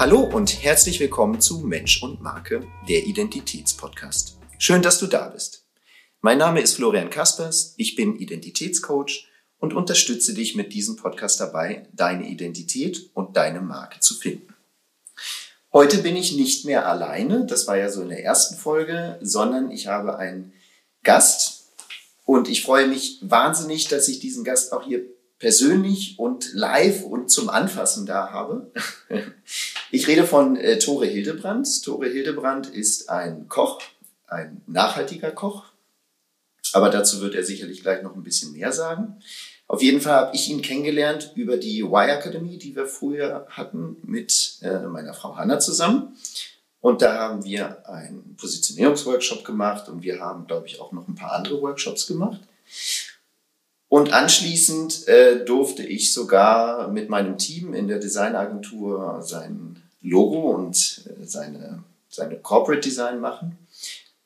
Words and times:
Hallo 0.00 0.20
und 0.20 0.62
herzlich 0.62 0.98
willkommen 0.98 1.42
zu 1.42 1.58
Mensch 1.58 2.02
und 2.02 2.22
Marke, 2.22 2.66
der 2.88 3.04
Identitätspodcast. 3.04 4.38
Schön, 4.56 4.80
dass 4.80 4.98
du 4.98 5.06
da 5.06 5.28
bist. 5.28 5.66
Mein 6.22 6.38
Name 6.38 6.62
ist 6.62 6.72
Florian 6.72 7.10
Kaspers, 7.10 7.74
ich 7.76 7.96
bin 7.96 8.16
Identitätscoach 8.16 9.28
und 9.58 9.74
unterstütze 9.74 10.32
dich 10.32 10.56
mit 10.56 10.72
diesem 10.72 10.96
Podcast 10.96 11.38
dabei, 11.38 11.86
deine 11.92 12.30
Identität 12.30 13.10
und 13.12 13.36
deine 13.36 13.60
Marke 13.60 14.00
zu 14.00 14.14
finden. 14.14 14.54
Heute 15.70 15.98
bin 15.98 16.16
ich 16.16 16.34
nicht 16.34 16.64
mehr 16.64 16.88
alleine, 16.88 17.44
das 17.44 17.66
war 17.66 17.76
ja 17.76 17.90
so 17.90 18.00
in 18.00 18.08
der 18.08 18.24
ersten 18.24 18.56
Folge, 18.56 19.18
sondern 19.20 19.70
ich 19.70 19.88
habe 19.88 20.16
einen 20.16 20.54
Gast 21.02 21.74
und 22.24 22.48
ich 22.48 22.62
freue 22.62 22.88
mich 22.88 23.18
wahnsinnig, 23.20 23.88
dass 23.88 24.08
ich 24.08 24.18
diesen 24.18 24.44
Gast 24.44 24.72
auch 24.72 24.82
hier 24.82 25.02
persönlich 25.40 26.18
und 26.18 26.52
live 26.52 27.02
und 27.02 27.30
zum 27.30 27.50
Anfassen 27.50 28.06
da 28.06 28.30
habe. 28.30 28.70
Ich 29.92 30.06
rede 30.06 30.24
von 30.24 30.54
äh, 30.54 30.78
Tore 30.78 31.06
Hildebrand. 31.06 31.82
Tore 31.82 32.06
Hildebrand 32.06 32.68
ist 32.68 33.10
ein 33.10 33.48
Koch, 33.48 33.80
ein 34.28 34.62
nachhaltiger 34.68 35.32
Koch. 35.32 35.64
Aber 36.72 36.90
dazu 36.90 37.20
wird 37.20 37.34
er 37.34 37.42
sicherlich 37.42 37.82
gleich 37.82 38.00
noch 38.04 38.14
ein 38.14 38.22
bisschen 38.22 38.52
mehr 38.52 38.70
sagen. 38.70 39.20
Auf 39.66 39.82
jeden 39.82 40.00
Fall 40.00 40.14
habe 40.14 40.36
ich 40.36 40.48
ihn 40.48 40.62
kennengelernt 40.62 41.32
über 41.34 41.56
die 41.56 41.80
Y 41.80 42.08
Academy, 42.08 42.56
die 42.56 42.76
wir 42.76 42.86
früher 42.86 43.48
hatten 43.50 43.96
mit 44.04 44.58
äh, 44.62 44.78
meiner 44.86 45.12
Frau 45.12 45.36
Hanna 45.36 45.58
zusammen. 45.58 46.16
Und 46.80 47.02
da 47.02 47.14
haben 47.18 47.44
wir 47.44 47.88
einen 47.88 48.36
Positionierungsworkshop 48.36 49.44
gemacht 49.44 49.88
und 49.88 50.02
wir 50.02 50.20
haben, 50.20 50.46
glaube 50.46 50.68
ich, 50.68 50.80
auch 50.80 50.92
noch 50.92 51.08
ein 51.08 51.16
paar 51.16 51.32
andere 51.32 51.60
Workshops 51.60 52.06
gemacht. 52.06 52.40
Und 53.90 54.12
anschließend 54.12 55.08
äh, 55.08 55.44
durfte 55.44 55.82
ich 55.82 56.12
sogar 56.12 56.86
mit 56.86 57.08
meinem 57.08 57.38
Team 57.38 57.74
in 57.74 57.88
der 57.88 57.98
Designagentur 57.98 59.20
sein 59.20 59.82
Logo 60.00 60.52
und 60.52 61.02
äh, 61.06 61.26
seine, 61.26 61.82
seine 62.08 62.36
Corporate 62.36 62.82
Design 62.82 63.18
machen. 63.18 63.58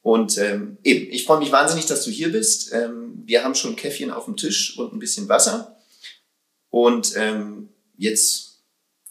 Und 0.03 0.37
ähm, 0.37 0.77
eben, 0.85 1.11
ich 1.11 1.25
freue 1.25 1.39
mich 1.39 1.51
wahnsinnig, 1.51 1.87
dass 1.87 2.05
du 2.05 2.11
hier 2.11 2.31
bist. 2.31 2.75
Ähm, 2.75 3.23
wir 3.25 3.43
haben 3.43 3.55
schon 3.55 3.75
Käffchen 3.75 4.11
auf 4.11 4.27
dem 4.27 4.37
Tisch 4.37 4.79
und 4.79 4.93
ein 4.93 4.99
bisschen 4.99 5.31
Wasser. 5.31 5.75
Und 6.69 7.17
ähm, 7.17 7.71
jetzt 7.97 8.59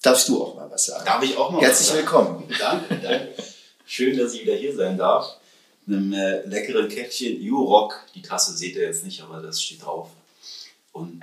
darfst 0.04 0.30
du 0.30 0.40
auch 0.40 0.56
mal 0.56 0.70
was 0.70 0.86
sagen. 0.86 1.04
Darf 1.04 1.24
ich 1.24 1.36
auch 1.36 1.50
mal 1.50 1.62
Herzlich 1.62 1.88
was 1.90 1.96
sagen? 1.96 2.00
willkommen. 2.00 2.44
Danke, 2.60 3.00
danke. 3.02 3.34
Schön, 3.88 4.16
dass 4.20 4.36
ich 4.36 4.44
wieder 4.44 4.54
hier 4.54 4.76
sein 4.76 5.00
darf. 5.00 5.36
Mit 5.88 5.98
einem 5.98 6.14
äh, 6.14 6.46
leckeren 6.46 6.90
Käffchen 6.90 7.42
U-Rock. 7.52 8.00
Die 8.14 8.22
Tasse 8.22 8.56
seht 8.56 8.76
ihr 8.76 8.84
jetzt 8.84 9.04
nicht, 9.04 9.20
aber 9.24 9.42
das 9.42 9.60
steht 9.60 9.84
drauf. 9.84 10.10
Und 10.94 11.22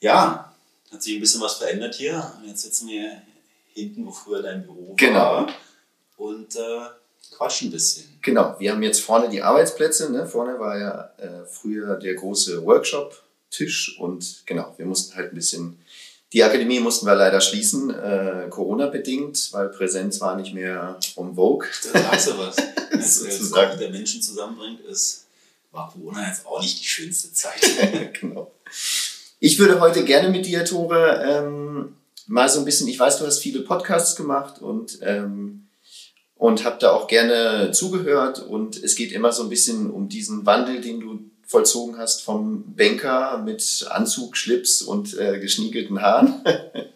ja, 0.00 0.54
hat 0.90 1.02
sich 1.02 1.16
ein 1.16 1.20
bisschen 1.20 1.40
was 1.42 1.54
verändert 1.56 1.94
hier. 1.94 2.32
Und 2.38 2.48
jetzt 2.48 2.62
sitzen 2.62 2.88
wir 2.88 3.20
hinten, 3.74 4.06
wo 4.06 4.10
früher 4.10 4.42
dein 4.42 4.62
Büro 4.64 4.94
Genau. 4.96 5.18
war. 5.18 5.52
Und 6.16 6.56
äh, 6.56 6.80
quatschen 7.36 7.68
ein 7.68 7.72
bisschen. 7.72 8.18
Genau, 8.22 8.56
wir 8.58 8.72
haben 8.72 8.82
jetzt 8.82 9.00
vorne 9.00 9.28
die 9.28 9.42
Arbeitsplätze. 9.42 10.10
Ne? 10.10 10.26
Vorne 10.26 10.58
war 10.58 10.78
ja 10.78 11.10
äh, 11.18 11.44
früher 11.46 11.96
der 11.96 12.14
große 12.14 12.64
Workshop-Tisch 12.64 13.98
und 13.98 14.42
genau, 14.46 14.74
wir 14.76 14.86
mussten 14.86 15.14
halt 15.16 15.32
ein 15.32 15.34
bisschen. 15.34 15.78
Die 16.32 16.44
Akademie 16.44 16.80
mussten 16.80 17.06
wir 17.06 17.14
leider 17.14 17.40
schließen, 17.40 17.88
äh, 17.90 18.48
Corona-bedingt, 18.50 19.50
weil 19.52 19.70
Präsenz 19.70 20.20
war 20.20 20.36
nicht 20.36 20.52
mehr 20.52 20.98
um 21.14 21.34
Vogue. 21.34 21.66
Da 21.92 21.98
sagst 22.00 22.28
du 22.28 22.38
was. 22.38 22.56
Als 22.92 23.14
Sozusagen. 23.20 23.70
Koch, 23.70 23.78
der 23.78 23.90
Menschen 23.90 24.20
zusammenbringt, 24.20 24.80
ist, 24.80 25.26
war 25.70 25.90
Corona 25.90 26.26
jetzt 26.28 26.46
auch 26.46 26.60
nicht 26.60 26.80
die 26.80 26.86
schönste 26.86 27.32
Zeit. 27.32 27.60
genau. 28.20 28.52
Ich 29.40 29.58
würde 29.58 29.80
heute 29.80 30.04
gerne 30.04 30.30
mit 30.30 30.46
dir, 30.46 30.64
Tore, 30.64 31.22
ähm, 31.24 31.96
mal 32.26 32.48
so 32.48 32.58
ein 32.58 32.64
bisschen, 32.64 32.88
ich 32.88 32.98
weiß, 32.98 33.18
du 33.18 33.26
hast 33.26 33.38
viele 33.38 33.60
Podcasts 33.60 34.16
gemacht 34.16 34.60
und, 34.60 34.98
ähm, 35.02 35.68
und 36.36 36.64
habe 36.64 36.78
da 36.80 36.92
auch 36.92 37.06
gerne 37.06 37.70
zugehört 37.72 38.40
und 38.40 38.82
es 38.82 38.94
geht 38.96 39.12
immer 39.12 39.32
so 39.32 39.42
ein 39.42 39.48
bisschen 39.48 39.90
um 39.90 40.08
diesen 40.08 40.46
Wandel, 40.46 40.80
den 40.80 41.00
du 41.00 41.20
vollzogen 41.46 41.96
hast 41.96 42.22
vom 42.22 42.74
Banker 42.76 43.38
mit 43.38 43.86
Anzug, 43.90 44.36
Schlips 44.36 44.82
und 44.82 45.18
äh, 45.18 45.40
geschniegelten 45.40 46.02
Haaren, 46.02 46.44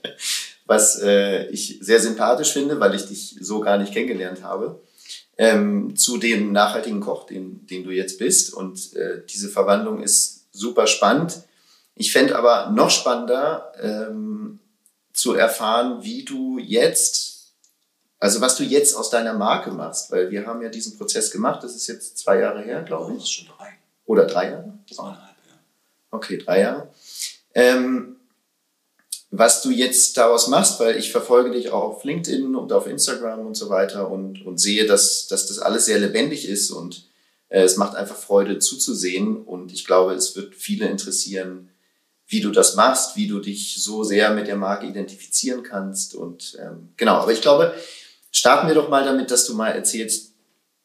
was 0.67 1.01
äh, 1.01 1.47
ich 1.49 1.79
sehr 1.81 2.01
sympathisch 2.01 2.53
finde, 2.53 2.79
weil 2.79 2.95
ich 2.95 3.07
dich 3.07 3.37
so 3.41 3.61
gar 3.61 3.79
nicht 3.79 3.93
kennengelernt 3.93 4.43
habe, 4.43 4.81
ähm, 5.43 5.97
zu 5.97 6.19
dem 6.19 6.53
nachhaltigen 6.53 7.01
Koch, 7.01 7.27
den, 7.27 7.67
den 7.67 7.83
du 7.83 7.91
jetzt 7.91 8.21
bist. 8.21 8.55
Und 8.55 8.95
äh, 8.95 9.23
diese 9.29 9.49
Verwandlung 9.49 10.01
ist 10.01 10.47
super 10.53 10.87
spannend. 10.87 11.43
Ich 11.97 12.13
fände 12.13 12.37
aber 12.39 12.71
noch 12.71 12.91
spannender 12.91 13.73
ähm, 13.83 14.61
zu 15.13 15.35
erfahren, 15.35 16.05
wie 16.05 16.25
du 16.25 16.59
jetzt, 16.59 17.55
also 18.21 18.41
was 18.41 18.55
du 18.57 18.63
jetzt 18.63 18.95
aus 18.95 19.11
deiner 19.11 19.33
Marke 19.35 19.73
machst, 19.73 20.13
weil 20.13 20.31
wir 20.31 20.47
haben 20.47 20.63
ja 20.63 20.69
diesen 20.69 20.97
Prozess 20.97 21.33
gemacht, 21.33 21.65
das 21.65 21.75
ist 21.75 21.89
jetzt 21.89 22.19
zwei 22.19 22.39
Jahre 22.39 22.63
her, 22.63 22.83
glaube 22.83 23.13
Das 23.13 23.25
ist 23.25 23.29
ich. 23.29 23.35
schon 23.35 23.49
drei. 23.59 23.73
Oder 24.07 24.27
drei 24.27 24.51
Jahre? 24.51 24.79
Zweieinhalb, 24.95 25.37
ja. 25.49 25.55
Okay, 26.13 26.39
drei 26.39 26.61
Jahre. 26.61 26.89
Ähm, 27.53 28.17
was 29.35 29.63
du 29.63 29.71
jetzt 29.71 30.19
daraus 30.19 30.49
machst, 30.49 30.79
weil 30.79 30.97
ich 30.99 31.11
verfolge 31.11 31.53
dich 31.53 31.71
auch 31.71 31.83
auf 31.83 32.05
LinkedIn 32.05 32.55
und 32.55 32.71
auf 32.71 32.87
Instagram 32.87 33.47
und 33.47 33.55
so 33.55 33.71
weiter 33.71 34.11
und, 34.11 34.45
und 34.45 34.59
sehe, 34.59 34.87
dass, 34.87 35.27
dass 35.27 35.47
das 35.47 35.59
alles 35.59 35.87
sehr 35.87 35.99
lebendig 35.99 36.47
ist 36.47 36.71
und 36.71 37.09
äh, 37.49 37.63
es 37.63 37.79
macht 37.79 37.97
einfach 37.97 38.17
Freude 38.17 38.59
zuzusehen 38.59 39.43
und 39.43 39.73
ich 39.73 39.87
glaube, 39.87 40.13
es 40.13 40.37
wird 40.37 40.55
viele 40.55 40.87
interessieren, 40.87 41.71
wie 42.27 42.43
du 42.43 42.51
das 42.51 42.77
machst, 42.77 43.17
wie 43.17 43.27
du 43.27 43.41
dich 43.41 43.83
so 43.83 44.05
sehr 44.05 44.35
mit 44.35 44.49
der 44.49 44.57
Marke 44.57 44.87
identifizieren 44.87 45.63
kannst 45.63 46.15
und 46.15 46.59
ähm, 46.61 46.91
genau, 46.99 47.15
aber 47.15 47.33
ich 47.33 47.41
glaube, 47.41 47.75
starten 48.31 48.69
wir 48.69 48.75
doch 48.75 48.91
mal 48.91 49.05
damit, 49.05 49.31
dass 49.31 49.47
du 49.47 49.55
mal 49.55 49.71
erzählst, 49.71 50.35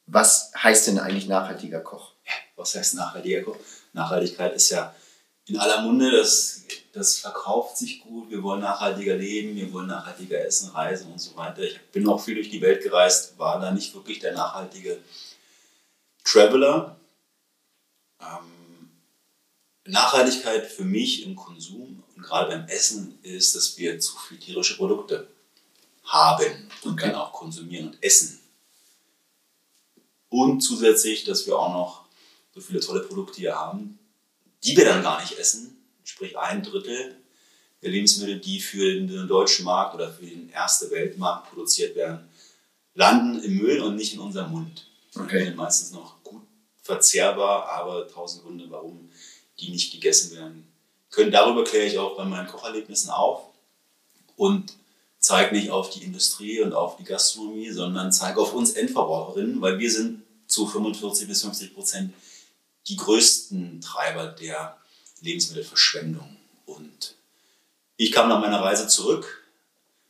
was 0.06 0.54
heißt 0.56 0.88
denn 0.88 1.00
eigentlich 1.00 1.28
nachhaltiger 1.28 1.82
Koch? 1.82 2.14
was 2.56 2.76
heißt 2.76 2.96
nachhaltiger 2.96 3.42
Koch? 3.42 3.58
Nachhaltigkeit 3.92 4.56
ist 4.56 4.70
ja 4.70 4.96
in 5.48 5.58
aller 5.58 5.82
Munde, 5.82 6.12
das, 6.12 6.57
das 6.98 7.20
verkauft 7.20 7.78
sich 7.78 8.02
gut, 8.02 8.30
wir 8.30 8.42
wollen 8.44 8.62
nachhaltiger 8.62 9.16
leben, 9.16 9.56
wir 9.56 9.72
wollen 9.72 9.88
nachhaltiger 9.88 10.44
essen, 10.44 10.70
reisen 10.72 11.12
und 11.12 11.20
so 11.20 11.36
weiter. 11.36 11.62
Ich 11.62 11.80
bin 11.92 12.08
auch 12.08 12.20
viel 12.20 12.36
durch 12.36 12.50
die 12.50 12.62
Welt 12.62 12.84
gereist, 12.84 13.38
war 13.38 13.60
da 13.60 13.72
nicht 13.72 13.94
wirklich 13.94 14.20
der 14.20 14.34
nachhaltige 14.34 15.00
Traveler. 16.24 17.00
Ähm, 18.20 18.90
Nachhaltigkeit 19.86 20.66
für 20.66 20.84
mich 20.84 21.26
im 21.26 21.36
Konsum 21.36 22.04
und 22.16 22.24
gerade 22.24 22.50
beim 22.50 22.68
Essen 22.68 23.18
ist, 23.22 23.56
dass 23.56 23.78
wir 23.78 24.00
zu 24.00 24.18
viel 24.18 24.40
tierische 24.40 24.76
Produkte 24.76 25.28
haben 26.04 26.70
und 26.84 26.94
Okay. 26.94 27.08
dann 27.08 27.16
auch 27.16 27.32
konsumieren 27.32 27.88
und 27.90 28.04
essen. 28.04 28.40
Und 30.30 30.62
zusätzlich, 30.62 31.24
dass 31.24 31.46
wir 31.48 31.58
auch 31.58 31.72
noch 31.72 32.06
so 32.54 32.60
viele 32.60 32.80
tolle 32.80 33.02
Produkte 33.02 33.38
hier 33.38 33.56
haben, 33.56 33.98
die 34.64 34.76
wir 34.76 34.86
dann 34.86 35.04
gar 35.04 35.22
nicht 35.22 35.38
essen. 35.38 35.77
Sprich 36.08 36.38
ein 36.38 36.64
Drittel 36.64 37.18
der 37.82 37.92
Lebensmittel, 37.92 38.40
die 38.40 38.62
für 38.62 38.94
den 38.94 39.28
deutschen 39.28 39.66
Markt 39.66 39.94
oder 39.94 40.10
für 40.10 40.26
den 40.26 40.50
erste 40.50 40.90
Weltmarkt 40.90 41.50
produziert 41.50 41.98
werden, 41.98 42.30
landen 42.94 43.44
im 43.44 43.58
Müll 43.58 43.82
und 43.82 43.98
nicht 43.98 44.14
in 44.14 44.22
unserem 44.22 44.52
Mund. 44.52 44.88
Okay. 45.14 45.40
Die 45.40 45.46
sind 45.48 45.58
meistens 45.58 45.92
noch 45.92 46.24
gut 46.24 46.44
verzehrbar, 46.82 47.68
aber 47.70 48.08
tausend 48.08 48.46
Gründe, 48.46 48.68
warum 48.70 49.10
die 49.60 49.70
nicht 49.70 49.92
gegessen 49.92 50.38
werden 50.38 50.66
können. 51.10 51.30
Darüber 51.30 51.66
kläre 51.66 51.88
ich 51.88 51.98
auch 51.98 52.16
bei 52.16 52.24
meinen 52.24 52.48
Kocherlebnissen 52.48 53.10
auf 53.10 53.42
und 54.38 54.78
zeige 55.20 55.54
nicht 55.54 55.72
auf 55.72 55.90
die 55.90 56.06
Industrie 56.06 56.62
und 56.62 56.74
auf 56.74 56.96
die 56.96 57.04
Gastronomie, 57.04 57.72
sondern 57.72 58.14
zeige 58.14 58.40
auf 58.40 58.54
uns 58.54 58.72
Endverbraucherinnen, 58.72 59.60
weil 59.60 59.78
wir 59.78 59.92
sind 59.92 60.24
zu 60.48 60.68
45 60.68 61.28
bis 61.28 61.42
50 61.42 61.74
Prozent 61.74 62.14
die 62.88 62.96
größten 62.96 63.82
Treiber 63.82 64.28
der 64.28 64.78
Lebensmittelverschwendung. 65.22 66.38
Und 66.66 67.16
ich 67.96 68.12
kam 68.12 68.30
nach 68.30 68.40
meiner 68.40 68.62
Reise 68.62 68.88
zurück, 68.88 69.44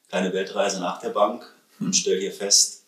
kleine 0.10 0.34
Weltreise 0.34 0.80
nach 0.80 1.00
der 1.00 1.10
Bank 1.10 1.54
und 1.80 1.96
stelle 1.96 2.20
hier 2.20 2.34
fest, 2.34 2.84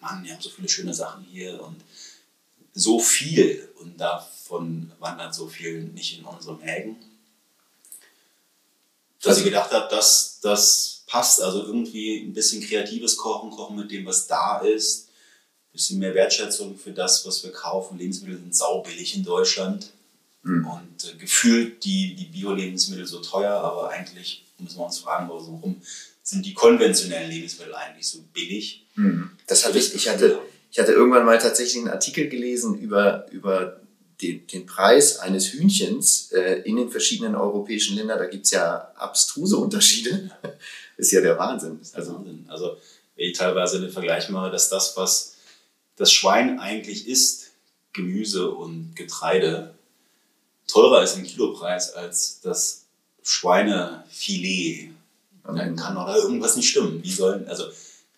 Mann, 0.00 0.22
wir 0.24 0.32
haben 0.32 0.40
so 0.42 0.50
viele 0.50 0.68
schöne 0.68 0.94
Sachen 0.94 1.24
hier 1.24 1.60
und 1.62 1.80
so 2.72 3.00
viel 3.00 3.68
und 3.80 3.98
davon 4.00 4.92
wandert 5.00 5.34
so 5.34 5.48
viel 5.48 5.82
nicht 5.84 6.18
in 6.18 6.24
unsere 6.24 6.54
Mägen. 6.56 6.96
Dass 9.20 9.30
Also- 9.30 9.40
ich 9.40 9.46
gedacht 9.46 9.72
habe, 9.72 9.88
dass 9.94 10.38
das 10.40 11.02
passt. 11.06 11.40
Also 11.42 11.64
irgendwie 11.64 12.20
ein 12.20 12.32
bisschen 12.32 12.62
kreatives 12.62 13.16
Kochen, 13.16 13.50
Kochen 13.50 13.76
mit 13.76 13.90
dem, 13.90 14.06
was 14.06 14.26
da 14.26 14.58
ist. 14.58 15.08
Ein 15.08 15.72
bisschen 15.72 15.98
mehr 15.98 16.14
Wertschätzung 16.14 16.78
für 16.78 16.92
das, 16.92 17.26
was 17.26 17.42
wir 17.42 17.50
kaufen. 17.50 17.98
Lebensmittel 17.98 18.38
sind 18.38 18.54
saubillig 18.54 19.16
in 19.16 19.24
Deutschland. 19.24 19.90
Mhm. 20.42 20.66
Und 20.66 21.04
äh, 21.04 21.16
gefühlt 21.18 21.84
die, 21.84 22.14
die 22.14 22.26
Bio-Lebensmittel 22.26 23.06
so 23.06 23.20
teuer, 23.20 23.54
aber 23.54 23.90
eigentlich 23.90 24.44
müssen 24.58 24.78
wir 24.78 24.86
uns 24.86 24.98
fragen, 24.98 25.28
warum 25.28 25.80
sind 26.22 26.44
die 26.44 26.54
konventionellen 26.54 27.30
Lebensmittel 27.30 27.74
eigentlich 27.74 28.06
so 28.06 28.22
billig? 28.32 28.86
Hm. 28.94 29.30
Das 29.46 29.64
hatte 29.64 29.78
ich, 29.78 29.94
ich 29.94 30.08
hatte, 30.08 30.38
ich 30.70 30.78
hatte 30.78 30.92
irgendwann 30.92 31.24
mal 31.24 31.38
tatsächlich 31.38 31.78
einen 31.78 31.92
Artikel 31.92 32.28
gelesen 32.28 32.78
über, 32.78 33.26
über 33.30 33.80
den, 34.20 34.46
den 34.46 34.66
Preis 34.66 35.18
eines 35.18 35.52
Hühnchens 35.52 36.32
äh, 36.32 36.62
in 36.64 36.76
den 36.76 36.90
verschiedenen 36.90 37.34
europäischen 37.34 37.96
Ländern. 37.96 38.18
Da 38.18 38.26
gibt's 38.26 38.50
ja 38.50 38.92
abstruse 38.96 39.56
Unterschiede. 39.56 40.30
ist 40.96 41.12
ja 41.12 41.20
der 41.20 41.38
Wahnsinn. 41.38 41.78
Ist 41.80 41.94
der 41.94 42.00
also, 42.00 42.14
Wahnsinn. 42.16 42.44
Also, 42.48 42.76
wenn 43.16 43.26
ich 43.30 43.38
teilweise 43.38 43.80
den 43.80 43.90
Vergleich 43.90 44.28
mache, 44.28 44.50
dass 44.50 44.68
das, 44.68 44.96
was 44.96 45.36
das 45.96 46.12
Schwein 46.12 46.58
eigentlich 46.60 47.08
isst, 47.08 47.50
Gemüse 47.92 48.50
und 48.50 48.94
Getreide, 48.94 49.74
teurer 50.68 51.02
ist 51.02 51.16
im 51.16 51.24
Kilopreis 51.24 51.92
als 51.94 52.40
das 52.40 52.84
Schweinefilet. 53.22 54.92
Dann 55.44 55.76
kann 55.76 55.94
doch 55.94 56.06
da 56.06 56.14
irgendwas 56.14 56.56
nicht 56.56 56.68
stimmen. 56.68 57.02
Wie 57.02 57.10
sollen, 57.10 57.48
also, 57.48 57.64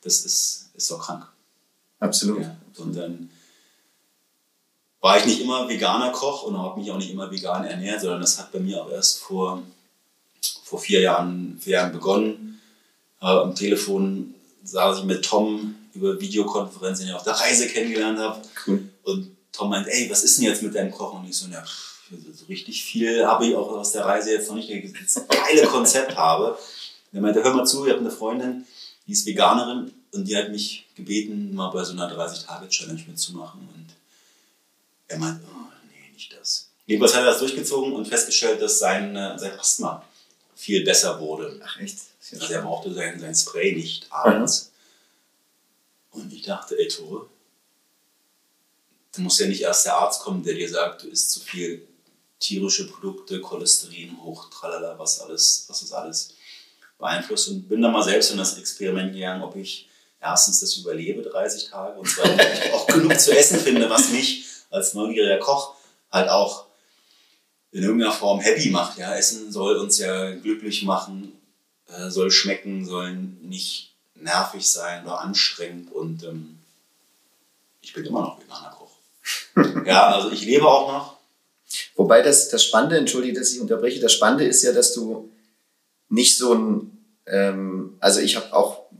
das 0.02 0.25
ist, 0.25 0.70
ist 0.75 0.91
doch 0.91 1.00
krank. 1.00 1.26
Absolut. 2.00 2.43
Ja, 2.43 2.56
und 2.79 2.97
dann 2.97 3.31
war 5.00 5.19
ich 5.19 5.26
nicht 5.26 5.41
immer 5.41 5.69
veganer 5.69 6.12
Koch 6.12 6.43
und 6.43 6.58
habe 6.58 6.81
mich 6.81 6.91
auch 6.91 6.99
nicht 6.99 7.11
immer 7.11 7.31
vegan 7.31 7.64
ernährt, 7.64 8.00
sondern 8.00 8.20
das 8.20 8.38
hat 8.38 8.53
bei 8.53 8.58
mir 8.58 8.82
auch 8.82 8.91
erst 8.91 9.19
vor, 9.20 9.62
vor 10.64 10.79
vier, 10.79 11.00
Jahren, 11.00 11.58
vier 11.61 11.75
Jahren 11.75 11.93
begonnen. 11.93 12.61
Äh, 13.20 13.26
am 13.26 13.55
Telefon 13.55 14.35
saß 14.64 14.99
ich 14.99 15.05
mit 15.05 15.25
Tom 15.25 15.76
über 15.94 16.20
Videokonferenz, 16.20 16.99
den 16.99 17.08
ich 17.08 17.14
auf 17.14 17.25
der 17.25 17.35
Reise 17.35 17.69
kennengelernt 17.69 18.19
habe. 18.19 18.43
Cool. 18.67 18.88
Und 19.05 19.37
Tom 19.53 19.70
meint, 19.70 19.88
ey, 19.88 20.11
was 20.11 20.23
ist 20.23 20.38
denn 20.38 20.46
jetzt 20.46 20.62
mit 20.62 20.75
deinem 20.75 20.91
Kochen? 20.91 21.20
Und 21.20 21.29
ich 21.29 21.37
so, 21.37 21.49
ja, 21.49 21.64
so 22.10 22.44
richtig 22.46 22.84
viel 22.84 23.26
habe 23.26 23.46
ich 23.46 23.54
auch 23.54 23.68
aus 23.70 23.92
der 23.92 24.04
Reise 24.04 24.32
jetzt 24.32 24.48
noch 24.48 24.56
nicht, 24.56 24.70
das 25.02 25.26
geile 25.28 25.66
Konzept 25.66 26.16
habe. 26.16 26.58
Er 27.12 27.20
meinte, 27.20 27.42
hör 27.42 27.54
mal 27.54 27.66
zu, 27.66 27.84
ich 27.84 27.92
habe 27.92 28.00
eine 28.00 28.10
Freundin, 28.10 28.66
die 29.06 29.12
ist 29.12 29.26
Veganerin 29.26 29.92
und 30.12 30.24
die 30.26 30.36
hat 30.36 30.50
mich 30.50 30.86
gebeten, 30.94 31.54
mal 31.54 31.70
bei 31.70 31.84
so 31.84 31.92
einer 31.92 32.10
30-Tage-Challenge 32.10 33.02
mitzumachen. 33.06 33.60
Und 33.60 33.86
er 35.08 35.18
meint, 35.18 35.40
oh, 35.44 35.72
nee, 35.88 36.12
nicht 36.12 36.32
das. 36.38 36.68
Jedenfalls 36.86 37.14
hat 37.14 37.22
er 37.22 37.30
das 37.30 37.38
durchgezogen 37.38 37.92
und 37.92 38.06
festgestellt, 38.06 38.60
dass 38.60 38.78
sein, 38.78 39.14
äh, 39.16 39.38
sein 39.38 39.58
Asthma 39.58 40.04
viel 40.54 40.84
besser 40.84 41.20
wurde. 41.20 41.60
Ach 41.64 41.80
echt? 41.80 41.98
Also 42.32 42.52
er 42.52 42.62
brauchte 42.62 42.92
sein, 42.92 43.18
sein 43.18 43.34
Spray 43.34 43.74
nicht 43.74 44.06
abends. 44.10 44.70
Mhm. 46.12 46.20
Und 46.20 46.32
ich 46.32 46.42
dachte, 46.42 46.78
ey 46.78 46.88
Tore, 46.88 47.26
da 49.12 49.22
muss 49.22 49.38
ja 49.38 49.46
nicht 49.46 49.62
erst 49.62 49.86
der 49.86 49.96
Arzt 49.96 50.22
kommen, 50.22 50.42
der 50.42 50.54
dir 50.54 50.68
sagt, 50.68 51.02
du 51.02 51.08
isst 51.08 51.32
zu 51.32 51.40
viel 51.40 51.86
tierische 52.40 52.88
Produkte, 52.88 53.40
Cholesterin 53.40 54.16
hoch, 54.22 54.50
tralala, 54.50 54.98
was 54.98 55.20
alles, 55.20 55.66
was 55.69 55.81
das 55.81 55.92
alles 55.92 56.34
beeinflusst. 56.98 57.48
Und 57.48 57.69
bin 57.69 57.82
dann 57.82 57.92
mal 57.92 58.02
selbst 58.02 58.32
in 58.32 58.38
das 58.38 58.58
Experiment 58.58 59.12
gegangen, 59.12 59.42
ob 59.42 59.54
ich 59.56 59.88
erstens 60.20 60.60
das 60.60 60.76
überlebe, 60.76 61.22
30 61.22 61.70
Tage, 61.70 61.98
und 61.98 62.08
zweitens, 62.08 62.40
ob 62.40 62.64
ich 62.64 62.72
auch 62.72 62.87
genug 62.87 63.20
zu 63.20 63.37
essen 63.37 63.58
finde, 63.58 63.88
was 63.88 64.10
mich 64.10 64.46
als 64.70 64.94
neugieriger 64.94 65.38
Koch 65.38 65.75
halt 66.10 66.28
auch 66.28 66.66
in 67.72 67.82
irgendeiner 67.82 68.12
Form 68.12 68.40
happy 68.40 68.70
macht. 68.70 68.98
Ja, 68.98 69.14
Essen 69.14 69.52
soll 69.52 69.76
uns 69.76 69.98
ja 69.98 70.32
glücklich 70.32 70.82
machen, 70.82 71.32
äh, 71.86 72.10
soll 72.10 72.31
schmecken, 72.31 72.84
soll 72.84 73.12
nicht 73.12 73.94
nervig 74.14 74.69
sein 74.70 75.04
oder 75.04 75.20
anstrengend 75.20 75.93
und 75.93 76.25
ähm, 76.25 76.58
ich 77.81 77.93
bin 77.93 78.04
immer 78.04 78.20
noch 78.20 78.40
veganer 78.40 78.70
Koch. 78.70 78.90
ja, 79.86 80.08
also 80.08 80.31
ich 80.31 80.43
lebe 80.43 80.69
auch 80.69 80.93
noch. 80.93 81.19
Wobei 81.96 82.22
das, 82.22 82.48
das 82.48 82.64
Spannende, 82.64 82.96
entschuldige, 82.96 83.38
dass 83.38 83.52
ich 83.52 83.60
unterbreche, 83.60 84.00
das 84.00 84.12
Spannende 84.12 84.44
ist 84.44 84.62
ja, 84.62 84.72
dass 84.72 84.94
du 84.94 85.31
nicht 86.08 86.37
so 86.37 86.54
ein, 86.54 86.98
ähm, 87.26 87.96
also 88.00 88.20
ich 88.20 88.37
habe 88.37 88.52
auch 88.52 88.90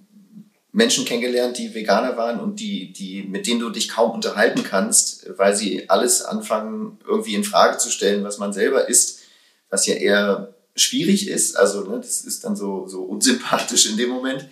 Menschen 0.73 1.05
kennengelernt, 1.05 1.59
die 1.59 1.75
Veganer 1.75 2.17
waren 2.17 2.39
und 2.39 2.61
die, 2.61 2.93
die, 2.93 3.25
mit 3.25 3.47
denen 3.47 3.61
du 3.61 3.71
dich 3.71 3.89
kaum 3.89 4.13
unterhalten 4.13 4.63
kannst, 4.63 5.27
weil 5.37 5.55
sie 5.57 5.91
alles 5.91 6.23
anfangen, 6.23 6.99
irgendwie 7.07 7.35
in 7.35 7.45
Frage 7.45 7.79
zu 7.79 7.91
stellen, 7.91 8.23
was 8.23 8.39
man 8.39 8.53
selber 8.53 8.89
isst, 8.89 9.21
was 9.69 9.87
ja 9.87 9.95
eher 9.95 10.55
schwierig 10.77 11.29
ist. 11.29 11.57
Also, 11.57 11.85
ne, 11.85 11.97
das 11.97 12.21
ist 12.21 12.45
dann 12.45 12.57
so, 12.57 12.87
so 12.87 13.03
unsympathisch 13.03 13.91
in 13.91 13.97
dem 13.97 14.11
Moment. 14.11 14.49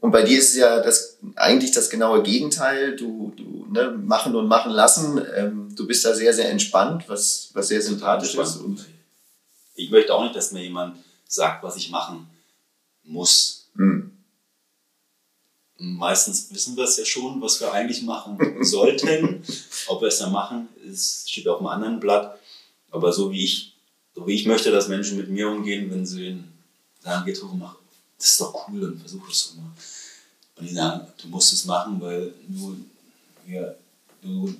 Und 0.00 0.12
bei 0.12 0.22
dir 0.22 0.38
ist 0.38 0.54
ja 0.54 0.80
das 0.80 1.18
eigentlich 1.34 1.72
das 1.72 1.90
genaue 1.90 2.22
Gegenteil. 2.22 2.96
Du, 2.96 3.32
du 3.36 3.66
ne, 3.70 3.90
machen 3.90 4.34
und 4.36 4.46
machen 4.46 4.72
lassen. 4.72 5.20
Ähm, 5.36 5.74
du 5.74 5.86
bist 5.86 6.04
da 6.04 6.14
sehr, 6.14 6.32
sehr 6.32 6.50
entspannt, 6.50 7.04
was, 7.08 7.50
was 7.52 7.68
sehr 7.68 7.82
sympathisch 7.82 8.34
ist. 8.34 8.56
Und 8.56 8.86
ich 9.74 9.90
möchte 9.90 10.14
auch 10.14 10.22
nicht, 10.22 10.36
dass 10.36 10.52
mir 10.52 10.62
jemand 10.62 10.98
sagt, 11.26 11.62
was 11.64 11.76
ich 11.76 11.90
machen 11.90 12.28
muss. 13.02 13.68
Hm 13.74 14.12
meistens 15.78 16.52
wissen 16.52 16.76
wir 16.76 16.84
es 16.84 16.96
ja 16.96 17.04
schon, 17.04 17.40
was 17.40 17.60
wir 17.60 17.72
eigentlich 17.72 18.02
machen 18.02 18.38
sollten. 18.64 19.42
Ob 19.86 20.00
wir 20.00 20.08
es 20.08 20.18
dann 20.18 20.32
machen, 20.32 20.68
ist, 20.84 21.30
steht 21.30 21.48
auf 21.48 21.58
einem 21.58 21.68
anderen 21.68 22.00
Blatt. 22.00 22.38
Aber 22.90 23.12
so 23.12 23.30
wie 23.30 23.44
ich, 23.44 23.74
so 24.14 24.26
wie 24.26 24.34
ich 24.34 24.46
möchte, 24.46 24.70
dass 24.70 24.88
Menschen 24.88 25.16
mit 25.16 25.28
mir 25.28 25.48
umgehen, 25.48 25.90
wenn 25.90 26.04
sie 26.04 26.42
sagen, 27.00 27.24
geht 27.24 27.42
hoch, 27.42 27.52
mach, 27.54 27.76
das 28.18 28.30
ist 28.30 28.40
doch 28.40 28.68
cool 28.68 28.84
und 28.84 29.00
versuch 29.00 29.28
es 29.30 29.44
so 29.44 29.60
mal. 29.60 29.70
Und 30.56 30.68
die 30.68 30.74
sagen, 30.74 31.06
du 31.22 31.28
musst 31.28 31.52
es 31.52 31.64
machen, 31.64 32.00
weil 32.00 32.34
du, 32.48 32.76
ja, 33.46 33.74
du 34.20 34.54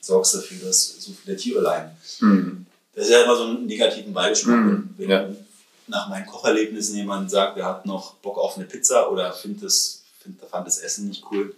sorgst 0.00 0.34
dafür, 0.34 0.66
dass 0.66 1.00
so 1.00 1.12
viele 1.12 1.36
Tiere 1.36 1.60
leiden. 1.60 1.90
Mhm. 2.20 2.66
Das 2.92 3.06
ist 3.06 3.12
ja 3.12 3.22
immer 3.22 3.36
so 3.36 3.44
ein 3.44 3.66
negativen 3.66 4.12
Beigeschmack. 4.12 4.56
Mhm. 4.56 4.94
Wenn 4.96 5.10
ja. 5.10 5.28
nach 5.86 6.08
meinen 6.08 6.26
Kocherlebnissen 6.26 6.96
jemand 6.96 7.30
sagt, 7.30 7.56
er 7.56 7.66
hat 7.66 7.86
noch 7.86 8.14
Bock 8.14 8.36
auf 8.36 8.56
eine 8.56 8.66
Pizza 8.66 9.10
oder 9.10 9.32
findet 9.32 9.64
es 9.64 10.02
find, 10.20 10.40
fand 10.40 10.66
das 10.66 10.78
Essen 10.78 11.08
nicht 11.08 11.24
cool. 11.30 11.54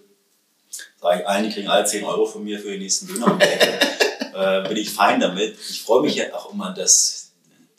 Sage 1.01 1.21
ich 1.21 1.29
allen, 1.29 1.45
die 1.45 1.51
kriegen 1.51 1.69
alle 1.69 1.87
10 1.87 2.05
Euro 2.05 2.27
von 2.27 2.45
mir 2.45 2.59
für 2.59 2.71
den 2.71 2.81
nächsten 2.81 3.07
Döner. 3.07 3.39
äh, 4.35 4.69
bin 4.69 4.77
ich 4.77 4.91
fein 4.91 5.21
damit. 5.21 5.57
Ich 5.71 5.83
freue 5.83 6.03
mich 6.03 6.17
ja 6.17 6.35
auch 6.35 6.53
immer, 6.53 6.73
dass 6.75 7.31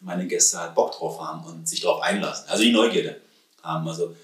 meine 0.01 0.25
Gäste 0.25 0.59
halt 0.59 0.73
Bock 0.73 0.93
drauf 0.93 1.19
haben 1.19 1.45
und 1.45 1.69
sich 1.69 1.81
darauf 1.81 2.01
einlassen. 2.01 2.45
Also 2.47 2.63
die 2.63 2.71
Neugierde 2.71 3.21
haben. 3.63 3.87
Also 3.87 4.15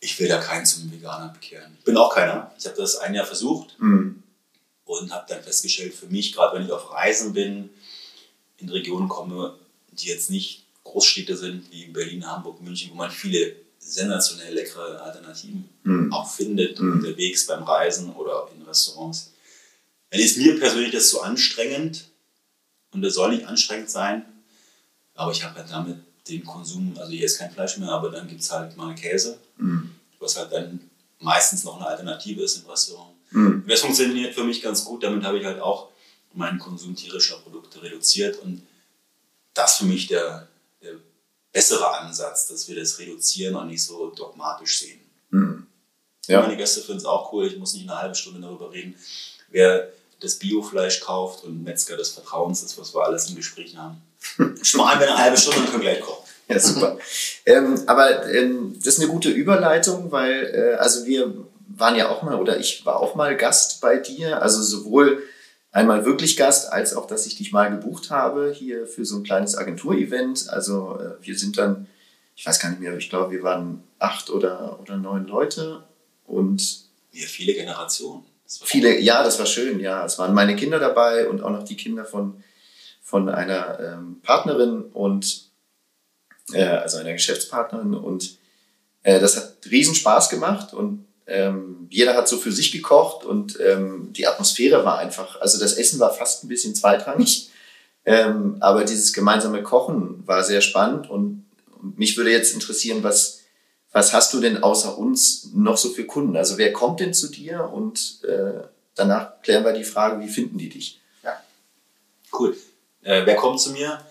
ich 0.00 0.18
will 0.20 0.28
da 0.28 0.38
keinen 0.38 0.66
zum 0.66 0.90
Veganer 0.92 1.32
bekehren. 1.32 1.74
Ich 1.78 1.84
bin 1.84 1.96
auch 1.96 2.14
keiner. 2.14 2.52
Ich 2.58 2.66
habe 2.66 2.76
das 2.76 2.96
ein 2.96 3.14
Jahr 3.14 3.26
versucht 3.26 3.76
mhm. 3.78 4.22
und 4.84 5.12
habe 5.12 5.24
dann 5.28 5.42
festgestellt, 5.42 5.94
für 5.94 6.06
mich, 6.06 6.32
gerade 6.32 6.56
wenn 6.56 6.66
ich 6.66 6.72
auf 6.72 6.92
Reisen 6.92 7.32
bin, 7.32 7.70
in 8.58 8.68
Regionen 8.68 9.08
komme, 9.08 9.58
die 9.92 10.08
jetzt 10.08 10.30
nicht 10.30 10.66
Großstädte 10.84 11.36
sind 11.36 11.70
wie 11.72 11.86
Berlin, 11.86 12.26
Hamburg, 12.26 12.60
München, 12.60 12.90
wo 12.90 12.94
man 12.94 13.10
viele 13.10 13.56
sensationell 13.78 14.54
leckere 14.54 15.02
Alternativen 15.02 15.68
mm. 15.82 16.12
auch 16.12 16.30
findet 16.30 16.78
mm. 16.80 16.92
unterwegs 16.92 17.46
beim 17.46 17.62
Reisen 17.62 18.12
oder 18.12 18.48
in 18.54 18.62
Restaurants. 18.62 19.32
Dann 20.10 20.20
ist 20.20 20.36
mir 20.36 20.58
persönlich 20.58 20.92
das 20.92 21.10
zu 21.10 21.22
anstrengend 21.22 22.08
und 22.92 23.02
das 23.02 23.14
soll 23.14 23.34
nicht 23.34 23.46
anstrengend 23.46 23.90
sein, 23.90 24.24
aber 25.14 25.32
ich 25.32 25.42
habe 25.42 25.56
halt 25.56 25.70
damit 25.70 25.98
den 26.28 26.44
Konsum, 26.44 26.94
also 26.98 27.12
hier 27.12 27.24
ist 27.24 27.38
kein 27.38 27.50
Fleisch 27.50 27.76
mehr, 27.78 27.90
aber 27.90 28.10
dann 28.10 28.26
gibt 28.26 28.40
es 28.40 28.50
halt 28.50 28.76
mal 28.76 28.94
Käse, 28.94 29.38
mm. 29.58 29.82
was 30.18 30.38
halt 30.38 30.52
dann 30.52 30.80
meistens 31.18 31.64
noch 31.64 31.76
eine 31.76 31.86
Alternative 31.86 32.42
ist 32.42 32.56
im 32.56 32.70
Restaurant. 32.70 33.14
Und 33.32 33.68
das 33.68 33.80
funktioniert 33.80 34.34
für 34.34 34.44
mich 34.44 34.62
ganz 34.62 34.84
gut, 34.84 35.02
damit 35.02 35.24
habe 35.24 35.38
ich 35.38 35.44
halt 35.44 35.60
auch 35.60 35.90
meinen 36.34 36.58
Konsum 36.58 36.94
tierischer 36.94 37.38
Produkte 37.38 37.82
reduziert 37.82 38.38
und 38.42 38.62
das 39.54 39.72
ist 39.72 39.78
für 39.78 39.84
mich 39.86 40.06
der, 40.06 40.48
der 40.82 40.94
bessere 41.52 41.98
Ansatz, 41.98 42.48
dass 42.48 42.68
wir 42.68 42.76
das 42.76 42.98
reduzieren 42.98 43.54
und 43.54 43.68
nicht 43.68 43.82
so 43.82 44.10
dogmatisch 44.10 44.80
sehen. 44.80 45.00
Mhm. 45.30 45.66
Ja. 46.26 46.40
Meine 46.40 46.56
Gäste 46.56 46.80
finden 46.80 46.98
es 46.98 47.04
auch 47.04 47.32
cool, 47.32 47.46
ich 47.46 47.58
muss 47.58 47.74
nicht 47.74 47.88
eine 47.88 47.98
halbe 48.00 48.14
Stunde 48.14 48.40
darüber 48.40 48.72
reden, 48.72 48.94
wer 49.50 49.92
das 50.24 50.36
Biofleisch 50.36 51.00
kauft 51.00 51.44
und 51.44 51.62
Metzger 51.62 51.96
des 51.96 52.10
Vertrauens 52.10 52.62
ist, 52.62 52.78
was 52.78 52.94
wir 52.94 53.04
alles 53.04 53.28
im 53.30 53.36
Gespräch 53.36 53.76
haben. 53.76 54.00
Sparen 54.62 55.00
wir 55.00 55.08
eine 55.08 55.18
halbe 55.18 55.36
Stunde 55.36 55.60
und 55.60 55.70
können 55.70 55.82
gleich 55.82 56.00
kochen. 56.00 56.24
Ja, 56.48 56.60
super. 56.60 56.98
ähm, 57.46 57.82
aber 57.86 58.30
ähm, 58.30 58.74
das 58.76 58.94
ist 58.94 59.00
eine 59.00 59.10
gute 59.10 59.30
Überleitung, 59.30 60.12
weil 60.12 60.52
äh, 60.54 60.74
also 60.76 61.06
wir 61.06 61.32
waren 61.68 61.96
ja 61.96 62.08
auch 62.10 62.22
mal, 62.22 62.38
oder 62.38 62.58
ich 62.58 62.84
war 62.84 63.00
auch 63.00 63.14
mal 63.14 63.36
Gast 63.36 63.80
bei 63.80 63.96
dir, 63.98 64.42
also 64.42 64.62
sowohl 64.62 65.22
einmal 65.72 66.04
wirklich 66.04 66.36
Gast, 66.36 66.72
als 66.72 66.94
auch, 66.94 67.06
dass 67.06 67.26
ich 67.26 67.36
dich 67.36 67.52
mal 67.52 67.70
gebucht 67.70 68.10
habe 68.10 68.52
hier 68.54 68.86
für 68.86 69.04
so 69.04 69.16
ein 69.16 69.24
kleines 69.24 69.56
Agenturevent. 69.56 70.48
Also 70.50 70.98
äh, 71.00 71.24
wir 71.24 71.36
sind 71.36 71.58
dann, 71.58 71.86
ich 72.36 72.46
weiß 72.46 72.60
gar 72.60 72.68
nicht 72.70 72.80
mehr, 72.80 72.96
ich 72.96 73.10
glaube, 73.10 73.32
wir 73.32 73.42
waren 73.42 73.82
acht 73.98 74.30
oder, 74.30 74.78
oder 74.80 74.96
neun 74.96 75.26
Leute 75.26 75.82
und 76.26 76.84
ja, 77.12 77.26
viele 77.26 77.54
Generationen. 77.54 78.24
Viele, 78.46 79.00
ja, 79.00 79.22
das 79.22 79.38
war 79.38 79.46
schön, 79.46 79.80
ja. 79.80 80.04
Es 80.04 80.18
waren 80.18 80.34
meine 80.34 80.56
Kinder 80.56 80.78
dabei 80.78 81.28
und 81.28 81.42
auch 81.42 81.50
noch 81.50 81.64
die 81.64 81.76
Kinder 81.76 82.04
von, 82.04 82.42
von 83.02 83.28
einer 83.28 83.80
ähm, 83.80 84.20
Partnerin 84.22 84.82
und 84.82 85.50
äh, 86.52 86.64
also 86.64 86.98
einer 86.98 87.12
Geschäftspartnerin 87.12 87.94
und 87.94 88.38
äh, 89.02 89.20
das 89.20 89.36
hat 89.36 89.54
riesen 89.70 89.94
Spaß 89.94 90.28
gemacht 90.28 90.74
und 90.74 91.06
ähm, 91.26 91.86
jeder 91.88 92.16
hat 92.16 92.28
so 92.28 92.36
für 92.36 92.52
sich 92.52 92.70
gekocht 92.70 93.24
und 93.24 93.58
ähm, 93.60 94.12
die 94.12 94.26
Atmosphäre 94.26 94.84
war 94.84 94.98
einfach, 94.98 95.40
also 95.40 95.58
das 95.58 95.72
Essen 95.74 95.98
war 96.00 96.12
fast 96.12 96.44
ein 96.44 96.48
bisschen 96.48 96.74
zweitrangig, 96.74 97.50
ähm, 98.04 98.56
aber 98.60 98.84
dieses 98.84 99.14
gemeinsame 99.14 99.62
Kochen 99.62 100.22
war 100.26 100.44
sehr 100.44 100.60
spannend 100.60 101.08
und, 101.08 101.46
und 101.80 101.98
mich 101.98 102.16
würde 102.18 102.30
jetzt 102.30 102.52
interessieren, 102.52 103.02
was, 103.02 103.43
was 103.94 104.12
hast 104.12 104.34
du 104.34 104.40
denn 104.40 104.62
außer 104.62 104.98
uns 104.98 105.50
noch 105.54 105.76
so 105.76 105.88
für 105.90 106.04
Kunden? 106.04 106.36
Also 106.36 106.58
wer 106.58 106.72
kommt 106.72 106.98
denn 106.98 107.14
zu 107.14 107.30
dir 107.30 107.70
und 107.72 108.24
äh, 108.24 108.64
danach 108.96 109.40
klären 109.40 109.64
wir 109.64 109.72
die 109.72 109.84
Frage, 109.84 110.20
wie 110.20 110.28
finden 110.28 110.58
die 110.58 110.68
dich? 110.68 111.00
Ja, 111.22 111.40
cool. 112.32 112.56
Äh, 113.02 113.24
wer 113.24 113.36
kommt 113.36 113.60
zu 113.60 113.70
mir? 113.70 114.04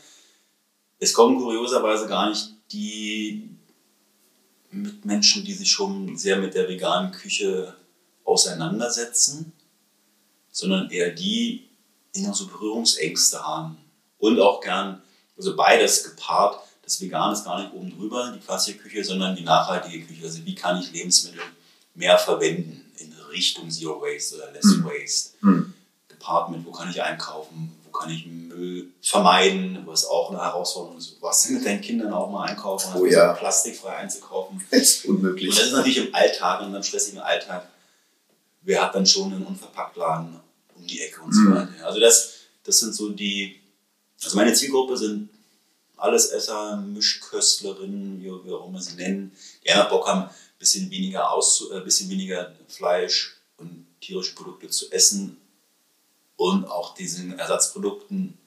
Es 1.00 1.14
kommen 1.14 1.38
kurioserweise 1.38 2.08
gar 2.08 2.30
nicht 2.30 2.54
die 2.72 3.50
Menschen, 4.72 5.44
die 5.44 5.54
sich 5.54 5.70
schon 5.70 6.18
sehr 6.18 6.38
mit 6.38 6.54
der 6.54 6.70
veganen 6.70 7.12
Küche 7.12 7.76
auseinandersetzen, 8.24 9.52
sondern 10.50 10.92
eher 10.92 11.12
die, 11.12 11.68
die 12.16 12.22
noch 12.22 12.36
so 12.36 12.48
Berührungsängste 12.48 13.46
haben. 13.46 13.78
Und 14.18 14.40
auch 14.40 14.62
gern, 14.62 15.02
also 15.36 15.58
beides 15.58 16.06
gepaart, 16.06 16.62
das 16.94 17.02
Vegan 17.02 17.34
ist 17.34 17.44
gar 17.44 17.60
nicht 17.60 17.74
oben 17.74 17.90
drüber, 17.90 18.32
die 18.36 18.40
klassische 18.40 18.78
Küche, 18.78 19.04
sondern 19.04 19.36
die 19.36 19.44
nachhaltige 19.44 20.06
Küche. 20.06 20.24
Also 20.24 20.46
wie 20.46 20.54
kann 20.54 20.80
ich 20.80 20.92
Lebensmittel 20.92 21.42
mehr 21.96 22.18
verwenden 22.20 22.92
in 22.98 23.12
Richtung 23.32 23.70
Zero 23.72 24.00
Waste 24.02 24.36
oder 24.36 24.52
Less 24.52 24.66
mhm. 24.66 24.86
Waste. 24.86 25.30
Mhm. 25.42 25.74
Gepaart 26.08 26.52
mit, 26.52 26.64
wo 26.66 26.72
kann 26.72 26.92
ich 26.92 27.02
einkaufen, 27.02 27.76
wo 27.84 27.92
kann 27.92 28.12
ich 28.12 28.28
Müll 28.28 28.90
vermeiden, 29.02 29.82
was 29.86 30.06
auch 30.06 30.30
eine 30.30 30.42
Herausforderung 30.42 31.00
ist. 31.00 31.18
Was 31.20 31.50
mit 31.50 31.66
deinen 31.66 31.82
Kindern 31.82 32.14
auch 32.14 32.30
mal 32.30 32.48
einkaufen, 32.48 32.92
oh, 32.96 33.06
ja. 33.06 33.34
plastikfrei 33.34 33.96
einzukaufen. 33.98 34.64
Das 34.70 34.82
ist 34.82 35.06
unmöglich. 35.06 35.50
Und 35.50 35.58
das 35.58 35.66
ist 35.66 35.74
natürlich 35.74 35.98
im 35.98 36.14
Alltag, 36.14 36.62
in 36.62 36.68
einem 36.68 36.84
stressigen 36.84 37.20
Alltag, 37.22 37.68
wer 38.62 38.84
hat 38.84 38.94
dann 38.94 39.06
schon 39.06 39.34
einen 39.34 39.46
Unverpacktladen 39.46 40.40
um 40.76 40.86
die 40.86 41.02
Ecke 41.02 41.22
und 41.22 41.34
so 41.34 41.42
mhm. 41.42 41.56
weiter. 41.56 41.86
Also 41.86 42.00
das, 42.00 42.34
das 42.64 42.80
sind 42.80 42.94
so 42.94 43.10
die, 43.10 43.60
also 44.24 44.38
meine 44.38 44.54
Zielgruppe 44.54 44.96
sind 44.96 45.30
Allesesser, 45.98 46.78
Mischköstlerinnen, 46.78 48.20
wie, 48.20 48.26
wie 48.26 48.54
auch 48.54 48.68
immer 48.68 48.82
sie 48.82 48.96
nennen, 48.96 49.32
die 49.64 49.72
einfach 49.72 49.90
Bock 49.90 50.08
haben, 50.08 50.24
ein 50.24 50.60
bisschen 50.60 50.90
weniger, 50.90 51.32
aus, 51.32 51.70
äh, 51.72 51.80
bisschen 51.82 52.10
weniger 52.10 52.54
Fleisch 52.68 53.38
und 53.58 53.86
tierische 54.02 54.36
Produkte 54.36 54.70
zu 54.70 54.92
essen 54.92 55.38
und 56.36 56.66
auch 56.66 56.96
diesen 56.96 57.38
Ersatzprodukten, 57.38 58.38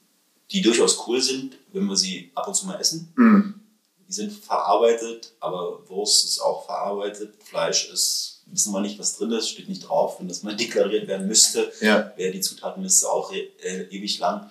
die 0.51 0.61
durchaus 0.61 1.07
cool 1.07 1.21
sind, 1.21 1.57
wenn 1.73 1.85
wir 1.85 1.95
sie 1.95 2.31
ab 2.35 2.47
und 2.47 2.55
zu 2.55 2.65
mal 2.67 2.79
essen. 2.79 3.11
Mhm. 3.15 3.59
Die 4.07 4.13
sind 4.13 4.31
verarbeitet, 4.31 5.33
aber 5.39 5.87
Wurst 5.89 6.23
ist 6.23 6.39
auch 6.39 6.65
verarbeitet. 6.65 7.33
Fleisch 7.43 7.89
ist, 7.89 8.43
wissen 8.45 8.71
wir 8.71 8.79
nicht, 8.79 8.97
was 8.99 9.17
drin 9.17 9.31
ist, 9.31 9.49
steht 9.49 9.67
nicht 9.67 9.89
drauf. 9.89 10.19
Wenn 10.19 10.29
das 10.29 10.43
mal 10.43 10.55
deklariert 10.55 11.07
werden 11.07 11.27
müsste, 11.27 11.71
ja. 11.81 12.13
wäre 12.15 12.31
die 12.31 12.39
Zutatenliste 12.39 13.09
auch 13.09 13.33
äh, 13.33 13.87
ewig 13.89 14.19
lang 14.19 14.49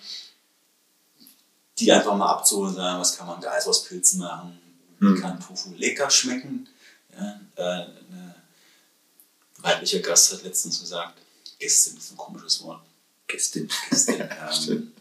die 1.79 1.93
einfach 1.93 2.17
mal 2.17 2.31
abzuholen 2.31 2.71
und 2.71 2.77
sagen, 2.77 3.01
was 3.01 3.17
kann 3.17 3.27
man 3.27 3.41
Geist 3.41 3.69
aus 3.69 3.85
Pilzen 3.85 4.21
machen, 4.21 4.59
wie 4.99 5.09
hm. 5.09 5.21
kann 5.21 5.41
Tofu 5.41 5.75
lecker 5.77 6.11
schmecken. 6.11 6.69
Ja, 7.17 7.41
äh, 7.57 7.63
eine 7.63 8.35
weibliche 9.59 10.01
Gast 10.01 10.33
hat 10.33 10.43
letztens 10.43 10.81
gesagt, 10.81 11.19
Gästin 11.59 11.97
ist 11.97 12.13
ein 12.13 12.17
komisches 12.17 12.63
Wort. 12.63 12.81
Gästin. 13.27 13.69
Gästin. 13.91 14.21
ähm, 14.71 14.93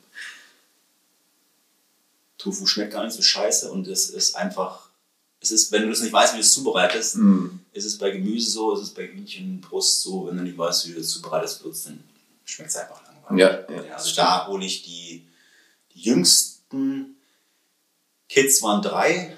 Tofu 2.38 2.66
schmeckt 2.66 2.94
gar 2.94 3.04
nicht 3.04 3.16
so 3.16 3.22
scheiße 3.22 3.72
und 3.72 3.88
es 3.88 4.10
ist 4.10 4.36
einfach, 4.36 4.90
es 5.40 5.52
ist, 5.52 5.72
wenn 5.72 5.84
du 5.84 5.90
das 5.90 6.02
nicht 6.02 6.14
weißt, 6.14 6.34
wie 6.34 6.38
du 6.38 6.42
es 6.42 6.54
zubereitest, 6.54 7.18
mm. 7.18 7.60
ist 7.74 7.86
es 7.86 7.98
bei 7.98 8.12
Gemüse 8.12 8.52
so, 8.52 8.74
ist 8.74 8.82
es 8.82 8.94
bei 8.94 9.08
Hühnchenbrust 9.08 10.02
so, 10.02 10.28
wenn 10.28 10.38
du 10.38 10.44
nicht 10.44 10.58
weißt, 10.58 10.88
wie 10.88 10.94
du 10.94 11.00
es 11.00 11.10
zubereitest 11.10 11.64
wirst, 11.64 11.88
dann 11.88 12.04
schmeckt 12.44 12.70
es 12.70 12.76
einfach 12.76 13.02
langweilig. 13.04 13.70
Ja, 13.70 13.84
ja, 13.84 13.96
also 13.96 14.16
da 14.16 14.48
hole 14.48 14.66
ich 14.66 14.84
die, 14.84 15.28
die 15.94 16.02
jüngsten 16.02 16.55
ersten 16.76 17.16
Kids 18.28 18.62
waren 18.62 18.82
drei, 18.82 19.36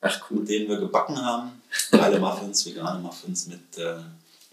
Ach, 0.00 0.30
cool. 0.30 0.40
mit 0.40 0.48
denen 0.48 0.68
wir 0.68 0.78
gebacken 0.78 1.22
haben. 1.24 1.62
Geile 1.92 2.18
Muffins, 2.18 2.66
vegane 2.66 3.00
Muffins 3.00 3.46
mit 3.46 3.78
äh, 3.78 3.96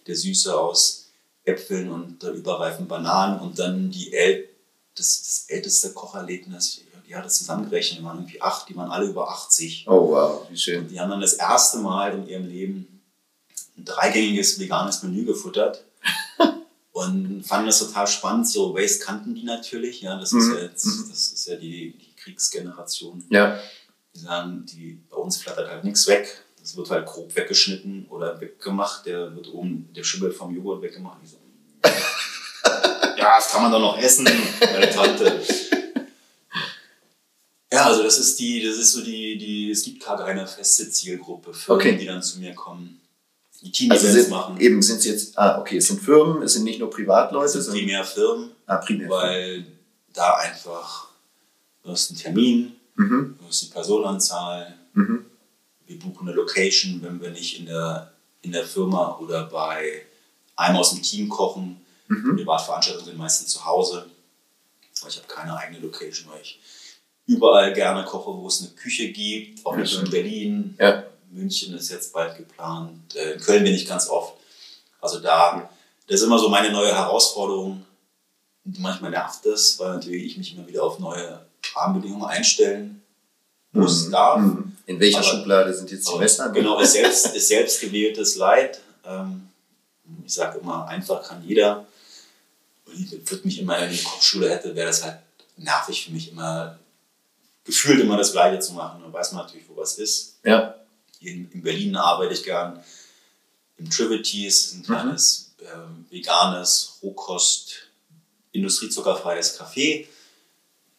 der 0.06 0.16
Süße 0.16 0.58
aus 0.58 1.10
Äpfeln 1.44 1.90
und 1.90 2.24
äh, 2.24 2.30
überreifen 2.30 2.88
Bananen 2.88 3.40
und 3.40 3.58
dann 3.58 3.90
die 3.90 4.14
El 4.14 4.50
das, 4.96 5.22
das 5.22 5.46
älteste 5.50 5.94
Kocherlebnis, 5.94 6.82
die 7.08 7.16
hat 7.16 7.24
das 7.24 7.38
zusammengerechnet, 7.38 8.04
waren 8.04 8.18
irgendwie 8.18 8.42
acht, 8.42 8.68
die 8.68 8.76
waren 8.76 8.90
alle 8.90 9.06
über 9.06 9.30
80. 9.30 9.86
Oh 9.88 10.10
wow, 10.10 10.48
wie 10.50 10.58
schön. 10.58 10.80
Und 10.80 10.88
die 10.90 11.00
haben 11.00 11.12
dann 11.12 11.22
das 11.22 11.34
erste 11.34 11.78
Mal 11.78 12.16
in 12.16 12.28
ihrem 12.28 12.48
Leben 12.48 13.02
ein 13.78 13.86
dreigängiges 13.86 14.60
veganes 14.60 15.04
Menü 15.04 15.24
gefuttert 15.24 15.84
und 16.94 17.44
fanden 17.44 17.68
das 17.68 17.78
total 17.78 18.08
spannend. 18.08 18.48
So 18.48 18.74
Waste 18.74 19.06
kannten 19.06 19.36
die 19.36 19.44
natürlich, 19.44 20.02
ja, 20.02 20.20
das, 20.20 20.32
mhm. 20.32 20.40
ist, 20.40 20.48
ja 20.48 20.64
jetzt, 20.64 20.86
mhm. 20.86 21.10
das 21.10 21.28
ist 21.28 21.48
ja 21.48 21.56
die, 21.58 21.92
die 21.92 22.07
Kriegsgeneration. 22.28 23.24
Ja. 23.30 23.60
Die 24.14 24.20
sagen, 24.20 24.66
die, 24.66 25.00
bei 25.10 25.18
uns 25.18 25.38
flattert 25.38 25.70
halt 25.70 25.84
nichts 25.84 26.08
weg. 26.08 26.44
Das 26.60 26.76
wird 26.76 26.90
halt 26.90 27.06
grob 27.06 27.34
weggeschnitten 27.36 28.08
oder 28.10 28.40
weggemacht. 28.42 29.06
Der 29.06 29.34
wird 29.34 29.48
oben, 29.54 29.90
der 29.96 30.04
Schimmel 30.04 30.32
vom 30.32 30.54
Joghurt 30.54 30.82
weggemacht. 30.82 31.20
So, 31.26 31.38
ja, 33.18 33.36
das 33.38 33.50
kann 33.50 33.64
man 33.64 33.72
doch 33.72 33.80
noch 33.80 33.98
essen, 33.98 34.28
meine 34.60 34.90
Tante. 34.90 35.42
Ja, 37.72 37.86
also 37.86 38.04
das 38.04 38.18
ist 38.18 38.40
die, 38.40 38.66
das 38.66 38.78
ist 38.78 38.94
so 38.94 39.02
die, 39.02 39.38
die, 39.38 39.72
es 39.72 39.84
gibt 39.84 40.04
gerade 40.04 40.24
eine 40.24 40.48
feste 40.48 40.90
Zielgruppe, 40.90 41.54
Firmen, 41.54 41.82
okay. 41.82 41.98
die 41.98 42.06
dann 42.06 42.24
zu 42.24 42.40
mir 42.40 42.54
kommen, 42.56 43.02
die 43.62 43.72
Team-Events 43.72 44.16
also 44.16 44.30
machen. 44.30 44.60
Eben 44.60 44.82
sind 44.82 45.00
es 45.00 45.06
jetzt, 45.06 45.38
ah, 45.38 45.60
okay, 45.60 45.78
es 45.78 45.88
sind 45.88 46.02
Firmen, 46.02 46.44
es 46.44 46.54
sind 46.54 46.64
nicht 46.64 46.80
nur 46.80 46.90
Privatleute. 46.90 47.46
Es 47.46 47.66
sind 47.66 47.74
primär 47.74 48.04
Firmen, 48.06 48.52
ah, 48.66 48.78
primär 48.78 49.10
weil 49.10 49.54
Firmen. 49.56 49.80
da 50.14 50.36
einfach 50.36 51.07
Du 51.88 51.94
hast 51.94 52.10
einen 52.10 52.20
Termin, 52.20 52.76
mhm. 52.96 53.38
du 53.40 53.48
hast 53.48 53.62
die 53.62 53.68
Personenzahl, 53.68 54.78
mhm. 54.94 55.26
wir 55.86 55.98
buchen 55.98 56.28
eine 56.28 56.36
Location, 56.36 57.02
wenn 57.02 57.22
wir 57.22 57.30
nicht 57.30 57.60
in 57.60 57.66
der, 57.66 58.12
in 58.42 58.52
der 58.52 58.66
Firma 58.66 59.18
oder 59.22 59.46
bei 59.46 60.02
einem 60.58 60.76
aus 60.76 60.90
dem 60.90 61.02
Team 61.02 61.30
kochen. 61.30 61.80
Mhm. 62.10 62.36
Privatveranstaltungen 62.36 63.06
sind 63.06 63.18
meistens 63.18 63.54
zu 63.54 63.64
Hause. 63.64 64.06
Ich 65.08 65.16
habe 65.16 65.28
keine 65.30 65.56
eigene 65.56 65.80
Location, 65.80 66.30
weil 66.30 66.42
ich 66.42 66.60
überall 67.26 67.72
gerne 67.72 68.04
koche, 68.04 68.38
wo 68.38 68.48
es 68.48 68.60
eine 68.60 68.72
Küche 68.72 69.14
gibt, 69.14 69.66
auch 69.66 69.78
nicht 69.78 69.98
in 69.98 70.10
Berlin. 70.10 70.76
Ja. 70.78 71.06
München 71.32 71.74
ist 71.74 71.90
jetzt 71.90 72.12
bald 72.12 72.36
geplant. 72.36 73.16
Äh, 73.16 73.36
in 73.36 73.40
Köln 73.40 73.64
bin 73.64 73.74
ich 73.74 73.88
ganz 73.88 74.10
oft. 74.10 74.34
Also 75.00 75.22
da, 75.22 75.70
das 76.06 76.20
ist 76.20 76.26
immer 76.26 76.38
so 76.38 76.50
meine 76.50 76.70
neue 76.70 76.94
Herausforderung. 76.94 77.86
manchmal 78.66 79.12
nervt 79.12 79.46
das, 79.46 79.80
weil 79.80 79.94
natürlich 79.94 80.26
ich 80.26 80.38
mich 80.38 80.54
immer 80.54 80.68
wieder 80.68 80.84
auf 80.84 81.00
neue 81.00 81.47
Rahmenbedingungen 81.76 82.26
einstellen 82.26 83.02
muss, 83.72 84.08
mhm. 84.08 84.12
darf. 84.12 84.40
Mhm. 84.40 84.78
In 84.86 85.00
welcher 85.00 85.18
Aber, 85.20 85.28
Schublade 85.28 85.74
sind 85.74 85.92
jetzt 85.92 86.10
die 86.10 86.18
Messer? 86.18 86.50
Genau, 86.50 86.80
ist 86.80 86.94
selbst, 86.94 87.36
ist 87.36 87.48
selbst 87.48 87.82
gewähltes 87.82 88.36
Leid. 88.36 88.80
Ähm, 89.06 89.50
ich 90.26 90.34
sage 90.34 90.60
immer, 90.60 90.88
einfach 90.88 91.28
kann 91.28 91.44
jeder. 91.46 91.86
Und 92.86 92.94
ich 92.96 93.12
würde 93.30 93.46
mich 93.46 93.60
immer, 93.60 93.80
wenn 93.80 93.92
ich 93.92 94.06
eine 94.06 94.10
Kochschule 94.10 94.50
hätte, 94.50 94.74
wäre 94.76 94.88
das 94.88 95.04
halt 95.04 95.20
nervig 95.58 96.06
für 96.06 96.12
mich 96.12 96.32
immer, 96.32 96.80
gefühlt 97.66 98.00
immer 98.00 98.16
das 98.16 98.32
Gleiche 98.32 98.60
zu 98.60 98.74
machen. 98.74 99.02
Dann 99.02 99.12
weiß 99.12 99.34
man 99.34 99.46
natürlich, 99.46 99.68
wo 99.68 99.76
was 99.76 99.98
ist. 99.98 100.38
Ja. 100.46 100.76
Hier 101.20 101.34
in, 101.34 101.52
in 101.52 101.62
Berlin 101.62 101.96
arbeite 101.98 102.34
ich 102.34 102.44
gern 102.44 102.82
im 103.78 103.90
Trivities, 103.90 104.74
ein 104.74 104.84
kleines 104.84 105.54
mhm. 105.60 105.66
äh, 106.12 106.14
veganes, 106.14 107.00
Rohkost, 107.04 107.90
industriezuckerfreies 108.54 109.60
Café 109.60 110.08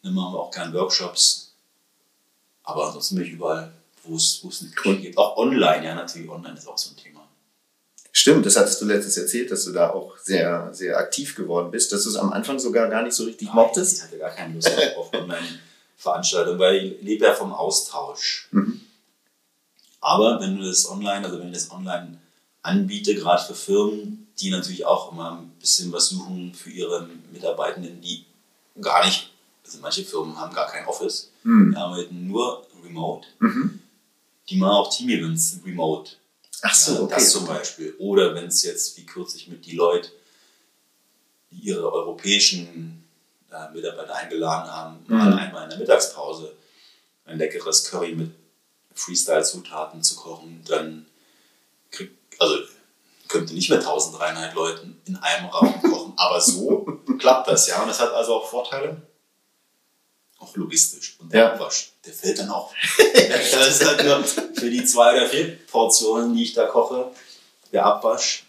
dann 0.03 0.13
machen 0.13 0.33
wir 0.33 0.39
auch 0.39 0.51
gerne 0.51 0.73
Workshops. 0.73 1.53
Aber 2.63 2.87
ansonsten 2.87 3.15
bin 3.15 3.25
ich 3.25 3.31
überall, 3.31 3.71
wo 4.03 4.15
es, 4.15 4.39
wo 4.43 4.49
es 4.49 4.61
eine 4.61 4.71
Küche 4.71 5.01
gibt. 5.01 5.17
Auch 5.17 5.37
online, 5.37 5.85
ja, 5.85 5.95
natürlich. 5.95 6.29
Online 6.29 6.57
ist 6.57 6.67
auch 6.67 6.77
so 6.77 6.91
ein 6.91 6.97
Thema. 6.97 7.27
Stimmt, 8.11 8.45
das 8.45 8.57
hattest 8.57 8.81
du 8.81 8.85
letztens 8.85 9.17
erzählt, 9.17 9.51
dass 9.51 9.65
du 9.65 9.71
da 9.71 9.91
auch 9.91 10.17
sehr, 10.17 10.73
sehr 10.73 10.97
aktiv 10.97 11.35
geworden 11.35 11.71
bist, 11.71 11.91
dass 11.91 12.03
du 12.03 12.09
es 12.09 12.15
am 12.15 12.33
Anfang 12.33 12.59
sogar 12.59 12.87
gar 12.89 13.03
nicht 13.03 13.13
so 13.13 13.23
richtig 13.23 13.47
Nein, 13.47 13.55
mochtest. 13.55 13.97
Ich 13.97 14.03
hatte 14.03 14.17
gar 14.17 14.31
keine 14.31 14.55
Lust 14.55 14.71
auf 14.97 15.13
Online-Veranstaltungen, 15.13 16.59
weil 16.59 16.75
ich 16.75 17.01
lebe 17.01 17.25
ja 17.25 17.33
vom 17.33 17.53
Austausch. 17.53 18.49
Mhm. 18.51 18.81
Aber 20.01 20.39
wenn 20.41 20.57
du 20.57 20.65
das 20.65 20.89
online, 20.89 21.25
also 21.25 21.39
wenn 21.39 21.47
ich 21.47 21.53
das 21.53 21.71
online 21.71 22.17
anbiete, 22.61 23.15
gerade 23.15 23.43
für 23.43 23.55
Firmen, 23.55 24.27
die 24.39 24.49
natürlich 24.49 24.85
auch 24.85 25.11
immer 25.11 25.37
ein 25.37 25.49
bisschen 25.59 25.91
was 25.91 26.09
suchen 26.09 26.53
für 26.53 26.69
ihre 26.69 27.07
Mitarbeitenden, 27.31 28.01
die 28.01 28.25
gar 28.81 29.05
nicht 29.05 29.31
also 29.69 29.81
manche 29.81 30.03
Firmen 30.03 30.35
haben 30.35 30.53
gar 30.53 30.67
kein 30.67 30.85
Office, 30.87 31.31
mhm. 31.43 31.71
die 31.71 31.77
arbeiten 31.77 32.27
nur 32.27 32.65
remote. 32.83 33.27
Mhm. 33.39 33.79
Die 34.49 34.57
machen 34.57 34.71
auch 34.71 34.95
Team-Events 34.95 35.59
remote. 35.63 36.13
Ach 36.63 36.73
so, 36.73 37.03
okay. 37.03 37.13
Das 37.15 37.31
zum 37.31 37.45
Beispiel. 37.45 37.93
Oder 37.99 38.33
wenn 38.33 38.47
es 38.47 38.63
jetzt, 38.63 38.97
wie 38.97 39.05
kürzlich 39.05 39.47
mit 39.47 39.65
die 39.65 39.79
ihre 41.51 41.91
europäischen 41.91 43.03
äh, 43.51 43.71
Mitarbeiter 43.71 44.15
eingeladen 44.15 44.71
haben, 44.71 45.05
mhm. 45.07 45.17
mal 45.17 45.33
einmal 45.33 45.63
in 45.65 45.69
der 45.69 45.79
Mittagspause 45.79 46.55
ein 47.25 47.37
leckeres 47.37 47.85
Curry 47.85 48.15
mit 48.15 48.31
Freestyle-Zutaten 48.95 50.01
zu 50.01 50.15
kochen, 50.15 50.63
dann 50.67 51.05
kriegt, 51.91 52.17
also 52.41 52.55
könnte 53.27 53.53
nicht 53.53 53.69
mit 53.69 53.79
1300 53.79 54.55
Leuten 54.55 54.99
in 55.05 55.15
einem 55.17 55.45
Raum 55.45 55.79
kochen, 55.83 56.13
aber 56.17 56.41
so 56.41 56.99
klappt 57.19 57.47
das 57.47 57.67
ja. 57.67 57.79
Und 57.83 57.87
das 57.87 57.99
hat 57.99 58.11
also 58.13 58.33
auch 58.33 58.49
Vorteile 58.49 59.08
auch 60.39 60.55
logistisch. 60.55 61.17
Und 61.19 61.31
der 61.33 61.41
ja. 61.41 61.53
Abwasch, 61.53 61.91
der 62.05 62.13
fällt 62.13 62.39
dann 62.39 62.49
auch. 62.49 62.73
das 62.97 63.67
ist 63.69 63.85
halt 63.85 64.03
nur 64.03 64.23
für 64.23 64.69
die 64.69 64.83
zwei 64.85 65.15
oder 65.15 65.27
vier 65.27 65.57
Portionen, 65.67 66.33
die 66.33 66.43
ich 66.43 66.53
da 66.53 66.65
koche, 66.65 67.11
der 67.71 67.85
Abwasch. 67.85 68.45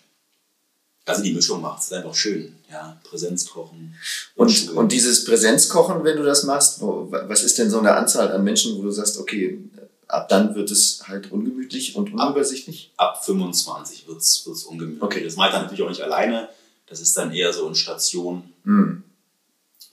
Also 1.04 1.22
die 1.22 1.32
Mischung 1.32 1.60
macht 1.60 1.82
es 1.82 1.92
einfach 1.92 2.14
schön. 2.14 2.56
Ja, 2.70 3.00
Präsenzkochen. 3.02 3.96
Und, 4.36 4.68
und, 4.68 4.76
und 4.76 4.92
dieses 4.92 5.24
Präsenzkochen, 5.24 6.04
wenn 6.04 6.16
du 6.16 6.22
das 6.22 6.44
machst, 6.44 6.80
wo, 6.80 7.08
was 7.10 7.42
ist 7.42 7.58
denn 7.58 7.70
so 7.70 7.80
eine 7.80 7.94
Anzahl 7.94 8.30
an 8.30 8.44
Menschen, 8.44 8.78
wo 8.78 8.82
du 8.82 8.90
sagst, 8.92 9.18
okay, 9.18 9.58
ab 10.06 10.28
dann 10.28 10.54
wird 10.54 10.70
es 10.70 11.02
halt 11.08 11.32
ungemütlich 11.32 11.96
und 11.96 12.12
unübersichtlich? 12.12 12.92
Ab 12.96 13.24
25 13.24 14.06
wird 14.06 14.18
es 14.18 14.46
ungemütlich. 14.46 15.02
Okay. 15.02 15.24
Das 15.24 15.36
mache 15.36 15.48
ich 15.48 15.54
dann 15.54 15.62
natürlich 15.62 15.82
auch 15.82 15.88
nicht 15.88 16.02
alleine. 16.02 16.48
Das 16.86 17.00
ist 17.00 17.16
dann 17.16 17.32
eher 17.32 17.52
so 17.52 17.66
in 17.66 17.74
Station. 17.74 18.52
Hm. 18.64 19.02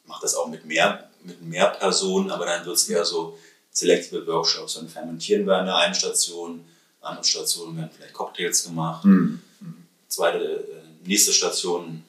Mache 0.06 0.22
das 0.22 0.36
auch 0.36 0.48
mit 0.48 0.66
mehr, 0.66 1.10
mit 1.28 1.42
mehr 1.42 1.68
Personen, 1.68 2.32
aber 2.32 2.46
dann 2.46 2.66
wird 2.66 2.76
es 2.76 2.90
eher 2.90 3.06
so 3.06 3.38
selektive 3.72 4.26
Workshops. 4.26 4.76
Dann 4.76 4.90
fermentieren 4.90 5.46
wir 5.46 5.58
an 5.58 5.66
der 5.66 5.76
einen 5.76 5.94
Station, 5.94 6.66
andere 7.02 7.24
Stationen 7.24 7.78
werden 7.78 7.92
vielleicht 7.96 8.14
Cocktails 8.14 8.64
gemacht. 8.64 9.04
Hm. 9.04 9.42
Zweite, 10.08 10.40
äh, 10.40 11.08
nächste 11.08 11.34
Station 11.34 12.04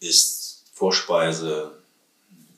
ist 0.00 0.64
Vorspeise, 0.74 1.72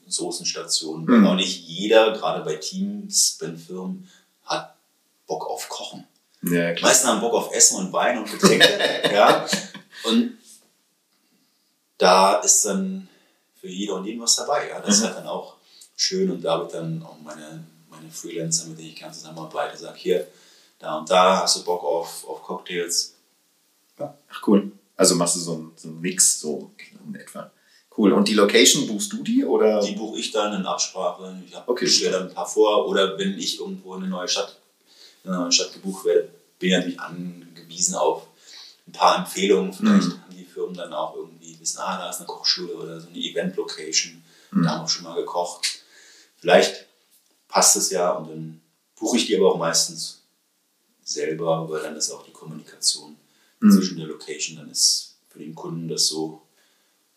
Soßenstation. 0.07 1.05
Mhm. 1.05 1.27
Auch 1.27 1.35
nicht 1.35 1.67
jeder, 1.67 2.11
gerade 2.11 2.43
bei 2.43 2.55
Teams, 2.55 3.37
bei 3.39 3.55
Firmen, 3.55 4.09
hat 4.43 4.75
Bock 5.27 5.47
auf 5.47 5.69
Kochen. 5.69 6.05
Ja, 6.43 6.73
Die 6.73 6.81
meisten 6.81 7.07
haben 7.07 7.21
Bock 7.21 7.33
auf 7.33 7.53
Essen 7.53 7.77
und 7.77 7.93
Wein 7.93 8.19
und 8.19 8.31
Getränke. 8.31 8.67
ja. 9.13 9.47
Und 10.03 10.37
da 11.97 12.35
ist 12.37 12.65
dann 12.65 13.07
für 13.65 13.71
jeder 13.71 13.95
und 13.95 14.05
jeden 14.05 14.21
was 14.21 14.35
dabei. 14.35 14.69
Ja. 14.69 14.79
Das 14.79 14.95
ist 14.95 15.01
Mhm. 15.01 15.05
halt 15.07 15.17
dann 15.17 15.27
auch 15.27 15.55
schön 15.95 16.29
und 16.29 16.41
da 16.43 16.59
wird 16.59 16.73
dann 16.75 17.01
auch 17.03 17.17
meine, 17.23 17.63
meine 17.89 18.09
Freelancer, 18.11 18.67
mit 18.67 18.77
denen 18.77 18.89
ich 18.89 18.95
gerne 18.95 19.13
zusammenarbeite, 19.13 19.75
sage 19.77 19.97
hier, 19.97 20.27
da 20.77 20.97
und 20.99 21.09
da 21.09 21.41
hast 21.41 21.55
du 21.57 21.63
Bock 21.63 21.83
auf, 21.83 22.27
auf 22.27 22.43
Cocktails. 22.43 23.15
Ach 23.97 24.47
cool. 24.47 24.71
Also 24.97 25.15
machst 25.15 25.35
du 25.37 25.39
so 25.39 25.53
einen, 25.53 25.71
so 25.75 25.87
einen 25.87 26.01
Mix, 26.01 26.39
so 26.39 26.71
in 27.07 27.15
etwa. 27.15 27.51
Cool. 27.97 28.11
Und 28.13 28.27
die 28.27 28.33
Location 28.33 28.85
buchst 28.87 29.11
du 29.13 29.23
die 29.23 29.43
oder? 29.45 29.79
Die 29.79 29.93
buche 29.93 30.19
ich 30.19 30.31
dann 30.31 30.53
in 30.53 30.65
Absprache. 30.65 31.41
Ich 31.47 31.55
habe 31.55 31.71
Okay. 31.71 31.87
stelle 31.87 32.11
dann 32.11 32.27
ein 32.27 32.33
paar 32.33 32.45
vor. 32.47 32.87
Oder 32.87 33.17
wenn 33.17 33.37
ich 33.39 33.59
irgendwo 33.59 33.95
in 33.95 34.01
eine 34.01 34.09
neue 34.11 34.27
Stadt, 34.27 34.57
in 35.23 35.31
eine 35.31 35.39
neue 35.41 35.51
Stadt 35.51 35.71
gebucht 35.73 36.03
werde, 36.05 36.29
bin 36.59 36.69
ich 36.69 36.75
natürlich 36.75 36.99
angewiesen 36.99 37.95
auf 37.95 38.27
ein 38.87 38.91
paar 38.91 39.17
Empfehlungen. 39.19 39.71
Vielleicht 39.73 40.07
Mhm. 40.07 40.21
haben 40.23 40.35
die 40.35 40.43
Firmen 40.43 40.75
dann 40.75 40.93
auch 40.93 41.15
irgendwie 41.15 41.34
wissen, 41.65 41.79
ah, 41.79 41.97
da 41.97 42.09
ist 42.09 42.17
eine 42.17 42.27
Kochschule 42.27 42.73
oder 42.75 42.99
so 42.99 43.07
eine 43.07 43.17
Event-Location. 43.17 44.23
Mhm. 44.51 44.63
Da 44.63 44.69
haben 44.71 44.83
wir 44.85 44.89
schon 44.89 45.03
mal 45.03 45.15
gekocht. 45.15 45.81
Vielleicht 46.37 46.85
passt 47.47 47.75
es 47.75 47.89
ja 47.89 48.11
und 48.11 48.29
dann 48.29 48.61
buche 48.99 49.17
ich 49.17 49.25
die 49.25 49.35
aber 49.35 49.51
auch 49.51 49.57
meistens 49.57 50.21
selber, 51.03 51.69
weil 51.69 51.81
dann 51.81 51.95
ist 51.95 52.11
auch 52.11 52.25
die 52.25 52.31
Kommunikation 52.31 53.17
Mhm. 53.59 53.71
zwischen 53.71 53.97
der 53.97 54.07
Location, 54.07 54.57
dann 54.57 54.69
ist 54.69 55.15
für 55.29 55.39
den 55.39 55.55
Kunden 55.55 55.87
das 55.87 56.07
so, 56.07 56.41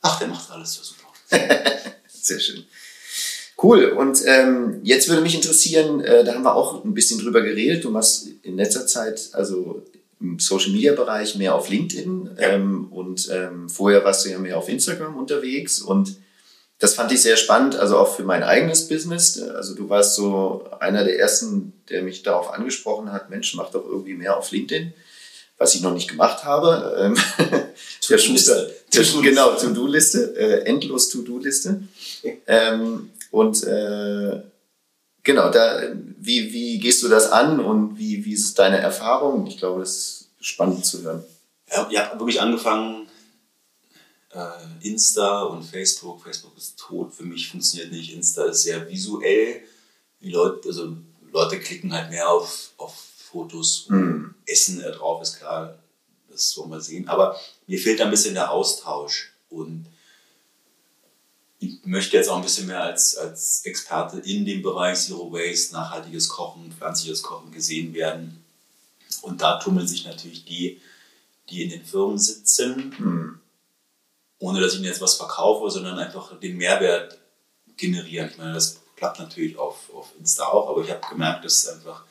ach, 0.00 0.18
der 0.18 0.28
macht 0.28 0.50
alles 0.50 0.76
ja 0.76 0.82
super. 0.82 1.08
Sehr 2.08 2.40
schön. 2.40 2.64
Cool. 3.60 3.86
Und 3.86 4.22
ähm, 4.24 4.80
jetzt 4.84 5.08
würde 5.08 5.22
mich 5.22 5.34
interessieren, 5.34 6.00
äh, 6.00 6.22
da 6.24 6.34
haben 6.34 6.44
wir 6.44 6.54
auch 6.54 6.84
ein 6.84 6.94
bisschen 6.94 7.18
drüber 7.18 7.42
geredet. 7.42 7.82
Du 7.82 7.90
machst 7.90 8.28
in 8.42 8.56
letzter 8.56 8.86
Zeit, 8.86 9.30
also 9.32 9.84
Social 10.38 10.72
Media 10.72 10.94
Bereich, 10.94 11.34
mehr 11.36 11.54
auf 11.54 11.68
LinkedIn 11.68 12.30
Ja. 12.38 12.48
ähm, 12.48 12.88
und 12.90 13.28
ähm, 13.30 13.68
vorher 13.68 14.04
warst 14.04 14.24
du 14.24 14.30
ja 14.30 14.38
mehr 14.38 14.56
auf 14.58 14.68
Instagram 14.68 15.16
unterwegs 15.16 15.80
und 15.80 16.16
das 16.80 16.94
fand 16.94 17.10
ich 17.10 17.22
sehr 17.22 17.36
spannend, 17.36 17.74
also 17.74 17.98
auch 17.98 18.14
für 18.14 18.22
mein 18.22 18.44
eigenes 18.44 18.86
Business. 18.86 19.40
Also 19.40 19.74
du 19.74 19.88
warst 19.88 20.14
so 20.14 20.64
einer 20.78 21.02
der 21.02 21.18
ersten, 21.18 21.72
der 21.90 22.02
mich 22.02 22.22
darauf 22.22 22.52
angesprochen 22.52 23.10
hat, 23.12 23.30
Mensch, 23.30 23.54
mach 23.56 23.70
doch 23.72 23.84
irgendwie 23.84 24.14
mehr 24.14 24.36
auf 24.36 24.52
LinkedIn, 24.52 24.92
was 25.56 25.74
ich 25.74 25.80
noch 25.80 25.92
nicht 25.92 26.08
gemacht 26.08 26.44
habe. 26.44 26.96
Ähm, 27.00 27.16
der 28.08 28.18
Schuster, 28.18 28.54
der, 28.94 29.02
To-Do-Liste. 29.02 29.22
genau, 29.22 29.54
To-Do-Liste, 29.56 30.36
äh, 30.36 30.64
endlos 30.66 31.08
To-Do-Liste. 31.08 31.82
Ähm, 32.46 33.10
und 33.32 33.64
äh, 33.64 34.40
genau, 35.22 35.50
da, 35.50 35.82
wie, 36.18 36.52
wie 36.52 36.78
gehst 36.78 37.02
du 37.02 37.08
das 37.08 37.30
an 37.30 37.60
und 37.60 37.98
wie, 37.98 38.24
wie 38.24 38.32
ist 38.32 38.58
deine 38.58 38.78
Erfahrung? 38.78 39.46
Ich 39.46 39.58
glaube, 39.58 39.80
das 39.80 39.96
ist 39.96 40.30
spannend 40.40 40.84
zu 40.84 41.02
hören. 41.02 41.24
Ja, 41.70 41.88
ich 41.90 41.98
habe 41.98 42.18
wirklich 42.18 42.40
angefangen, 42.40 43.08
äh, 44.30 44.88
Insta 44.88 45.42
und 45.42 45.62
Facebook. 45.62 46.22
Facebook 46.22 46.56
ist 46.56 46.78
tot, 46.78 47.14
für 47.14 47.24
mich 47.24 47.50
funktioniert 47.50 47.92
nicht. 47.92 48.14
Insta 48.14 48.44
ist 48.44 48.62
sehr 48.62 48.88
visuell. 48.88 49.62
Die 50.20 50.30
Leute, 50.30 50.68
also 50.68 50.96
Leute 51.32 51.60
klicken 51.60 51.92
halt 51.92 52.10
mehr 52.10 52.28
auf, 52.28 52.70
auf 52.76 52.94
Fotos. 53.30 53.86
Mhm. 53.88 54.34
Essen 54.46 54.80
drauf 54.80 55.22
ist 55.22 55.38
klar, 55.38 55.78
das 56.30 56.56
wollen 56.56 56.70
wir 56.70 56.80
sehen. 56.80 57.08
Aber 57.08 57.38
mir 57.66 57.78
fehlt 57.78 58.00
ein 58.00 58.10
bisschen 58.10 58.34
der 58.34 58.50
Austausch. 58.50 59.32
Und 59.50 59.86
ich 61.60 61.84
möchte 61.84 62.16
jetzt 62.16 62.28
auch 62.28 62.36
ein 62.36 62.42
bisschen 62.42 62.66
mehr 62.68 62.82
als, 62.82 63.16
als 63.16 63.64
Experte 63.64 64.18
in 64.20 64.44
dem 64.44 64.62
Bereich 64.62 64.98
Zero 64.98 65.32
Waste, 65.32 65.72
nachhaltiges 65.74 66.28
Kochen, 66.28 66.72
pflanzliches 66.72 67.22
Kochen 67.22 67.50
gesehen 67.50 67.92
werden. 67.94 68.44
Und 69.22 69.40
da 69.40 69.58
tummeln 69.58 69.86
sich 69.88 70.04
natürlich 70.04 70.44
die, 70.44 70.80
die 71.50 71.64
in 71.64 71.70
den 71.70 71.84
Firmen 71.84 72.18
sitzen, 72.18 72.94
Mhm. 72.98 73.40
ohne 74.38 74.60
dass 74.60 74.72
ich 74.74 74.78
ihnen 74.78 74.88
jetzt 74.88 75.00
was 75.00 75.14
verkaufe, 75.16 75.68
sondern 75.70 75.98
einfach 75.98 76.38
den 76.38 76.56
Mehrwert 76.56 77.18
generieren. 77.76 78.28
Ich 78.30 78.38
meine, 78.38 78.52
das 78.54 78.78
klappt 78.96 79.18
natürlich 79.18 79.56
auf, 79.58 79.92
auf 79.92 80.12
Insta 80.18 80.44
auch, 80.46 80.68
aber 80.70 80.82
ich 80.84 80.90
habe 80.90 81.00
gemerkt, 81.08 81.44
dass 81.44 81.66
einfach 81.66 82.04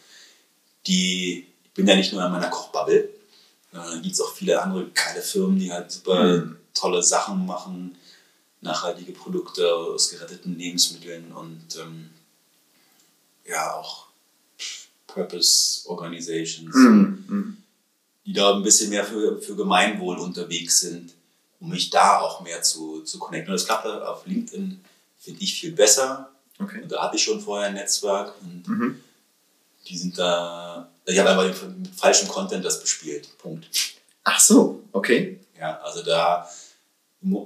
die, 0.87 1.45
ich 1.63 1.71
bin 1.73 1.87
ja 1.87 1.95
nicht 1.95 2.11
nur 2.13 2.25
in 2.25 2.31
meiner 2.31 2.49
Kochbubble, 2.49 3.09
sondern 3.71 3.91
da 3.91 3.97
gibt 3.99 4.13
es 4.13 4.21
auch 4.21 4.33
viele 4.33 4.61
andere 4.61 4.87
geile 4.89 5.21
Firmen, 5.21 5.59
die 5.59 5.71
halt 5.71 5.91
super 5.91 6.23
Mhm. 6.37 6.57
tolle 6.73 7.01
Sachen 7.03 7.45
machen, 7.45 7.97
nachhaltige 8.61 9.11
Produkte 9.11 9.73
aus 9.73 10.09
geretteten 10.09 10.57
Lebensmitteln 10.57 11.31
und 11.31 11.63
ähm, 11.79 12.09
ja 13.45 13.73
auch 13.75 14.07
Purpose 15.05 15.87
Organizations 15.89 16.75
Mhm. 16.75 17.25
Mhm. 17.27 17.57
die 18.25 18.33
da 18.33 18.53
ein 18.55 18.63
bisschen 18.63 18.89
mehr 18.89 19.05
für, 19.05 19.39
für 19.41 19.55
Gemeinwohl 19.55 20.17
unterwegs 20.17 20.81
sind, 20.81 21.13
um 21.61 21.69
mich 21.69 21.89
da 21.89 22.19
auch 22.19 22.41
mehr 22.41 22.61
zu, 22.61 23.01
zu 23.03 23.17
connecten. 23.19 23.51
Und 23.51 23.59
das 23.59 23.65
klappt 23.65 23.85
auf 23.85 24.25
LinkedIn, 24.25 24.83
finde 25.17 25.41
ich, 25.41 25.59
viel 25.59 25.71
besser. 25.71 26.29
Okay. 26.59 26.81
Und 26.81 26.91
da 26.91 27.03
hatte 27.03 27.15
ich 27.15 27.23
schon 27.23 27.39
vorher 27.39 27.67
ein 27.69 27.75
Netzwerk 27.75 28.33
und 28.41 28.67
Mhm. 28.67 29.01
die 29.87 29.97
sind 29.97 30.17
da, 30.17 30.89
ich 31.05 31.17
habe 31.17 31.29
einfach 31.29 31.67
mit 31.69 31.87
falschem 31.95 32.27
Content 32.27 32.65
das 32.65 32.81
bespielt. 32.81 33.29
Punkt. 33.37 33.69
Ach 34.25 34.39
so, 34.39 34.83
okay. 34.91 35.39
Ja, 35.57 35.79
also 35.79 36.03
da, 36.03 36.47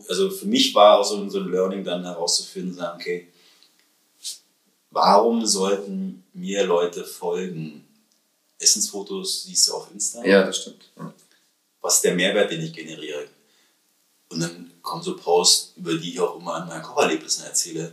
also 0.07 0.29
für 0.29 0.45
mich 0.45 0.73
war 0.75 0.99
auch 0.99 1.03
so 1.03 1.17
ein, 1.17 1.29
so 1.29 1.39
ein 1.39 1.49
Learning 1.51 1.83
dann 1.83 2.03
herauszufinden, 2.03 2.73
sagen, 2.75 2.99
okay, 2.99 3.27
warum 4.89 5.45
sollten 5.45 6.23
mir 6.33 6.65
Leute 6.65 7.03
folgen? 7.03 7.85
Essensfotos 8.59 9.43
siehst 9.43 9.69
du 9.69 9.73
auf 9.73 9.89
Insta. 9.91 10.23
Ja, 10.23 10.43
das 10.43 10.57
stimmt. 10.61 10.89
Ja. 10.97 11.11
was 11.81 11.95
ist 11.95 12.03
der 12.03 12.15
Mehrwert, 12.15 12.51
den 12.51 12.61
ich 12.61 12.73
generiere. 12.73 13.27
Und 14.29 14.39
dann 14.39 14.71
kommen 14.81 15.01
so 15.01 15.15
Posts, 15.17 15.73
über 15.77 15.95
die 15.95 16.11
ich 16.11 16.19
auch 16.19 16.39
immer 16.39 16.53
an 16.55 16.67
meinen 16.67 16.83
Kocherlebnissen 16.83 17.43
erzähle. 17.45 17.91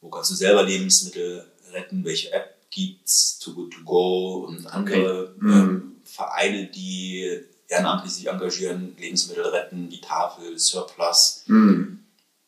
Wo 0.00 0.08
kannst 0.10 0.30
du 0.30 0.34
selber 0.34 0.62
Lebensmittel 0.62 1.44
retten? 1.72 2.04
Welche 2.04 2.32
App 2.32 2.56
gibt's? 2.70 3.38
Too 3.38 3.54
Good 3.54 3.72
To 3.72 3.80
Go 3.84 4.44
und 4.46 4.66
andere 4.66 5.34
Mhm. 5.38 5.52
ähm, 5.52 5.96
Vereine, 6.04 6.66
die 6.66 7.40
ehrenamtlich 7.70 8.12
sich 8.12 8.26
engagieren, 8.28 8.96
Lebensmittel 8.98 9.46
retten, 9.46 9.88
die 9.88 10.00
Tafel, 10.00 10.58
Surplus. 10.58 11.44
Mhm. 11.46 12.04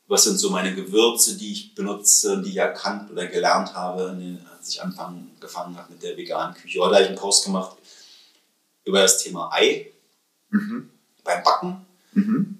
Was 0.08 0.24
sind 0.24 0.36
so 0.36 0.50
meine 0.50 0.74
Gewürze, 0.74 1.36
die 1.38 1.52
ich 1.52 1.74
benutze, 1.74 2.42
die 2.42 2.50
ich 2.50 2.56
erkannt 2.56 3.10
oder 3.10 3.26
gelernt 3.26 3.72
habe, 3.74 4.10
den- 4.18 4.44
als 4.58 4.68
ich 4.68 4.82
anfangen, 4.82 5.30
gefangen 5.40 5.76
habe 5.76 5.92
mit 5.92 6.02
der 6.02 6.16
veganen 6.16 6.54
Küche. 6.54 6.80
Heute 6.80 6.94
habe 6.96 7.04
ich 7.04 7.08
einen 7.10 7.18
Post 7.18 7.44
gemacht 7.44 7.76
über 8.84 9.00
das 9.00 9.18
Thema 9.22 9.50
Ei 9.52 9.90
Mhm. 10.50 10.90
beim 11.24 11.42
Backen. 11.42 11.86
Mhm. 12.12 12.58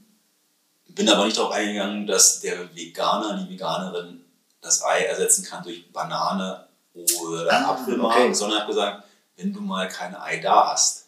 Bin 0.89 1.09
aber 1.09 1.25
nicht 1.25 1.37
darauf 1.37 1.53
eingegangen, 1.53 2.07
dass 2.07 2.41
der 2.41 2.75
Veganer, 2.75 3.37
die 3.43 3.51
Veganerin 3.53 4.25
das 4.61 4.83
Ei 4.85 5.01
ersetzen 5.01 5.45
kann 5.45 5.63
durch 5.65 5.91
Banane 5.93 6.67
oder 6.95 7.51
Ah, 7.53 7.73
Apfelmark, 7.73 8.17
okay. 8.17 8.35
sondern 8.35 8.61
habe 8.61 8.69
gesagt, 8.73 9.05
wenn 9.37 9.53
du 9.53 9.61
mal 9.61 9.89
kein 9.89 10.15
Ei 10.15 10.39
da 10.39 10.71
hast. 10.73 11.02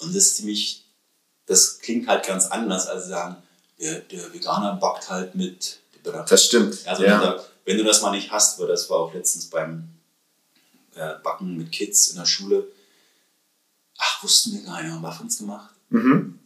Und 0.00 0.08
das 0.08 0.24
ist 0.24 0.36
ziemlich, 0.36 0.84
das 1.46 1.78
klingt 1.80 2.08
halt 2.08 2.26
ganz 2.26 2.46
anders, 2.46 2.86
als 2.86 3.08
sagen, 3.08 3.36
der, 3.80 4.00
der 4.00 4.32
Veganer 4.32 4.76
backt 4.76 5.08
halt 5.08 5.34
mit. 5.34 5.80
Das 6.02 6.44
stimmt. 6.44 6.86
Also 6.86 7.04
ja. 7.04 7.20
wenn, 7.20 7.30
du, 7.30 7.44
wenn 7.64 7.78
du 7.78 7.84
das 7.84 8.02
mal 8.02 8.10
nicht 8.10 8.30
hast, 8.30 8.58
weil 8.58 8.68
das 8.68 8.88
war 8.88 8.98
auch 8.98 9.14
letztens 9.14 9.46
beim 9.46 9.88
äh, 10.94 11.14
Backen 11.22 11.56
mit 11.56 11.72
Kids 11.72 12.08
in 12.08 12.16
der 12.16 12.26
Schule. 12.26 12.66
Ach, 13.98 14.22
wussten 14.22 14.52
wir 14.52 14.62
gar 14.62 14.82
nicht, 14.82 14.92
haben 14.92 15.00
Muffins 15.00 15.38
gemacht. 15.38 15.74
Mhm. 15.90 16.38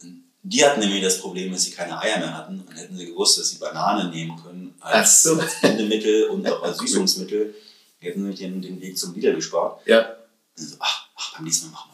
Die 0.45 0.65
hatten 0.65 0.81
nämlich 0.81 1.01
das 1.01 1.19
Problem, 1.19 1.51
dass 1.51 1.63
sie 1.63 1.71
keine 1.71 1.97
Eier 1.99 2.19
mehr 2.19 2.37
hatten 2.37 2.59
und 2.59 2.75
hätten 2.75 2.97
sie 2.97 3.05
gewusst, 3.05 3.39
dass 3.39 3.49
sie 3.49 3.57
Banane 3.57 4.09
nehmen 4.09 4.41
können 4.43 4.75
als, 4.81 5.23
so. 5.23 5.39
als 5.39 5.61
Bindemittel 5.61 6.25
und 6.25 6.45
auch 6.51 6.61
als. 6.63 6.79
Süßungsmittel, 6.79 7.55
hätten 7.99 8.25
sie 8.25 8.35
den, 8.35 8.61
den 8.61 8.81
Weg 8.81 8.97
zum 8.97 9.13
Lidl 9.13 9.35
gespart. 9.35 9.79
Ja. 9.87 10.17
Und 10.57 10.67
so, 10.67 10.75
ach, 10.79 11.07
ach, 11.15 11.35
beim 11.35 11.45
nächsten 11.45 11.67
Mal 11.67 11.73
machen 11.73 11.91
wir. 11.91 11.92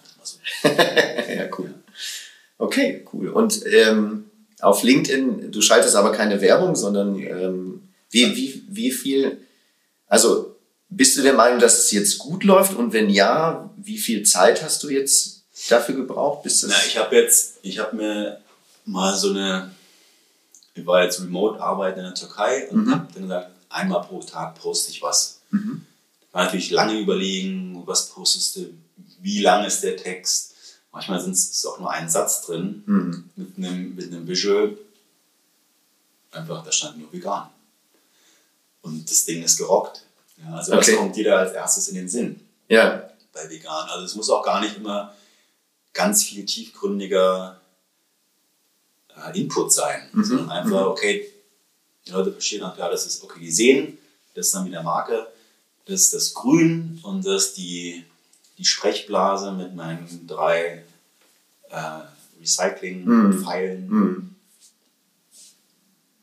ja, 0.64 1.48
cool. 1.58 1.74
Okay, 2.58 3.06
cool. 3.14 3.30
Und 3.30 3.62
ähm, 3.66 4.26
auf 4.62 4.84
LinkedIn, 4.84 5.52
du 5.52 5.62
schaltest 5.62 5.96
aber 5.96 6.12
keine 6.12 6.42
Werbung, 6.42 6.76
sondern 6.76 7.18
ähm, 7.20 7.90
wie, 8.10 8.36
wie, 8.36 8.64
wie 8.68 8.92
viel, 8.92 9.40
also 10.08 10.56
bist 10.90 11.16
du 11.18 11.22
der 11.22 11.34
Meinung, 11.34 11.60
dass 11.60 11.80
es 11.80 11.92
jetzt 11.92 12.18
gut 12.18 12.44
läuft? 12.44 12.76
Und 12.76 12.92
wenn 12.94 13.10
ja, 13.10 13.70
wie 13.78 13.98
viel 13.98 14.24
Zeit 14.24 14.64
hast 14.64 14.84
du 14.84 14.90
jetzt 14.90 15.44
dafür 15.70 15.96
gebraucht? 15.96 16.44
Bis 16.44 16.62
das 16.62 16.72
Na, 16.72 16.78
ich 16.88 16.98
habe 16.98 17.16
jetzt, 17.16 17.60
ich 17.62 17.80
habe 17.80 17.96
mir 17.96 18.42
mal 18.86 19.16
so 19.16 19.30
eine, 19.30 19.72
ich 20.74 20.86
war 20.86 21.04
jetzt 21.04 21.22
Remote-Arbeit 21.22 21.98
in 21.98 22.04
der 22.04 22.16
Türkei 22.16 22.68
und 22.70 22.86
Mhm. 22.86 22.92
habe 22.92 23.08
dann 23.14 23.24
gesagt, 23.24 23.52
einmal 23.70 24.02
pro 24.02 24.22
Tag 24.22 24.56
poste 24.60 24.92
ich 24.92 25.02
was. 25.02 25.40
Mhm. 25.52 25.86
War 26.32 26.46
natürlich 26.46 26.72
lange 26.72 27.00
überlegen, 27.00 27.82
was 27.86 28.10
postest 28.10 28.56
du, 28.58 28.74
wie 29.22 29.42
lang 29.42 29.66
ist 29.66 29.82
der 29.82 29.96
Text. 29.98 30.49
Manchmal 30.92 31.22
sind 31.22 31.34
es 31.34 31.66
auch 31.66 31.80
nur 31.80 31.92
ein 31.92 32.10
Satz 32.10 32.42
drin 32.46 32.84
Mhm. 32.86 33.30
mit 33.36 33.58
einem, 33.58 33.96
mit 33.96 34.06
einem 34.12 34.28
Visual. 34.28 34.78
Einfach, 36.32 36.64
da 36.64 36.72
stand 36.72 36.98
nur 36.98 37.12
vegan. 37.12 37.50
Und 38.82 39.10
das 39.10 39.26
Ding 39.26 39.44
ist 39.44 39.58
gerockt. 39.58 40.04
Ja, 40.38 40.56
also 40.56 40.74
Okay. 40.74 40.92
das 40.92 40.96
kommt 41.00 41.18
jeder 41.18 41.38
als 41.40 41.54
erstes 41.54 41.90
in 41.90 41.96
den 41.96 42.08
Sinn 42.10 42.40
Ja. 42.70 43.10
bei 43.34 43.50
vegan. 43.50 43.90
Also 43.90 44.06
es 44.06 44.16
muss 44.16 44.30
auch 44.30 44.44
gar 44.44 44.62
nicht 44.62 44.78
immer 44.78 45.14
ganz 45.94 46.24
viel 46.24 46.46
tiefgründiger 46.46 47.60
äh, 49.16 49.40
Input 49.40 49.74
sein, 49.74 50.10
Mhm. 50.14 50.24
sondern 50.24 50.50
einfach, 50.52 50.86
okay, 50.88 51.30
die 52.06 52.12
Leute 52.12 52.32
verstehen 52.32 52.64
auch, 52.64 52.78
ja, 52.78 52.90
das 52.90 53.06
ist, 53.06 53.22
okay, 53.24 53.40
die 53.40 53.52
sehen, 53.52 53.98
das 54.34 54.48
ist 54.48 54.56
dann 54.56 54.66
wieder 54.66 54.82
Marke, 54.82 55.28
das 55.86 56.02
ist 56.04 56.14
das 56.14 56.34
Grün 56.34 57.00
und 57.04 57.26
das 57.26 57.48
ist 57.48 57.58
die, 57.58 58.06
die 58.60 58.66
Sprechblase 58.66 59.52
mit 59.54 59.74
meinen 59.74 60.28
drei 60.28 60.84
äh, 61.70 62.00
Recycling-Pfeilen. 62.40 63.88
Mhm. 63.90 64.36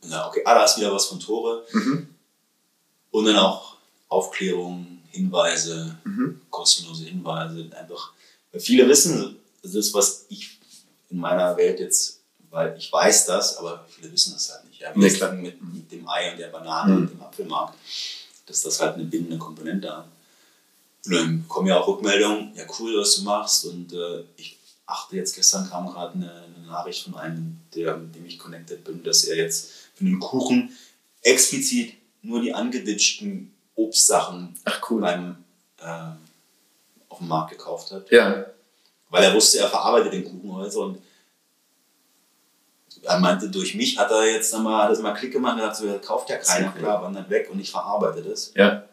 Ja, 0.05 0.29
okay, 0.29 0.42
ah, 0.44 0.55
da 0.55 0.64
ist 0.64 0.77
wieder 0.77 0.92
was 0.94 1.07
von 1.07 1.18
Tore. 1.18 1.64
Mhm. 1.72 2.14
Und 3.11 3.25
dann 3.25 3.37
auch 3.37 3.77
Aufklärung, 4.09 4.99
Hinweise, 5.11 5.96
Mhm. 6.05 6.40
kostenlose 6.51 7.05
Hinweise. 7.07 7.68
Einfach, 7.77 8.12
viele 8.59 8.87
wissen, 8.88 9.37
das, 9.62 9.94
was 9.94 10.27
ich 10.29 10.59
in 11.09 11.18
meiner 11.18 11.57
Welt 11.57 11.81
jetzt, 11.81 12.20
weil 12.51 12.77
ich 12.79 12.92
weiß 12.92 13.27
das, 13.27 13.57
aber 13.57 13.85
viele 13.88 14.12
wissen 14.12 14.35
das 14.35 14.53
halt 14.53 14.64
nicht. 14.68 14.81
Ja, 14.81 14.94
wie 14.94 14.99
Nee, 15.01 15.40
mit, 15.42 15.75
mit 15.75 15.90
dem 15.90 16.09
Ei 16.09 16.31
und 16.33 16.38
der 16.38 16.49
Banane 16.49 16.92
Mhm. 16.94 17.01
und 17.03 17.11
dem 17.12 17.22
Apfelmark, 17.22 17.72
dass 18.44 18.62
das 18.62 18.81
halt 18.81 18.94
eine 18.94 19.05
bindende 19.05 19.38
Komponente 19.38 19.96
hat. 19.96 20.07
Und 21.07 21.14
dann 21.14 21.45
kommen 21.49 21.69
ja 21.69 21.79
auch 21.79 21.88
Rückmeldungen, 21.88 22.53
ja 22.55 22.64
cool, 22.79 22.99
was 22.99 23.16
du 23.16 23.23
machst. 23.23 23.64
Und 23.66 23.92
äh, 23.92 24.25
ich 24.37 24.59
achte 24.87 25.16
jetzt, 25.16 25.35
gestern 25.35 25.69
kam 25.69 25.87
gerade 25.87 26.14
eine, 26.14 26.33
eine 26.33 26.66
Nachricht 26.66 27.05
von 27.05 27.16
einem, 27.16 27.61
der, 27.75 27.97
mit 27.97 28.14
dem 28.14 28.27
ich 28.27 28.38
connected 28.38 28.85
bin, 28.85 29.03
dass 29.03 29.25
er 29.25 29.37
jetzt 29.37 29.71
für 29.95 30.05
den 30.05 30.21
Kuchen 30.21 30.77
explizit 31.23 31.95
nur 32.23 32.40
die 32.40 32.55
angeditschten 32.55 33.53
Obstsachen 33.75 34.55
Ach 34.64 34.81
cool. 34.90 35.01
beim, 35.01 35.37
äh, 35.79 36.11
auf 37.09 37.19
dem 37.19 37.29
Markt 37.29 37.53
gekauft 37.53 37.92
hat. 37.92 38.11
Ja. 38.11 38.47
Weil 39.11 39.25
er 39.25 39.35
wusste, 39.35 39.59
er 39.59 39.69
verarbeitet 39.69 40.12
den 40.12 40.25
Kuchen 40.25 40.53
heute 40.55 40.79
und 40.79 40.99
er 43.03 43.21
meinte, 43.21 43.49
durch 43.49 43.75
mich 43.75 43.99
hat 43.99 44.11
er 44.11 44.25
jetzt 44.25 44.53
nochmal, 44.53 44.85
hat 44.85 44.90
das 44.90 45.01
mal 45.01 45.14
Klick 45.14 45.33
gemacht 45.33 45.57
und 45.57 45.62
hat 45.62 45.77
so, 45.77 45.87
kauft 46.05 46.29
ja 46.31 46.38
keiner, 46.38 46.73
klar, 46.73 47.03
wandert 47.03 47.31
weg 47.31 47.49
und 47.51 47.61
ich 47.61 47.71
verarbeite 47.71 48.23
das. 48.23 48.53
Ja. 48.55 48.85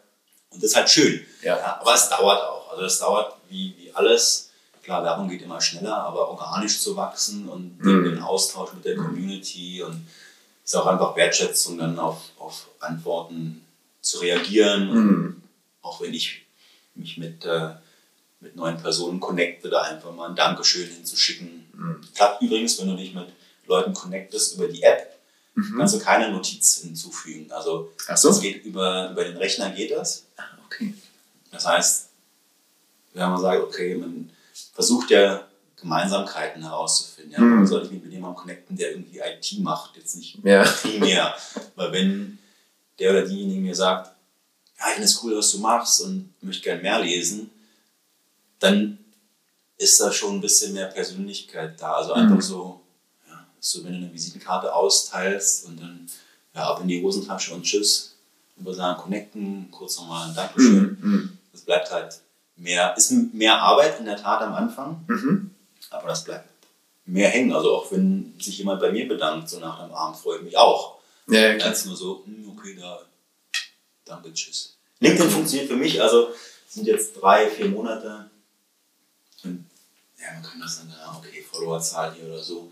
Und 0.54 0.62
das 0.62 0.70
ist 0.70 0.76
halt 0.76 0.88
schön. 0.88 1.20
Ja. 1.42 1.78
aber 1.80 1.94
es 1.94 2.08
dauert 2.08 2.42
auch. 2.42 2.70
Also 2.72 2.84
es 2.84 2.98
dauert 2.98 3.34
wie, 3.48 3.74
wie 3.76 3.92
alles. 3.94 4.50
Klar, 4.82 5.02
Werbung 5.02 5.28
geht 5.28 5.42
immer 5.42 5.60
schneller, 5.60 5.96
aber 5.96 6.28
organisch 6.30 6.80
zu 6.80 6.94
wachsen 6.96 7.48
und 7.48 7.78
Mhm. 7.82 8.04
den 8.04 8.18
Austausch 8.22 8.72
mit 8.74 8.84
der 8.84 8.96
Community 8.96 9.82
und 9.82 10.06
es 10.64 10.70
ist 10.72 10.76
auch 10.76 10.86
einfach 10.86 11.14
Wertschätzung, 11.16 11.76
dann 11.78 11.98
auf, 11.98 12.20
auf 12.38 12.68
Antworten 12.80 13.64
zu 14.00 14.18
reagieren. 14.20 14.90
Und 14.90 15.06
Mhm. 15.06 15.42
auch 15.82 16.00
wenn 16.00 16.12
ich 16.14 16.46
mich 16.94 17.16
mit, 17.16 17.44
äh, 17.44 17.70
mit 18.40 18.56
neuen 18.56 18.76
Personen 18.80 19.20
connecte, 19.20 19.68
da 19.70 19.82
einfach 19.82 20.12
mal 20.14 20.28
ein 20.30 20.36
Dankeschön 20.36 20.88
hinzuschicken. 20.88 21.66
Mhm. 21.72 22.00
Klappt 22.14 22.42
übrigens, 22.42 22.78
wenn 22.78 22.88
du 22.88 22.96
dich 22.96 23.14
mit 23.14 23.26
Leuten 23.66 23.94
connectest 23.94 24.56
über 24.56 24.68
die 24.68 24.82
App, 24.82 25.13
Mhm. 25.54 25.78
kannst 25.78 25.94
du 25.94 25.98
keine 26.00 26.30
Notiz 26.30 26.78
hinzufügen. 26.82 27.50
Also 27.52 27.92
so. 28.16 28.28
das 28.28 28.40
geht 28.40 28.64
über, 28.64 29.10
über 29.10 29.24
den 29.24 29.36
Rechner 29.36 29.70
geht 29.70 29.90
das. 29.92 30.24
Ah, 30.36 30.42
Okay. 30.66 30.94
Das 31.52 31.64
heißt, 31.66 32.08
wenn 33.12 33.28
man 33.30 33.40
sagt, 33.40 33.62
okay, 33.62 33.94
man 33.94 34.28
versucht 34.72 35.10
ja 35.10 35.46
Gemeinsamkeiten 35.76 36.62
herauszufinden. 36.62 37.32
Ja, 37.32 37.40
Mhm. 37.40 37.52
Warum 37.52 37.66
soll 37.66 37.84
ich 37.84 37.90
mich 37.92 38.02
mit 38.02 38.12
jemandem 38.12 38.36
connecten, 38.40 38.76
der 38.76 38.90
irgendwie 38.92 39.18
IT 39.20 39.60
macht, 39.60 39.96
jetzt 39.96 40.16
nicht 40.16 40.38
Ja. 40.42 40.64
primär. 40.64 41.32
Weil 41.76 41.92
wenn 41.92 42.38
der 42.98 43.10
oder 43.10 43.22
diejenige 43.26 43.60
mir 43.60 43.74
sagt, 43.74 44.10
ja, 44.78 44.86
ich 44.88 44.92
finde 44.94 45.04
es 45.06 45.22
cool, 45.22 45.36
was 45.36 45.52
du 45.52 45.58
machst 45.58 46.00
und 46.00 46.32
möchte 46.42 46.62
gerne 46.64 46.82
mehr 46.82 46.98
lesen, 47.00 47.50
dann 48.58 48.98
ist 49.76 50.00
da 50.00 50.10
schon 50.12 50.36
ein 50.36 50.40
bisschen 50.40 50.72
mehr 50.72 50.86
Persönlichkeit 50.86 51.80
da. 51.80 51.92
Also 51.94 52.12
einfach 52.14 52.36
Mhm. 52.36 52.40
so, 52.42 52.80
so, 53.64 53.84
wenn 53.84 53.92
du 53.92 53.98
eine 53.98 54.12
Visitenkarte 54.12 54.74
austeilst 54.74 55.66
und 55.66 55.80
dann 55.80 56.06
ja, 56.54 56.68
ab 56.68 56.80
in 56.82 56.88
die 56.88 57.02
Hosentasche 57.02 57.54
und 57.54 57.62
tschüss. 57.64 58.14
Und 58.56 58.66
wir 58.66 58.74
sagen, 58.74 59.00
connecten, 59.00 59.70
kurz 59.70 59.96
nochmal 59.96 60.28
ein 60.28 60.34
Dankeschön. 60.34 60.98
Mhm. 61.00 61.10
Mhm. 61.10 61.38
Das 61.52 61.62
bleibt 61.62 61.90
halt 61.90 62.20
mehr, 62.56 62.94
ist 62.96 63.10
mehr 63.10 63.60
Arbeit 63.60 63.98
in 63.98 64.04
der 64.06 64.16
Tat 64.16 64.42
am 64.42 64.54
Anfang, 64.54 65.04
Mhm. 65.08 65.54
aber 65.90 66.08
das 66.08 66.24
bleibt 66.24 66.48
mehr 67.06 67.28
hängen. 67.30 67.52
Also 67.52 67.74
auch 67.74 67.90
wenn 67.90 68.34
sich 68.38 68.58
jemand 68.58 68.80
bei 68.80 68.92
mir 68.92 69.08
bedankt, 69.08 69.48
so 69.48 69.58
nach 69.58 69.80
einem 69.80 69.92
Abend, 69.92 70.16
freue 70.16 70.38
ich 70.38 70.44
mich 70.44 70.56
auch. 70.56 70.98
Ja, 71.26 71.40
ja, 71.40 71.54
klar. 71.56 71.70
Als 71.70 71.84
nur 71.86 71.96
so, 71.96 72.22
hm, 72.26 72.50
okay, 72.56 72.76
da, 72.78 73.00
danke, 74.04 74.32
tschüss. 74.32 74.76
LinkedIn 75.00 75.30
funktioniert 75.30 75.68
für 75.68 75.76
mich, 75.76 76.00
also 76.00 76.28
sind 76.68 76.86
jetzt 76.86 77.14
drei, 77.14 77.48
vier 77.50 77.68
Monate. 77.68 78.30
Und 79.42 79.64
ja, 80.18 80.32
man 80.34 80.42
kann 80.42 80.60
das 80.60 80.78
dann, 80.78 80.92
okay, 81.16 81.42
Followerzahl 81.50 82.14
hier 82.14 82.26
oder 82.26 82.42
so. 82.42 82.70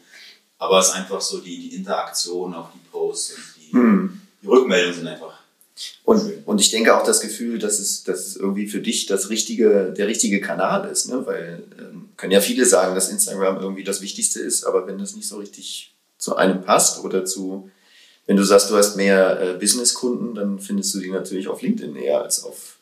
Aber 0.62 0.78
es 0.78 0.88
ist 0.88 0.94
einfach 0.94 1.20
so 1.20 1.38
die, 1.38 1.70
die 1.70 1.74
Interaktion 1.76 2.54
auf 2.54 2.68
die 2.72 2.78
Posts 2.90 3.34
und 3.34 3.42
die, 3.56 3.76
Mhm. 3.76 4.20
die 4.42 4.46
Rückmeldungen 4.46 4.94
sind 4.94 5.06
einfach 5.08 5.40
Und, 6.04 6.46
und 6.46 6.60
ich 6.60 6.70
denke 6.70 6.96
auch 6.96 7.04
das 7.04 7.20
Gefühl, 7.20 7.58
dass 7.58 7.80
es, 7.80 8.04
dass 8.04 8.26
es 8.28 8.36
irgendwie 8.36 8.68
für 8.68 8.80
dich 8.80 9.06
das 9.06 9.28
richtige, 9.30 9.92
der 9.96 10.06
richtige 10.06 10.40
Kanal 10.40 10.88
ist, 10.88 11.08
ne? 11.08 11.26
weil 11.26 11.64
ähm, 11.78 12.10
können 12.16 12.30
ja 12.32 12.40
viele 12.40 12.64
sagen, 12.66 12.94
dass 12.94 13.08
Instagram 13.08 13.56
irgendwie 13.60 13.82
das 13.82 14.00
Wichtigste 14.02 14.38
ist, 14.40 14.64
aber 14.64 14.86
wenn 14.86 14.98
das 14.98 15.16
nicht 15.16 15.26
so 15.26 15.38
richtig 15.38 15.94
zu 16.18 16.36
einem 16.36 16.62
passt 16.62 17.02
oder 17.02 17.24
zu, 17.24 17.68
wenn 18.26 18.36
du 18.36 18.44
sagst, 18.44 18.70
du 18.70 18.76
hast 18.76 18.94
mehr 18.96 19.40
äh, 19.40 19.54
Businesskunden, 19.58 20.34
dann 20.36 20.60
findest 20.60 20.94
du 20.94 21.00
die 21.00 21.10
natürlich 21.10 21.48
auf 21.48 21.60
LinkedIn 21.62 21.96
eher 21.96 22.22
als 22.22 22.44
auf, 22.44 22.78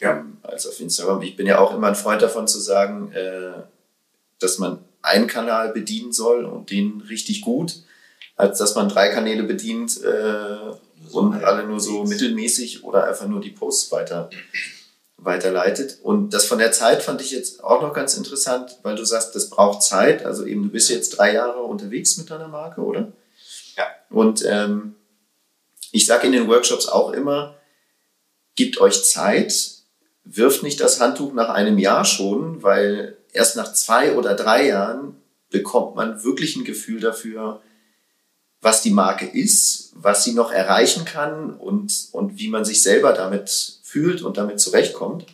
Ja. 0.00 0.18
ähm, 0.18 0.36
als 0.42 0.66
auf 0.66 0.78
Instagram. 0.80 1.22
Ich 1.22 1.36
bin 1.36 1.46
ja 1.46 1.58
auch 1.60 1.74
immer 1.74 1.86
ein 1.86 1.94
Freund 1.94 2.20
davon 2.20 2.46
zu 2.46 2.58
sagen, 2.60 3.10
äh, 3.12 3.62
dass 4.40 4.58
man 4.58 4.80
einen 5.06 5.28
Kanal 5.28 5.72
bedienen 5.72 6.12
soll 6.12 6.44
und 6.44 6.70
den 6.70 7.00
richtig 7.08 7.40
gut, 7.40 7.76
als 8.36 8.58
dass 8.58 8.74
man 8.74 8.88
drei 8.88 9.08
Kanäle 9.08 9.44
bedient 9.44 10.02
äh, 10.02 10.56
und 11.12 11.44
alle 11.44 11.64
nur 11.64 11.80
so 11.80 12.04
mittelmäßig 12.04 12.84
oder 12.84 13.04
einfach 13.04 13.26
nur 13.26 13.40
die 13.40 13.50
Posts 13.50 13.92
weiter, 13.92 14.30
weiterleitet. 15.16 15.98
Und 16.02 16.34
das 16.34 16.44
von 16.46 16.58
der 16.58 16.72
Zeit 16.72 17.02
fand 17.02 17.20
ich 17.20 17.30
jetzt 17.30 17.62
auch 17.62 17.80
noch 17.80 17.94
ganz 17.94 18.16
interessant, 18.16 18.78
weil 18.82 18.96
du 18.96 19.04
sagst, 19.04 19.34
das 19.34 19.48
braucht 19.48 19.82
Zeit. 19.82 20.26
Also 20.26 20.44
eben, 20.44 20.64
du 20.64 20.68
bist 20.70 20.90
jetzt 20.90 21.10
drei 21.10 21.34
Jahre 21.34 21.62
unterwegs 21.62 22.16
mit 22.18 22.30
deiner 22.30 22.48
Marke, 22.48 22.80
oder? 22.80 23.12
Ja. 23.76 23.84
Und 24.10 24.44
ähm, 24.44 24.96
ich 25.92 26.04
sage 26.04 26.26
in 26.26 26.32
den 26.32 26.48
Workshops 26.48 26.88
auch 26.88 27.12
immer, 27.12 27.54
gebt 28.56 28.80
euch 28.80 29.04
Zeit, 29.04 29.70
wirft 30.24 30.62
nicht 30.62 30.80
das 30.80 31.00
Handtuch 31.00 31.32
nach 31.32 31.50
einem 31.50 31.78
Jahr 31.78 32.04
schon, 32.04 32.62
weil 32.62 33.15
erst 33.36 33.56
nach 33.56 33.72
zwei 33.72 34.14
oder 34.16 34.34
drei 34.34 34.66
Jahren 34.66 35.16
bekommt 35.50 35.94
man 35.94 36.24
wirklich 36.24 36.56
ein 36.56 36.64
Gefühl 36.64 37.00
dafür, 37.00 37.60
was 38.60 38.82
die 38.82 38.90
Marke 38.90 39.26
ist, 39.26 39.92
was 39.94 40.24
sie 40.24 40.32
noch 40.32 40.50
erreichen 40.50 41.04
kann 41.04 41.54
und, 41.54 42.08
und 42.12 42.38
wie 42.38 42.48
man 42.48 42.64
sich 42.64 42.82
selber 42.82 43.12
damit 43.12 43.78
fühlt 43.82 44.22
und 44.22 44.36
damit 44.36 44.60
zurechtkommt. 44.60 45.26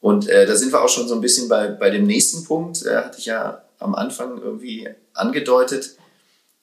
Und 0.00 0.28
äh, 0.28 0.46
da 0.46 0.56
sind 0.56 0.72
wir 0.72 0.82
auch 0.82 0.88
schon 0.88 1.08
so 1.08 1.14
ein 1.14 1.20
bisschen 1.20 1.48
bei, 1.48 1.68
bei 1.68 1.90
dem 1.90 2.04
nächsten 2.04 2.44
Punkt, 2.44 2.84
äh, 2.84 2.96
hatte 2.96 3.18
ich 3.18 3.26
ja 3.26 3.62
am 3.78 3.94
Anfang 3.94 4.40
irgendwie 4.40 4.88
angedeutet. 5.12 5.96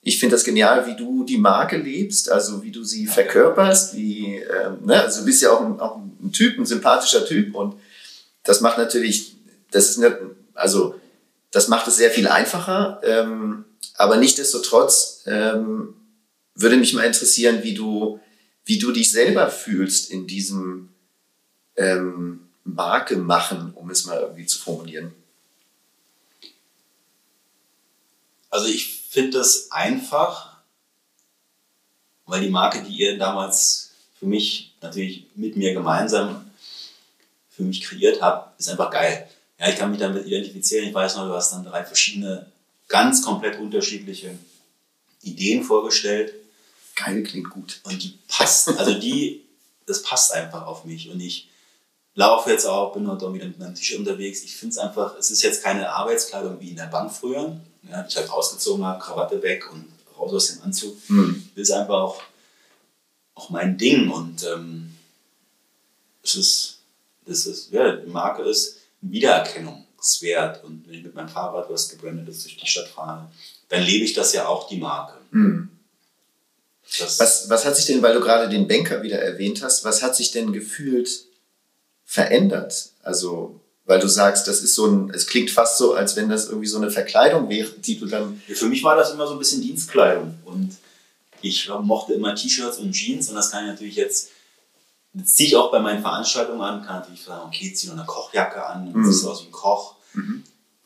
Ich 0.02 0.18
finde 0.18 0.36
das 0.36 0.44
genial, 0.44 0.86
wie 0.86 0.96
du 0.96 1.24
die 1.24 1.38
Marke 1.38 1.76
lebst, 1.76 2.30
also 2.30 2.62
wie 2.62 2.70
du 2.70 2.84
sie 2.84 3.06
verkörperst, 3.06 3.96
wie, 3.96 4.36
ähm, 4.36 4.84
ne, 4.84 5.02
also 5.02 5.20
du 5.20 5.26
bist 5.26 5.42
ja 5.42 5.50
auch 5.50 5.62
ein, 5.62 5.80
auch 5.80 5.96
ein 5.96 6.32
Typ, 6.32 6.58
ein 6.58 6.66
sympathischer 6.66 7.24
Typ 7.24 7.54
und 7.54 7.74
das 8.44 8.60
macht 8.60 8.78
natürlich, 8.78 9.36
das 9.70 9.90
ist 9.90 9.98
nicht, 9.98 10.14
also 10.56 11.00
das 11.50 11.68
macht 11.68 11.86
es 11.88 11.96
sehr 11.96 12.10
viel 12.10 12.28
einfacher, 12.28 13.00
ähm, 13.04 13.64
aber 13.94 14.16
nichtsdestotrotz 14.16 15.22
ähm, 15.26 15.94
würde 16.54 16.76
mich 16.76 16.92
mal 16.92 17.04
interessieren, 17.04 17.62
wie 17.62 17.74
du, 17.74 18.20
wie 18.64 18.78
du 18.78 18.92
dich 18.92 19.10
selber 19.10 19.50
fühlst 19.50 20.10
in 20.10 20.26
diesem 20.26 20.90
ähm, 21.76 22.48
Marke 22.64 23.16
machen, 23.16 23.72
um 23.74 23.90
es 23.90 24.06
mal 24.06 24.20
irgendwie 24.20 24.46
zu 24.46 24.58
formulieren. 24.58 25.14
Also 28.50 28.66
ich 28.66 29.02
finde 29.10 29.38
das 29.38 29.70
einfach, 29.70 30.56
weil 32.24 32.40
die 32.40 32.50
Marke, 32.50 32.82
die 32.82 32.96
ihr 32.96 33.18
damals 33.18 33.92
für 34.18 34.26
mich 34.26 34.74
natürlich 34.80 35.26
mit 35.34 35.56
mir 35.56 35.74
gemeinsam 35.74 36.50
für 37.50 37.62
mich 37.62 37.82
kreiert 37.82 38.20
habe, 38.20 38.50
ist 38.58 38.68
einfach 38.68 38.90
geil. 38.90 39.28
Ja, 39.58 39.68
ich 39.68 39.76
kann 39.76 39.90
mich 39.90 40.00
damit 40.00 40.26
identifizieren. 40.26 40.88
Ich 40.88 40.94
weiß 40.94 41.16
noch, 41.16 41.26
du 41.26 41.34
hast 41.34 41.52
dann 41.52 41.64
drei 41.64 41.84
verschiedene, 41.84 42.46
ganz 42.88 43.22
komplett 43.22 43.58
unterschiedliche 43.58 44.38
Ideen 45.22 45.64
vorgestellt. 45.64 46.34
Geil 46.94 47.22
klingt 47.22 47.50
gut. 47.50 47.80
Und 47.84 48.02
die 48.02 48.18
passen, 48.28 48.76
also 48.78 48.94
die, 48.94 49.44
das 49.86 50.02
passt 50.02 50.32
einfach 50.32 50.66
auf 50.66 50.84
mich. 50.84 51.10
Und 51.10 51.20
ich 51.20 51.48
laufe 52.14 52.50
jetzt 52.50 52.66
auch, 52.66 52.92
bin 52.92 53.08
heute 53.08 53.32
wieder 53.32 53.46
mit 53.46 53.58
meinem 53.58 53.74
T-Shirt 53.74 53.98
unterwegs. 53.98 54.42
Ich 54.42 54.56
finde 54.56 54.72
es 54.72 54.78
einfach, 54.78 55.16
es 55.18 55.30
ist 55.30 55.42
jetzt 55.42 55.62
keine 55.62 55.90
Arbeitskleidung 55.90 56.60
wie 56.60 56.70
in 56.70 56.76
der 56.76 56.86
Bank 56.86 57.12
früher, 57.12 57.58
ja, 57.82 58.04
ich 58.06 58.16
halt 58.16 58.30
ausgezogen 58.30 58.84
habe, 58.84 59.02
Krawatte 59.02 59.42
weg 59.42 59.70
und 59.72 59.86
raus 60.18 60.32
aus 60.32 60.52
dem 60.52 60.62
Anzug. 60.62 60.96
Hm. 61.06 61.48
Das 61.54 61.68
ist 61.68 61.70
einfach 61.70 61.94
auch, 61.94 62.22
auch 63.34 63.50
mein 63.50 63.78
Ding. 63.78 64.10
Und 64.10 64.44
ähm, 64.44 64.96
es 66.22 66.34
ist, 66.34 66.78
das 67.26 67.46
ist, 67.46 67.70
ja, 67.70 67.92
die 67.92 68.10
Marke 68.10 68.42
ist 68.42 68.75
Wiedererkennungswert. 69.10 70.64
Und 70.64 70.86
wenn 70.86 70.94
ich 70.94 71.04
mit 71.04 71.14
meinem 71.14 71.28
Fahrrad 71.28 71.70
was 71.70 71.88
gebrandetes 71.88 72.42
durch 72.42 72.56
die 72.56 72.66
Stadt 72.66 72.88
fahre, 72.88 73.30
dann 73.68 73.82
lebe 73.82 74.04
ich 74.04 74.14
das 74.14 74.32
ja 74.32 74.46
auch 74.46 74.68
die 74.68 74.78
Marke. 74.78 75.14
Hm. 75.32 75.70
Das, 76.98 77.18
Was, 77.18 77.50
was 77.50 77.64
hat 77.64 77.76
sich 77.76 77.86
denn, 77.86 78.02
weil 78.02 78.14
du 78.14 78.20
gerade 78.20 78.48
den 78.48 78.68
Banker 78.68 79.02
wieder 79.02 79.18
erwähnt 79.18 79.62
hast, 79.62 79.84
was 79.84 80.02
hat 80.02 80.14
sich 80.14 80.30
denn 80.30 80.52
gefühlt 80.52 81.24
verändert? 82.04 82.90
Also, 83.02 83.60
weil 83.86 83.98
du 83.98 84.08
sagst, 84.08 84.46
das 84.46 84.60
ist 84.60 84.74
so 84.74 84.86
ein, 84.86 85.10
es 85.10 85.26
klingt 85.26 85.50
fast 85.50 85.78
so, 85.78 85.94
als 85.94 86.16
wenn 86.16 86.28
das 86.28 86.46
irgendwie 86.46 86.68
so 86.68 86.76
eine 86.76 86.90
Verkleidung 86.90 87.48
wäre, 87.48 87.70
die 87.70 87.98
du 87.98 88.06
dann. 88.06 88.40
Ja, 88.46 88.54
Für 88.54 88.66
mich 88.66 88.82
war 88.84 88.96
das 88.96 89.12
immer 89.12 89.26
so 89.26 89.32
ein 89.32 89.38
bisschen 89.38 89.62
Dienstkleidung 89.62 90.34
und 90.44 90.76
ich 91.42 91.68
mochte 91.82 92.14
immer 92.14 92.34
T-Shirts 92.34 92.78
und 92.78 92.92
Jeans 92.92 93.28
und 93.28 93.34
das 93.34 93.50
kann 93.50 93.64
ich 93.64 93.70
natürlich 93.70 93.96
jetzt, 93.96 94.30
das 95.18 95.34
ziehe 95.34 95.48
ich 95.48 95.56
auch 95.56 95.70
bei 95.70 95.78
meinen 95.80 96.02
Veranstaltungen 96.02 96.60
an, 96.60 96.84
kann 96.84 97.00
natürlich 97.00 97.22
sagen, 97.24 97.46
okay, 97.46 97.72
zieh 97.72 97.86
noch 97.88 97.94
eine 97.94 98.04
Kochjacke 98.06 98.64
an, 98.66 98.86
dann 98.92 99.00
Mhm. 99.02 99.04
siehst 99.06 99.24
du 99.24 99.30
aus 99.30 99.42
wie 99.42 99.46
ein 99.46 99.52
Koch. 99.52 99.94
Mhm. 100.14 100.44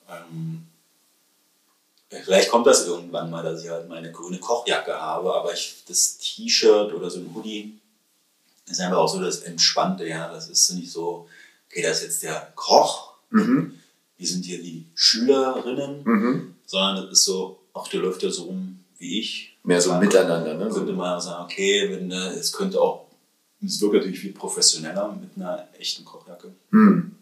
Ähm, 0.08 0.66
vielleicht 2.10 2.50
kommt 2.50 2.66
das 2.66 2.86
irgendwann 2.86 3.30
mal, 3.30 3.42
dass 3.42 3.62
ich 3.62 3.70
halt 3.70 3.88
meine 3.88 4.10
grüne 4.12 4.38
Kochjacke 4.38 5.00
habe, 5.00 5.34
aber 5.34 5.52
ich, 5.52 5.82
das 5.86 6.18
T-Shirt 6.18 6.92
oder 6.92 7.10
so 7.10 7.20
ein 7.20 7.34
Hoodie 7.34 7.78
ist 8.66 8.80
einfach 8.80 8.98
auch 8.98 9.08
so 9.08 9.20
das 9.20 9.40
Entspannte, 9.40 10.06
ja, 10.06 10.32
das 10.32 10.48
ist 10.48 10.70
nicht 10.72 10.90
so, 10.92 11.28
okay, 11.68 11.82
das 11.82 11.98
ist 11.98 12.04
jetzt 12.04 12.22
der 12.24 12.52
Koch, 12.54 13.10
Mhm. 13.30 13.78
wir 14.16 14.26
sind 14.26 14.44
hier 14.44 14.60
die 14.62 14.86
Schülerinnen, 14.94 16.02
Mhm. 16.04 16.54
sondern 16.66 16.96
das 17.06 17.12
ist 17.20 17.24
so, 17.24 17.60
ach, 17.74 17.86
der 17.88 18.00
läuft 18.00 18.22
ja 18.22 18.30
so 18.30 18.44
rum 18.44 18.84
wie 18.98 19.20
ich. 19.20 19.56
Mehr 19.62 19.80
so 19.80 19.94
miteinander, 19.94 20.54
ne? 20.54 20.68
Könnte 20.68 20.92
man 20.92 21.20
sagen, 21.20 21.44
okay, 21.44 21.88
wenn, 21.90 22.10
äh, 22.10 22.30
es 22.30 22.52
könnte 22.52 22.80
auch, 22.80 23.06
es 23.64 23.80
wirkt 23.80 23.94
natürlich 23.96 24.20
viel 24.20 24.32
professioneller 24.32 25.12
mit 25.20 25.30
einer 25.36 25.66
echten 25.78 26.04
Kochjacke. 26.04 26.52
Hm. 26.70 27.14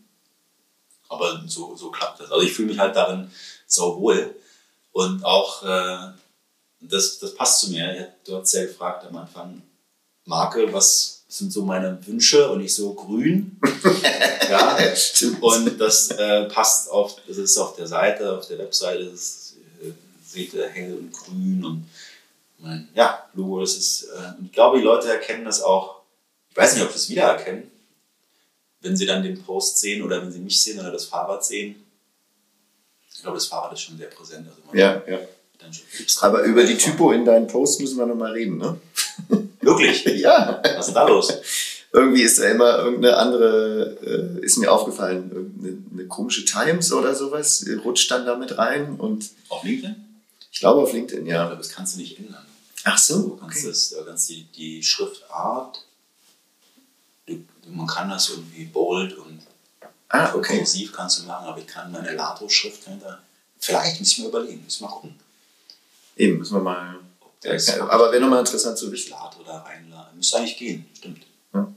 Aber 1.09 1.43
so, 1.47 1.75
so 1.75 1.91
klappt 1.91 2.21
das. 2.21 2.31
Also 2.31 2.45
ich 2.47 2.53
fühle 2.53 2.69
mich 2.69 2.79
halt 2.79 2.95
darin 2.95 3.31
sau 3.67 3.99
wohl. 4.01 4.35
Und 4.93 5.25
auch, 5.25 5.63
äh, 5.65 6.13
das, 6.81 7.19
das 7.19 7.35
passt 7.35 7.61
zu 7.61 7.71
mir. 7.71 7.95
Ich 7.95 8.01
hab- 8.01 8.25
Du 8.25 8.37
hast 8.37 8.53
ja 8.53 8.65
gefragt 8.67 9.07
am 9.07 9.17
Anfang, 9.17 9.63
Marke, 10.27 10.71
was 10.73 11.25
sind 11.29 11.53
so 11.53 11.65
meine 11.65 11.99
Wünsche? 12.07 12.49
Und 12.51 12.61
ich 12.61 12.75
so 12.75 12.93
grün. 12.95 13.59
ja, 14.51 14.79
Stimmt. 14.95 15.43
und 15.43 15.79
das 15.81 16.11
äh, 16.11 16.45
passt 16.45 16.91
auf, 16.91 17.17
das 17.27 17.39
ist 17.39 17.57
auf 17.59 17.75
der 17.77 17.87
Seite, 17.87 18.37
auf 18.37 18.47
der 18.47 18.59
Webseite, 18.59 19.07
das 19.07 19.55
äh, 19.83 19.91
seht 20.27 20.53
ihr 20.55 20.69
hell 20.69 20.95
und 20.99 21.13
grün 21.13 21.65
und 21.65 21.89
mein 22.59 22.89
ja, 22.95 23.25
Logo, 23.35 23.61
das 23.61 23.77
ist, 23.77 24.05
äh, 24.05 24.39
und 24.39 24.47
ich 24.47 24.53
glaube, 24.53 24.79
die 24.79 24.85
Leute 24.85 25.09
erkennen 25.11 25.45
das 25.45 25.63
auch, 25.63 25.98
weiß 26.59 26.75
nicht, 26.75 26.85
ob 26.85 26.91
sie 26.93 26.97
es 26.99 27.09
wiedererkennen, 27.09 27.71
wenn 28.81 28.97
sie 28.97 29.07
dann 29.07 29.23
den 29.23 29.43
Post 29.43 29.79
sehen 29.79 30.03
oder 30.03 30.21
wenn 30.23 30.33
sie 30.33 30.39
mich 30.41 30.63
sehen 30.63 30.79
oder 30.79 30.91
das 30.93 31.05
Fahrrad 31.07 31.45
sehen. 31.45 31.77
Ich 33.13 33.23
glaube, 33.23 33.37
das 33.37 33.47
Fahrrad 33.47 33.73
ist 33.73 33.81
schon 33.81 33.99
sehr 33.99 34.09
präsent. 34.09 34.47
Also 34.49 34.77
ja, 34.77 35.03
ja. 35.09 35.19
Aber 36.21 36.43
über 36.43 36.63
die 36.65 36.77
Typo 36.77 37.11
in 37.13 37.25
deinen 37.25 37.47
Post 37.49 37.81
müssen 37.81 37.99
wir 37.99 38.07
nochmal 38.07 38.33
reden, 38.33 38.59
ne? 38.59 38.81
Wirklich? 39.61 40.05
Ja. 40.19 40.63
Was 40.77 40.89
ist 40.89 40.95
da 40.95 41.07
los? 41.07 41.33
Irgendwie 41.93 42.23
ist 42.23 42.39
da 42.39 42.45
immer 42.45 42.79
irgendeine 42.79 43.17
andere, 43.17 43.97
äh, 44.41 44.45
ist 44.45 44.59
mir 44.59 44.71
aufgefallen, 44.71 45.31
irgendeine 45.33 45.79
eine 45.93 46.07
komische 46.07 46.45
Times 46.45 46.93
oder 46.93 47.15
sowas, 47.15 47.65
rutscht 47.85 48.11
dann 48.11 48.27
da 48.27 48.37
mit 48.37 48.57
rein 48.59 48.97
und 48.97 49.29
Auf 49.49 49.65
LinkedIn? 49.65 49.97
ich 50.53 50.61
glaube 50.61 50.83
auf 50.83 50.93
LinkedIn, 50.93 51.27
Ja, 51.27 51.35
ja. 51.37 51.47
aber 51.47 51.57
das 51.57 51.71
kannst 51.71 51.97
du 51.97 52.01
nicht 52.01 52.19
ändern. 52.19 52.45
Ach 52.85 52.99
Du 53.07 53.13
so, 53.15 53.37
kannst, 53.41 53.59
okay. 53.59 53.67
das, 53.69 53.89
du 53.91 54.05
kannst 54.05 54.29
die, 54.29 54.45
die 54.55 54.83
Schriftart, 54.83 55.77
du, 55.77 55.81
man 57.71 57.87
kann 57.87 58.09
das 58.11 58.31
irgendwie 58.31 58.65
bold 58.65 59.15
und 59.17 59.43
Ah, 60.11 60.33
okay. 60.35 60.59
kursiv 60.59 60.93
kannst 60.93 61.19
du 61.19 61.25
machen, 61.25 61.47
aber 61.47 61.59
ich 61.59 61.67
kann 61.67 61.93
meine 61.93 62.13
Lato-Schrift 62.13 62.85
hinter. 62.85 63.21
Vielleicht 63.59 64.01
muss 64.01 64.13
ich 64.13 64.19
mir 64.21 64.29
überlegen, 64.29 64.65
ich 64.67 64.81
mal 64.81 64.89
gucken. 64.89 65.19
Eben, 66.17 66.39
müssen 66.39 66.55
wir 66.55 66.61
mal. 66.63 66.99
Das 67.43 67.69
Aber 67.79 68.11
wäre 68.11 68.21
nochmal 68.23 68.41
interessant 68.41 68.79
zu 68.79 68.91
wissen. 68.91 69.11
Lato 69.11 69.43
da 69.45 69.59
reinladen. 69.59 70.17
Müsste 70.17 70.39
eigentlich 70.39 70.57
gehen, 70.57 70.89
stimmt. 70.97 71.25
Ja. 71.53 71.71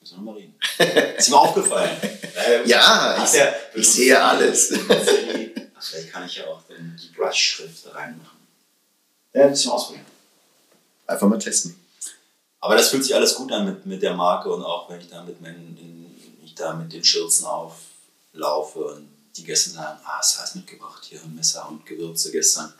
Müssen 0.00 0.16
wir 0.18 0.22
mal 0.22 0.34
reden. 0.34 0.54
ist 1.18 1.28
mir 1.30 1.36
aufgefallen. 1.38 1.96
Ja, 2.64 3.22
ich, 3.24 3.32
ja- 3.34 3.52
ich 3.74 3.88
sehe 3.88 4.20
alles. 4.20 4.72
Ach, 4.88 5.82
Vielleicht 5.82 6.12
kann 6.12 6.24
ich 6.26 6.36
ja 6.36 6.46
auch 6.46 6.62
dann 6.68 6.98
die 7.00 7.14
Brush-Schrift 7.14 7.94
reinmachen. 7.94 8.38
Ja, 9.34 9.48
müssen 9.48 9.68
wir 9.68 9.74
ausprobieren. 9.74 10.06
Einfach 11.06 11.28
mal 11.28 11.38
testen. 11.38 11.76
Aber 12.62 12.76
das 12.76 12.90
fühlt 12.90 13.02
sich 13.02 13.14
alles 13.14 13.34
gut 13.34 13.50
an 13.50 13.64
mit, 13.64 13.86
mit 13.86 14.02
der 14.02 14.14
Marke 14.14 14.48
und 14.48 14.62
auch 14.62 14.88
wenn 14.88 15.00
ich 15.00 15.08
da 15.08 15.22
mit, 15.24 15.40
meinen, 15.40 15.76
in, 15.80 16.44
ich 16.44 16.54
da 16.54 16.72
mit 16.72 16.92
den 16.92 17.02
Schürzen 17.02 17.44
auflaufe 17.44 18.78
und 18.78 19.08
die 19.36 19.42
Gäste 19.42 19.70
sagen, 19.70 19.98
ah, 20.04 20.18
es 20.20 20.38
hast 20.40 20.54
mitgebracht 20.54 21.04
hier 21.04 21.20
Messer 21.34 21.68
und 21.68 21.84
Gewürze 21.84 22.30
gestern 22.30 22.72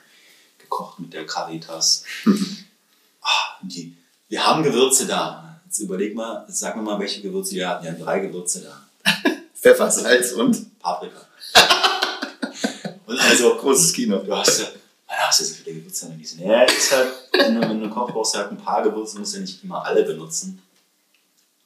gekocht 0.56 1.00
mit 1.00 1.12
der 1.12 1.26
Caritas. 1.26 2.04
ah, 3.22 3.58
die, 3.62 3.96
wir 4.28 4.46
haben 4.46 4.62
Gewürze 4.62 5.04
da. 5.04 5.60
Jetzt 5.64 5.80
überleg 5.80 6.14
mal, 6.14 6.46
sag 6.48 6.76
mir 6.76 6.82
mal, 6.82 7.00
welche 7.00 7.20
Gewürze 7.20 7.56
wir 7.56 7.68
hatten. 7.68 7.82
Wir 7.82 7.90
haben 7.90 8.00
drei 8.00 8.20
Gewürze 8.20 8.60
da. 8.60 8.86
Pfeffer, 9.60 9.90
Salz 9.90 10.30
und 10.30 10.78
Paprika. 10.78 11.26
und 13.06 13.18
also, 13.18 13.56
großes 13.56 13.92
Kino. 13.92 14.18
Du 14.18 14.36
hast 14.36 14.60
ja, 14.60 14.66
ah, 15.08 15.26
hast 15.26 15.40
ja 15.40 15.46
so 15.46 15.54
viele 15.54 15.80
Gewürze 15.80 16.06
an 16.06 16.16
diesen. 16.16 16.46
Ja, 16.46 16.62
ist 16.62 16.92
halt, 16.92 17.12
wenn 17.42 17.60
du, 17.60 17.68
wenn 17.68 17.80
du 17.80 17.90
kochst, 17.90 18.14
brauchst 18.14 18.34
du 18.34 18.38
halt 18.38 18.50
ein 18.50 18.56
paar 18.58 18.82
Gewürze, 18.82 19.18
musst 19.18 19.32
du 19.34 19.38
ja 19.38 19.42
nicht 19.42 19.62
immer 19.64 19.84
alle 19.84 20.02
benutzen. 20.04 20.62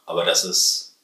Aber 0.05 0.25
das 0.25 0.45
ist, 0.45 0.95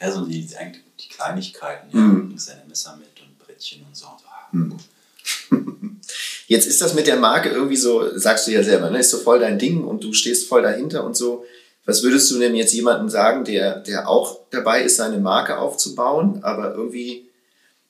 ja, 0.00 0.10
so 0.10 0.24
die, 0.24 0.48
eigentlich 0.56 0.82
die 1.00 1.08
Kleinigkeiten. 1.08 1.88
Ja. 1.96 2.00
Mhm. 2.02 2.20
Du 2.22 2.26
bringst 2.28 2.48
deine 2.48 2.64
Messer 2.66 2.96
mit 2.96 3.20
und 3.20 3.38
Brettchen 3.38 3.84
und 3.86 3.96
so. 3.96 4.06
Und 4.06 4.20
so. 4.20 5.56
Mhm. 5.56 6.00
Jetzt 6.46 6.66
ist 6.66 6.80
das 6.82 6.94
mit 6.94 7.06
der 7.06 7.16
Marke 7.16 7.48
irgendwie 7.48 7.76
so, 7.76 8.18
sagst 8.18 8.46
du 8.46 8.50
ja 8.50 8.62
selber, 8.62 8.90
ne? 8.90 8.98
ist 8.98 9.10
so 9.10 9.18
voll 9.18 9.40
dein 9.40 9.58
Ding 9.58 9.84
und 9.84 10.04
du 10.04 10.12
stehst 10.12 10.48
voll 10.48 10.62
dahinter 10.62 11.04
und 11.04 11.16
so. 11.16 11.44
Was 11.84 12.02
würdest 12.02 12.30
du 12.30 12.38
denn 12.38 12.54
jetzt 12.54 12.74
jemandem 12.74 13.08
sagen, 13.08 13.44
der, 13.44 13.80
der 13.80 14.08
auch 14.08 14.40
dabei 14.50 14.82
ist, 14.82 14.96
seine 14.96 15.18
Marke 15.18 15.58
aufzubauen, 15.58 16.44
aber 16.44 16.74
irgendwie 16.74 17.28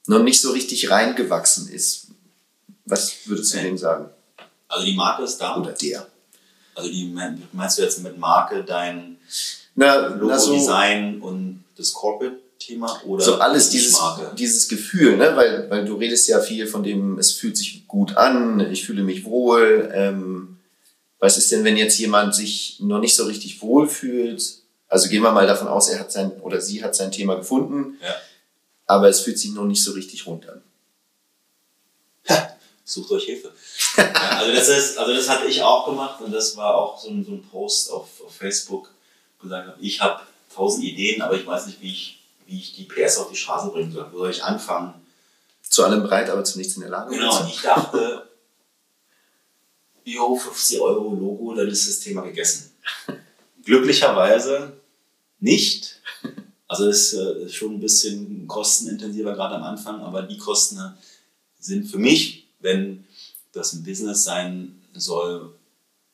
noch 0.06 0.22
nicht 0.22 0.40
so 0.40 0.52
richtig 0.52 0.90
reingewachsen 0.90 1.68
ist? 1.68 2.06
Was 2.84 3.26
würdest 3.26 3.52
du 3.52 3.58
Nee. 3.58 3.64
dem 3.64 3.78
sagen? 3.78 4.10
Also 4.72 4.86
die 4.86 4.94
Marke 4.94 5.22
ist 5.24 5.36
da. 5.38 5.56
Oder 5.56 5.72
der? 5.72 6.06
Also 6.74 6.90
die 6.90 7.04
mein- 7.08 7.42
meinst 7.52 7.76
du 7.78 7.82
jetzt 7.82 8.02
mit 8.02 8.16
Marke 8.18 8.64
dein 8.64 9.18
Na, 9.74 10.08
na 10.10 10.38
so, 10.38 10.52
Logo-Design 10.52 11.20
und 11.20 11.64
das 11.76 11.92
Corporate-Thema 11.92 13.02
oder 13.04 13.22
so 13.24 13.34
alles 13.36 13.68
die 13.70 13.78
dieses, 13.78 14.00
Marke? 14.00 14.34
dieses 14.36 14.68
Gefühl, 14.68 15.16
ne? 15.18 15.36
weil, 15.36 15.68
weil 15.70 15.84
du 15.84 15.96
redest 15.96 16.26
ja 16.28 16.40
viel 16.40 16.66
von 16.66 16.82
dem, 16.82 17.18
es 17.18 17.32
fühlt 17.32 17.56
sich 17.58 17.86
gut 17.86 18.16
an, 18.16 18.60
ich 18.72 18.84
fühle 18.86 19.02
mich 19.02 19.24
wohl. 19.26 19.90
Ähm, 19.94 20.58
was 21.18 21.36
ist 21.36 21.52
denn, 21.52 21.64
wenn 21.64 21.76
jetzt 21.76 21.98
jemand 21.98 22.34
sich 22.34 22.78
noch 22.80 22.98
nicht 23.00 23.14
so 23.14 23.24
richtig 23.24 23.60
wohl 23.62 23.86
fühlt? 23.88 24.42
Also 24.88 25.08
gehen 25.08 25.22
wir 25.22 25.32
mal 25.32 25.46
davon 25.46 25.68
aus, 25.68 25.88
er 25.88 26.00
hat 26.00 26.10
sein 26.12 26.32
oder 26.40 26.60
sie 26.60 26.82
hat 26.82 26.94
sein 26.94 27.12
Thema 27.12 27.34
gefunden, 27.36 27.98
Ja. 28.02 28.14
aber 28.86 29.08
es 29.08 29.20
fühlt 29.20 29.38
sich 29.38 29.52
noch 29.52 29.64
nicht 29.66 29.82
so 29.84 29.92
richtig 29.92 30.26
rund 30.26 30.48
an. 30.48 30.62
Sucht 32.84 33.10
euch 33.12 33.24
Hilfe. 33.24 33.52
ja, 33.96 34.12
also, 34.12 34.52
das 34.52 34.68
ist, 34.68 34.98
also 34.98 35.14
das 35.14 35.28
hatte 35.28 35.46
ich 35.46 35.62
auch 35.62 35.86
gemacht 35.86 36.20
und 36.20 36.32
das 36.32 36.56
war 36.56 36.74
auch 36.74 36.98
so 36.98 37.10
ein, 37.10 37.24
so 37.24 37.32
ein 37.32 37.42
Post 37.42 37.90
auf, 37.90 38.08
auf 38.24 38.34
Facebook, 38.34 38.90
wo 39.38 39.44
ich 39.46 39.50
gesagt 39.50 39.68
habe, 39.68 39.80
ich 39.80 40.00
habe 40.00 40.20
tausend 40.54 40.84
Ideen, 40.84 41.22
aber 41.22 41.34
ich 41.34 41.46
weiß 41.46 41.66
nicht, 41.66 41.80
wie 41.80 41.90
ich, 41.90 42.22
wie 42.46 42.58
ich 42.58 42.74
die 42.74 42.84
PS 42.84 43.18
auf 43.18 43.30
die 43.30 43.36
Straße 43.36 43.70
bringen 43.70 43.92
soll. 43.92 44.06
Wo 44.12 44.18
soll 44.18 44.30
ich 44.30 44.42
anfangen? 44.42 44.94
Zu 45.68 45.84
allem 45.84 46.02
bereit, 46.02 46.28
aber 46.28 46.44
zu 46.44 46.58
nichts 46.58 46.74
in 46.74 46.82
der 46.82 46.90
Lage. 46.90 47.14
Genau, 47.14 47.40
und 47.40 47.48
ich 47.48 47.62
dachte, 47.62 48.28
jo, 50.04 50.36
50 50.36 50.80
Euro 50.80 51.14
Logo, 51.14 51.54
dann 51.54 51.68
ist 51.68 51.88
das 51.88 52.00
Thema 52.00 52.22
gegessen. 52.22 52.72
Glücklicherweise 53.64 54.72
nicht. 55.40 56.00
Also 56.66 56.88
es 56.88 57.12
äh, 57.12 57.44
ist 57.44 57.54
schon 57.54 57.74
ein 57.74 57.80
bisschen 57.80 58.46
kostenintensiver 58.48 59.34
gerade 59.34 59.54
am 59.56 59.62
Anfang, 59.62 60.00
aber 60.00 60.22
die 60.22 60.38
Kosten 60.38 60.78
sind 61.58 61.86
für 61.86 61.98
mich, 61.98 62.41
wenn 62.62 63.04
das 63.52 63.74
ein 63.74 63.84
Business 63.84 64.24
sein 64.24 64.80
soll, 64.94 65.54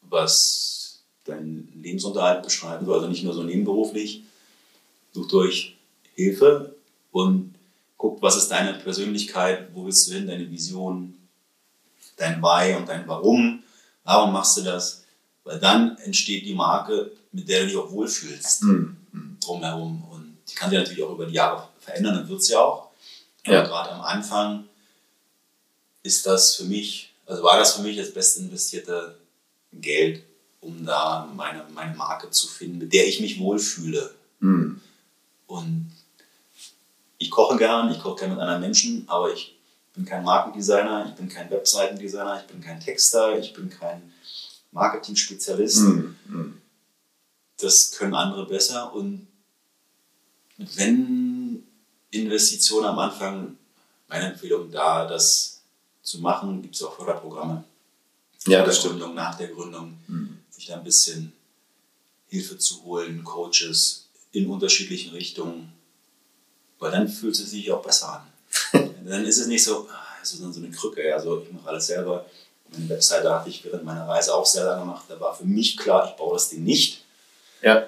was 0.02 1.00
deinen 1.24 1.72
Lebensunterhalt 1.82 2.42
beschreiben 2.42 2.86
soll, 2.86 2.96
also 2.96 3.08
nicht 3.08 3.24
nur 3.24 3.34
so 3.34 3.42
nebenberuflich, 3.42 4.22
sucht 5.12 5.32
euch 5.34 5.76
Hilfe 6.14 6.74
und 7.12 7.54
guckt, 7.96 8.22
was 8.22 8.36
ist 8.36 8.48
deine 8.48 8.74
Persönlichkeit, 8.74 9.68
wo 9.74 9.84
willst 9.84 10.08
du 10.08 10.14
hin, 10.14 10.26
deine 10.26 10.50
Vision, 10.50 11.14
dein 12.16 12.42
Why 12.42 12.76
und 12.76 12.88
dein 12.88 13.06
Warum, 13.06 13.62
warum 14.04 14.32
machst 14.32 14.56
du 14.58 14.62
das? 14.62 15.04
Weil 15.44 15.60
dann 15.60 15.96
entsteht 15.98 16.44
die 16.44 16.54
Marke, 16.54 17.12
mit 17.32 17.48
der 17.48 17.60
du 17.60 17.66
dich 17.66 17.76
auch 17.76 17.90
wohlfühlst, 17.90 18.64
mhm. 18.64 18.96
drumherum. 19.40 20.04
Und 20.10 20.36
die 20.48 20.54
kann 20.54 20.70
sich 20.70 20.78
natürlich 20.78 21.02
auch 21.02 21.12
über 21.12 21.26
die 21.26 21.34
Jahre 21.34 21.68
verändern, 21.78 22.16
dann 22.16 22.28
wird 22.28 22.42
sie 22.42 22.56
auch. 22.56 22.88
Ja. 23.46 23.62
Gerade 23.62 23.92
am 23.92 24.02
Anfang 24.02 24.67
ist 26.08 26.26
das 26.26 26.56
für 26.56 26.64
mich, 26.64 27.12
also 27.26 27.42
war 27.42 27.58
das 27.58 27.74
für 27.74 27.82
mich 27.82 27.96
das 27.98 28.12
best 28.12 28.38
investierte 28.38 29.18
Geld, 29.72 30.24
um 30.60 30.84
da 30.84 31.30
meine, 31.36 31.64
meine 31.74 31.94
Marke 31.94 32.30
zu 32.30 32.48
finden, 32.48 32.78
mit 32.78 32.92
der 32.94 33.06
ich 33.06 33.20
mich 33.20 33.38
wohlfühle. 33.38 34.14
Mhm. 34.40 34.80
Und 35.46 35.92
ich 37.18 37.30
koche 37.30 37.58
gern, 37.58 37.90
ich 37.92 38.00
koche 38.00 38.20
gerne 38.20 38.34
mit 38.34 38.42
anderen 38.42 38.62
Menschen, 38.62 39.04
aber 39.06 39.32
ich 39.32 39.58
bin 39.94 40.06
kein 40.06 40.24
Markendesigner, 40.24 41.06
ich 41.08 41.14
bin 41.14 41.28
kein 41.28 41.50
Webseitendesigner, 41.50 42.40
ich 42.40 42.46
bin 42.46 42.62
kein 42.62 42.80
Texter, 42.80 43.38
ich 43.38 43.52
bin 43.52 43.68
kein 43.68 44.12
Marketing-Spezialist. 44.72 45.80
Mm, 45.80 46.54
Das 47.60 47.90
können 47.92 48.14
andere 48.14 48.46
besser 48.46 48.94
und 48.94 49.26
wenn 50.56 51.64
Investitionen 52.10 52.86
am 52.86 52.98
Anfang, 52.98 53.58
meine 54.08 54.32
Empfehlung 54.32 54.70
da, 54.70 55.06
das 55.06 55.57
zu 56.08 56.20
machen, 56.20 56.62
gibt 56.62 56.74
es 56.74 56.82
auch 56.82 56.96
Förderprogramme. 56.96 57.64
Ja, 58.46 58.64
das 58.64 58.78
stimmt. 58.78 58.94
Gründung, 58.94 59.14
nach 59.14 59.34
der 59.36 59.48
Gründung, 59.48 59.98
mhm. 60.06 60.38
sich 60.48 60.66
da 60.66 60.76
ein 60.76 60.84
bisschen 60.84 61.34
Hilfe 62.28 62.56
zu 62.56 62.82
holen, 62.84 63.22
Coaches 63.24 64.06
in 64.32 64.48
unterschiedlichen 64.48 65.12
Richtungen, 65.12 65.72
weil 66.78 66.90
dann 66.92 67.08
fühlt 67.08 67.34
es 67.34 67.50
sich 67.50 67.70
auch 67.70 67.82
besser 67.82 68.20
an. 68.72 68.90
dann 69.04 69.24
ist 69.26 69.38
es 69.38 69.48
nicht 69.48 69.62
so, 69.62 69.86
also 70.18 70.50
so 70.50 70.60
eine 70.60 70.70
Krücke, 70.70 71.14
also 71.14 71.42
ich 71.42 71.52
mache 71.52 71.68
alles 71.68 71.88
selber. 71.88 72.24
Meine 72.70 72.88
Webseite 72.88 73.30
hatte 73.30 73.50
ich 73.50 73.62
während 73.64 73.84
meiner 73.84 74.08
Reise 74.08 74.34
auch 74.34 74.46
selber 74.46 74.78
gemacht. 74.78 75.04
Da 75.08 75.20
war 75.20 75.34
für 75.34 75.44
mich 75.44 75.76
klar, 75.76 76.08
ich 76.08 76.16
baue 76.16 76.34
das 76.34 76.48
Ding 76.48 76.64
nicht. 76.64 77.02
Ja. 77.60 77.86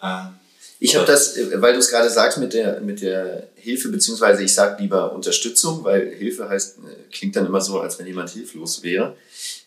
Ähm, 0.00 0.38
ich 0.84 0.96
habe 0.96 1.06
das, 1.06 1.38
weil 1.54 1.74
du 1.74 1.78
es 1.78 1.90
gerade 1.90 2.10
sagst 2.10 2.38
mit 2.38 2.54
der, 2.54 2.80
mit 2.80 3.02
der 3.02 3.46
Hilfe, 3.54 3.88
beziehungsweise 3.88 4.42
ich 4.42 4.52
sage 4.52 4.82
lieber 4.82 5.12
Unterstützung, 5.12 5.84
weil 5.84 6.10
Hilfe 6.10 6.48
heißt, 6.48 6.78
äh, 6.78 7.12
klingt 7.12 7.36
dann 7.36 7.46
immer 7.46 7.60
so, 7.60 7.78
als 7.78 8.00
wenn 8.00 8.06
jemand 8.06 8.30
hilflos 8.30 8.82
wäre. 8.82 9.16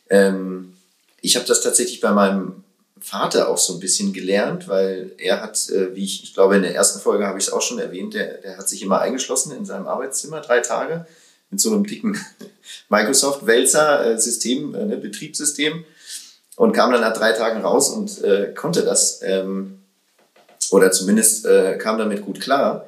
Ähm, 0.10 0.74
ich 1.22 1.38
habe 1.38 1.46
das 1.46 1.62
tatsächlich 1.62 2.02
bei 2.02 2.12
meinem 2.12 2.66
Vater 3.00 3.48
auch 3.48 3.58
so 3.58 3.76
ein 3.76 3.80
bisschen 3.80 4.12
gelernt, 4.12 4.68
weil 4.68 5.14
er 5.18 5.42
hat, 5.42 5.70
äh, 5.70 5.96
wie 5.96 6.04
ich, 6.04 6.22
ich 6.26 6.34
glaube, 6.34 6.58
in 6.58 6.64
der 6.64 6.76
ersten 6.76 7.00
Folge 7.00 7.26
habe 7.26 7.40
ich 7.40 7.46
es 7.46 7.54
auch 7.54 7.62
schon 7.62 7.80
erwähnt, 7.80 8.14
der, 8.14 8.40
der 8.40 8.58
hat 8.58 8.68
sich 8.68 8.82
immer 8.82 9.00
eingeschlossen 9.00 9.54
in 9.56 9.66
seinem 9.66 9.88
Arbeitszimmer, 9.88 10.42
drei 10.42 10.60
Tage, 10.60 11.08
mit 11.50 11.62
so 11.62 11.72
einem 11.72 11.86
dicken 11.86 12.20
Microsoft-Wälzer-System, 12.90 14.76
äh, 14.76 14.86
ne, 14.86 14.98
Betriebssystem 14.98 15.86
und 16.58 16.74
kam 16.74 16.92
dann 16.92 17.00
nach 17.00 17.16
drei 17.16 17.32
Tagen 17.32 17.62
raus 17.62 17.90
und 17.90 18.22
äh, 18.22 18.54
konnte 18.54 18.84
das 18.84 19.22
ähm, 19.24 19.80
oder 20.72 20.92
zumindest 20.92 21.46
äh, 21.46 21.78
kam 21.78 21.98
damit 21.98 22.22
gut 22.24 22.40
klar. 22.40 22.88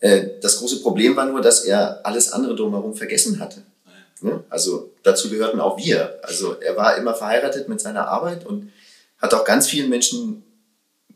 Äh, 0.00 0.28
das 0.40 0.58
große 0.58 0.80
Problem 0.82 1.16
war 1.16 1.26
nur, 1.26 1.40
dass 1.40 1.64
er 1.64 2.00
alles 2.04 2.32
andere 2.32 2.54
drumherum 2.54 2.94
vergessen 2.94 3.40
hatte. 3.40 3.62
Ne? 4.20 4.42
Also 4.48 4.90
dazu 5.02 5.30
gehörten 5.30 5.60
auch 5.60 5.78
wir. 5.78 6.18
Also 6.22 6.54
er 6.60 6.76
war 6.76 6.96
immer 6.96 7.14
verheiratet 7.14 7.68
mit 7.68 7.80
seiner 7.80 8.08
Arbeit 8.08 8.46
und 8.46 8.72
hat 9.18 9.34
auch 9.34 9.44
ganz 9.44 9.68
vielen 9.68 9.90
Menschen 9.90 10.44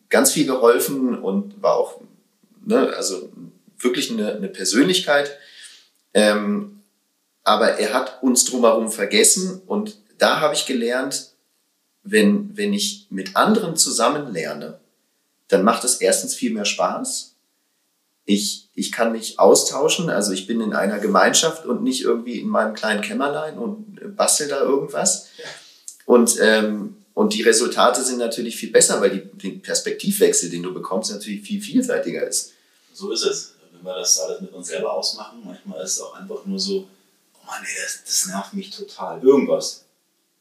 ganz 0.08 0.32
viel 0.32 0.46
geholfen 0.46 1.18
und 1.18 1.62
war 1.62 1.76
auch 1.76 2.00
ne, 2.64 2.92
also 2.96 3.30
wirklich 3.78 4.10
eine, 4.10 4.34
eine 4.34 4.48
Persönlichkeit. 4.48 5.36
Ähm, 6.14 6.80
aber 7.44 7.78
er 7.78 7.94
hat 7.94 8.22
uns 8.22 8.44
drumherum 8.44 8.90
vergessen 8.90 9.62
und 9.66 9.96
da 10.18 10.40
habe 10.40 10.54
ich 10.54 10.66
gelernt, 10.66 11.30
wenn, 12.04 12.56
wenn 12.56 12.72
ich 12.72 13.06
mit 13.10 13.36
anderen 13.36 13.76
zusammen 13.76 14.32
lerne, 14.32 14.78
dann 15.52 15.64
macht 15.64 15.84
es 15.84 15.96
erstens 15.96 16.34
viel 16.34 16.52
mehr 16.52 16.64
Spaß. 16.64 17.34
Ich, 18.24 18.68
ich 18.74 18.92
kann 18.92 19.12
mich 19.12 19.38
austauschen, 19.38 20.08
also 20.08 20.32
ich 20.32 20.46
bin 20.46 20.60
in 20.60 20.74
einer 20.74 20.98
Gemeinschaft 20.98 21.66
und 21.66 21.82
nicht 21.82 22.02
irgendwie 22.02 22.38
in 22.38 22.48
meinem 22.48 22.74
kleinen 22.74 23.02
Kämmerlein 23.02 23.58
und 23.58 24.16
bastel 24.16 24.48
da 24.48 24.60
irgendwas. 24.60 25.28
Und 26.06 26.38
ähm, 26.40 26.96
und 27.14 27.34
die 27.34 27.42
Resultate 27.42 28.02
sind 28.02 28.18
natürlich 28.18 28.56
viel 28.56 28.70
besser, 28.70 29.00
weil 29.00 29.10
die, 29.10 29.50
der 29.50 29.58
Perspektivwechsel, 29.60 30.48
den 30.48 30.62
du 30.62 30.72
bekommst, 30.72 31.12
natürlich 31.12 31.42
viel 31.42 31.60
vielseitiger 31.60 32.26
ist. 32.26 32.52
So 32.94 33.12
ist 33.12 33.24
es. 33.24 33.54
Wenn 33.72 33.84
wir 33.84 33.94
das 33.96 34.18
alles 34.18 34.40
mit 34.40 34.52
uns 34.52 34.68
selber 34.68 34.92
ausmachen, 34.92 35.42
manchmal 35.44 35.82
ist 35.82 35.92
es 35.92 36.00
auch 36.00 36.14
einfach 36.14 36.44
nur 36.46 36.58
so, 36.58 36.88
oh 37.34 37.46
Mann, 37.46 37.62
ey, 37.62 37.82
das, 37.82 38.02
das 38.04 38.26
nervt 38.26 38.54
mich 38.54 38.70
total. 38.70 39.22
Irgendwas. 39.22 39.84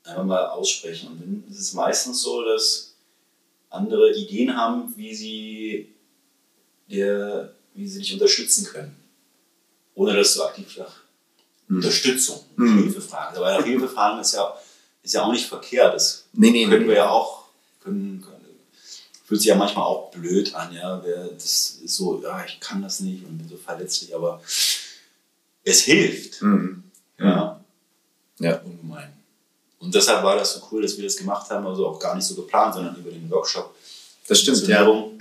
Einfach 0.04 0.24
mal 0.24 0.48
aussprechen. 0.48 1.10
Und 1.10 1.22
dann 1.22 1.44
ist 1.50 1.60
es 1.60 1.74
meistens 1.74 2.22
so, 2.22 2.42
dass 2.44 2.91
andere 3.72 4.14
Ideen 4.16 4.56
haben, 4.56 4.94
wie 4.96 5.16
sie, 5.16 5.96
dir, 6.88 7.56
wie 7.74 7.88
sie 7.88 8.00
dich 8.00 8.14
unterstützen 8.14 8.66
können. 8.66 8.96
Ohne 9.96 10.16
dass 10.16 10.36
du 10.36 10.44
aktiv 10.44 10.78
nach 10.78 11.02
hm. 11.68 11.78
Unterstützung, 11.78 12.40
hm. 12.58 12.84
Hilfe 12.84 13.02
fragst. 13.02 13.38
Aber 13.38 13.58
nach 13.58 13.66
Hilfe 13.66 13.88
fragen 13.88 14.20
ist 14.20 14.34
ja 14.34 14.56
ist 15.04 15.14
ja 15.14 15.24
auch 15.24 15.32
nicht 15.32 15.48
verkehrt. 15.48 15.94
Das 15.94 16.26
nee, 16.34 16.52
nee, 16.52 16.66
können 16.66 16.84
nee, 16.84 16.90
wir 16.90 16.96
ja 16.96 17.10
auch, 17.10 17.46
können, 17.82 18.22
können, 18.22 18.46
fühlt 19.26 19.42
sich 19.42 19.50
ja 19.50 19.56
manchmal 19.56 19.86
auch 19.86 20.12
blöd 20.12 20.54
an, 20.56 20.74
ja. 20.74 20.98
Das 21.34 21.80
ist 21.84 21.96
so, 21.96 22.22
ja, 22.22 22.44
ich 22.46 22.60
kann 22.60 22.82
das 22.82 23.00
nicht 23.00 23.26
und 23.26 23.38
bin 23.38 23.48
so 23.48 23.58
verletzlich, 23.58 24.16
aber 24.16 24.42
es 25.64 25.82
hilft. 25.82 26.42
Mhm. 26.42 26.84
Ja. 27.20 27.64
Ja. 28.40 28.58
Ungemein. 28.62 29.14
Und 29.82 29.94
deshalb 29.96 30.24
war 30.24 30.36
das 30.36 30.54
so 30.54 30.62
cool, 30.72 30.84
dass 30.84 30.96
wir 30.96 31.04
das 31.04 31.18
gemacht 31.18 31.50
haben, 31.50 31.66
also 31.66 31.88
auch 31.88 32.00
gar 32.00 32.16
nicht 32.16 32.26
so 32.26 32.36
geplant, 32.36 32.76
sondern 32.76 32.96
über 32.96 33.10
den 33.10 33.30
Workshop. 33.30 33.76
Das 34.28 34.40
stimmt, 34.40 34.68
ja. 34.68 34.88
Und 34.88 35.20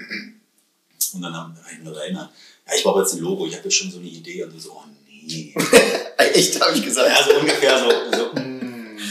dann 1.22 1.34
haben 1.34 1.56
wir 1.56 1.84
nur 1.84 2.00
erinnern, 2.00 2.28
ja, 2.66 2.74
ich 2.76 2.82
brauche 2.82 3.00
jetzt 3.00 3.14
ein 3.14 3.20
Logo, 3.20 3.46
ich 3.46 3.54
habe 3.54 3.64
jetzt 3.64 3.74
schon 3.74 3.90
so 3.90 3.98
eine 3.98 4.06
Idee 4.06 4.44
und 4.44 4.60
so, 4.60 4.72
oh 4.72 4.82
nee. 5.08 5.54
Echt, 6.18 6.60
habe 6.60 6.76
ich 6.76 6.84
gesagt. 6.84 7.08
Ja, 7.08 7.24
so 7.24 7.40
ungefähr 7.40 7.78
so, 7.78 7.90
so 8.16 8.40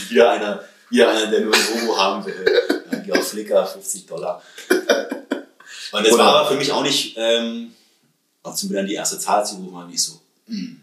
wieder 0.08 0.30
einer, 0.30 0.64
wieder 0.88 1.10
einer, 1.10 1.26
der 1.26 1.40
nur 1.40 1.54
ein 1.54 1.80
Logo 1.80 1.98
haben 1.98 2.24
will. 2.24 2.46
Irgendwie 2.90 3.12
auf 3.12 3.28
Flickr 3.28 3.66
50 3.66 4.06
Dollar. 4.06 4.40
Und 4.70 6.06
das 6.06 6.12
Oder 6.12 6.24
war 6.24 6.36
aber 6.36 6.48
für 6.50 6.56
mich 6.56 6.70
auch 6.70 6.84
nicht, 6.84 7.16
ähm, 7.18 7.74
als 8.44 8.62
mir 8.62 8.76
dann 8.76 8.86
die 8.86 8.94
erste 8.94 9.18
Zahl 9.18 9.44
zu 9.44 9.56
rufen, 9.56 9.74
war 9.74 9.86
nicht 9.88 10.02
so, 10.02 10.20
hm, 10.46 10.80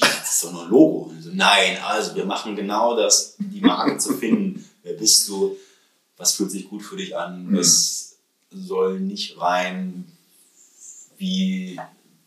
das 0.00 0.34
ist 0.34 0.44
doch 0.44 0.52
nur 0.52 0.64
ein 0.64 0.70
Logo. 0.70 1.12
So, 1.20 1.30
nein, 1.32 1.78
also 1.82 2.14
wir 2.14 2.24
machen 2.24 2.56
genau 2.56 2.96
das, 2.96 3.34
die 3.38 3.60
Marke 3.60 3.98
zu 3.98 4.14
finden. 4.14 4.68
Wer 4.82 4.94
bist 4.94 5.28
du? 5.28 5.56
Was 6.16 6.32
fühlt 6.32 6.50
sich 6.50 6.68
gut 6.68 6.82
für 6.82 6.96
dich 6.96 7.16
an? 7.16 7.46
Mhm. 7.46 7.58
Was 7.58 8.16
soll 8.50 9.00
nicht 9.00 9.40
rein? 9.40 10.10
Wie 11.16 11.78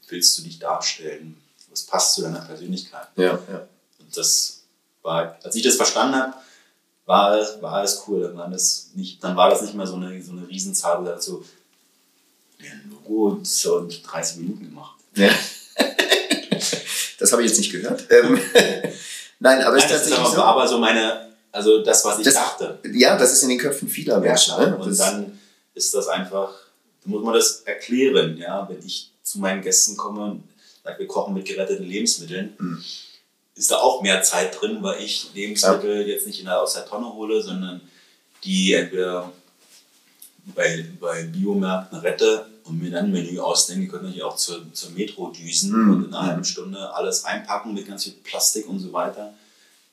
willst 0.08 0.38
du 0.38 0.44
dich 0.44 0.60
darstellen? 0.60 1.38
Was 1.70 1.84
passt 1.84 2.16
zu 2.16 2.22
deiner 2.22 2.42
Persönlichkeit? 2.42 3.08
Ja, 3.16 3.40
ja. 3.52 3.68
Und 4.00 4.16
das 4.16 4.62
war, 5.02 5.38
als 5.44 5.56
ich 5.56 5.64
das 5.64 5.76
verstanden 5.76 6.16
habe, 6.16 6.34
war, 7.06 7.62
war 7.62 7.74
alles 7.74 8.04
cool. 8.08 8.22
Dann 8.22 8.38
war 8.38 8.50
das 8.50 8.92
nicht, 8.94 9.24
dann 9.24 9.36
war 9.36 9.50
das 9.50 9.62
nicht 9.62 9.74
mehr 9.74 9.88
so 9.88 9.96
eine, 9.96 10.22
so 10.22 10.32
eine 10.32 10.48
Riesenzahl, 10.48 11.02
wo 11.02 11.06
dazu 11.06 11.46
ja, 12.60 12.72
ein 12.72 12.92
Logo 12.92 13.40
so 13.44 13.80
in 13.80 13.90
30 13.90 14.38
Minuten 14.38 14.66
gemacht. 14.66 15.00
Ja. 15.16 15.32
Das 17.34 17.38
habe 17.40 17.44
ich 17.44 17.50
jetzt 17.50 17.58
nicht 17.58 17.72
gehört. 17.72 18.06
Ähm, 18.10 18.40
nein, 19.40 19.62
aber 19.62 19.78
es 19.78 19.86
ist 19.86 19.92
tatsächlich 19.92 20.20
aber, 20.20 20.36
so. 20.36 20.42
aber 20.42 20.68
so 20.68 20.78
meine, 20.78 21.30
also 21.52 21.84
das, 21.84 22.06
was 22.06 22.20
ich 22.20 22.26
das, 22.26 22.36
dachte. 22.36 22.80
Ja, 22.94 23.18
das 23.18 23.34
ist 23.34 23.44
in 23.44 23.50
den 23.50 23.58
Köpfen 23.58 23.88
vieler 23.88 24.20
Menschen. 24.20 24.54
Ja, 24.58 24.70
ne? 24.70 24.78
Und 24.78 25.00
dann 25.00 25.40
ist 25.74 25.94
das 25.94 26.08
einfach, 26.08 26.52
da 27.04 27.10
muss 27.10 27.24
man 27.24 27.34
das 27.34 27.62
erklären, 27.62 28.38
ja, 28.38 28.68
wenn 28.70 28.86
ich 28.86 29.12
zu 29.24 29.40
meinen 29.40 29.62
Gästen 29.62 29.98
komme 29.98 30.24
und 30.24 30.44
sage, 30.84 31.00
wir 31.00 31.08
kochen 31.08 31.34
mit 31.34 31.46
geretteten 31.46 31.86
Lebensmitteln. 31.86 32.56
Mhm 32.60 32.84
ist 33.56 33.72
da 33.72 33.78
auch 33.78 34.02
mehr 34.02 34.22
Zeit 34.24 34.60
drin, 34.60 34.80
weil 34.82 35.02
ich 35.02 35.30
Lebensmittel 35.34 36.02
ja. 36.02 36.08
jetzt 36.08 36.26
nicht 36.28 36.40
in 36.40 36.46
der, 36.46 36.62
aus 36.62 36.74
der 36.74 36.86
Tonne 36.86 37.14
hole, 37.14 37.42
sondern 37.42 37.82
die 38.44 38.74
entweder 38.74 39.32
bei, 40.56 40.86
bei 41.00 41.24
Biomärkten 41.24 42.00
rette 42.00 42.48
und 42.66 42.82
mir 42.82 42.92
dann 42.92 43.06
ein 43.06 43.12
Menü 43.12 43.40
ausdenke, 43.40 43.88
könnte 43.88 44.12
ich 44.14 44.24
auch 44.24 44.36
zur, 44.36 44.62
zur 44.74 44.92
Metro 44.92 45.30
düsen 45.30 45.72
mhm. 45.72 45.94
und 45.94 46.06
in 46.06 46.14
einer 46.14 46.28
halben 46.28 46.44
Stunde 46.44 46.94
alles 46.94 47.26
einpacken 47.26 47.74
mit 47.74 47.88
ganz 47.88 48.04
viel 48.04 48.14
Plastik 48.14 48.68
und 48.68 48.80
so 48.80 48.94
weiter. 48.94 49.34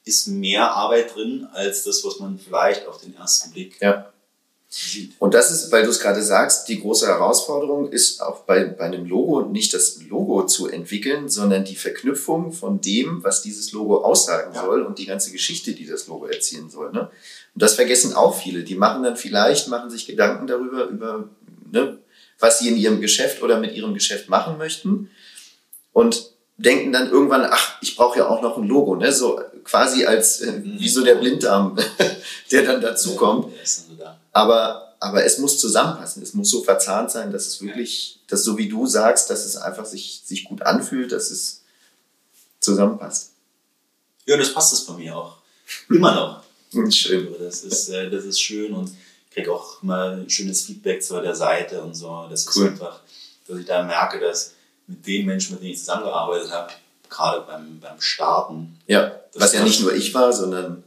Ist 0.05 0.29
mehr 0.29 0.73
Arbeit 0.73 1.15
drin 1.15 1.47
als 1.53 1.85
das, 1.85 2.05
was 2.05 2.19
man 2.21 2.39
vielleicht 2.39 2.87
auf 2.87 3.01
den 3.01 3.15
ersten 3.17 3.51
Blick 3.51 3.81
ja. 3.81 4.11
Und 5.19 5.35
das 5.35 5.51
ist, 5.51 5.73
weil 5.73 5.83
du 5.83 5.91
es 5.91 5.99
gerade 5.99 6.23
sagst, 6.23 6.69
die 6.69 6.81
große 6.81 7.07
Herausforderung 7.07 7.91
ist 7.91 8.23
auch 8.23 8.43
bei, 8.43 8.65
bei 8.65 8.85
einem 8.85 9.05
Logo 9.05 9.43
nicht 9.43 9.75
das 9.75 10.01
Logo 10.09 10.47
zu 10.47 10.69
entwickeln, 10.69 11.29
sondern 11.29 11.65
die 11.65 11.75
Verknüpfung 11.75 12.53
von 12.53 12.81
dem, 12.81 13.25
was 13.25 13.43
dieses 13.43 13.73
Logo 13.73 14.05
aussagen 14.05 14.55
ja. 14.55 14.63
soll 14.63 14.83
und 14.83 15.01
die 15.01 15.07
ganze 15.07 15.33
Geschichte, 15.33 15.73
die 15.73 15.87
das 15.87 16.07
Logo 16.07 16.27
erzählen 16.27 16.71
soll. 16.71 16.93
Ne? 16.93 17.01
Und 17.01 17.63
das 17.63 17.75
vergessen 17.75 18.15
auch 18.15 18.41
viele. 18.41 18.63
Die 18.63 18.77
machen 18.77 19.03
dann 19.03 19.17
vielleicht, 19.17 19.67
machen 19.67 19.91
sich 19.91 20.07
Gedanken 20.07 20.47
darüber, 20.47 20.85
über, 20.85 21.29
ne, 21.73 21.99
was 22.41 22.59
sie 22.59 22.69
in 22.69 22.77
ihrem 22.77 23.01
Geschäft 23.01 23.43
oder 23.43 23.59
mit 23.59 23.75
ihrem 23.75 23.95
Geschäft 23.95 24.29
machen 24.29 24.59
möchten 24.59 25.11
und 25.93 26.31
denken 26.57 26.93
dann 26.93 27.11
irgendwann, 27.11 27.47
ach, 27.49 27.79
ich 27.81 27.97
brauche 27.97 28.19
ja 28.19 28.29
auch 28.29 28.43
noch 28.43 28.57
ein 28.57 28.67
Logo, 28.67 28.97
ne? 28.97 29.13
so 29.13 29.41
quasi 29.65 30.05
als 30.05 30.41
äh, 30.41 30.61
wie 30.63 30.89
so 30.89 31.03
der 31.05 31.15
Blinddarm, 31.15 31.79
der 32.51 32.63
dann 32.65 32.81
dazukommt. 32.81 33.53
Aber, 34.33 34.95
aber 35.01 35.25
es 35.25 35.39
muss 35.39 35.59
zusammenpassen, 35.59 36.23
es 36.23 36.35
muss 36.35 36.51
so 36.51 36.63
verzahnt 36.63 37.11
sein, 37.11 37.33
dass 37.33 37.47
es 37.47 37.63
wirklich, 37.63 38.21
dass 38.29 38.45
so 38.45 38.59
wie 38.59 38.69
du 38.69 38.87
sagst, 38.87 39.31
dass 39.31 39.45
es 39.45 39.57
einfach 39.57 39.87
sich, 39.87 40.23
sich 40.25 40.45
gut 40.45 40.63
anfühlt, 40.63 41.13
dass 41.13 41.31
es 41.31 41.63
zusammenpasst. 42.61 43.31
Ja, 44.27 44.37
das 44.37 44.53
passt 44.53 44.73
es 44.75 44.85
bei 44.85 44.95
mir 44.95 45.17
auch. 45.17 45.39
Immer 45.89 46.15
noch. 46.15 46.43
Schön. 46.93 47.35
Das 47.39 47.65
ist, 47.65 47.89
äh, 47.89 48.11
das 48.11 48.25
ist 48.25 48.41
schön 48.41 48.73
und 48.73 48.91
kriege 49.31 49.53
auch 49.53 49.83
mal 49.83 50.29
schönes 50.29 50.63
Feedback 50.63 51.03
zu 51.03 51.21
der 51.21 51.35
Seite 51.35 51.83
und 51.83 51.95
so. 51.95 52.27
Das 52.29 52.47
ist 52.47 52.59
einfach, 52.59 53.01
dass 53.47 53.59
ich 53.59 53.67
da 53.67 53.83
merke, 53.83 54.19
dass 54.19 54.55
mit 54.87 55.07
den 55.07 55.27
Menschen, 55.27 55.55
mit 55.55 55.63
denen 55.63 55.73
ich 55.73 55.79
zusammengearbeitet 55.79 56.51
habe, 56.51 56.73
gerade 57.09 57.41
beim, 57.43 57.79
beim 57.81 58.01
Starten. 58.01 58.79
Ja, 58.87 59.21
was 59.35 59.53
ja 59.53 59.63
nicht 59.63 59.81
nur 59.81 59.93
ich 59.95 60.13
war, 60.15 60.33
sondern 60.33 60.83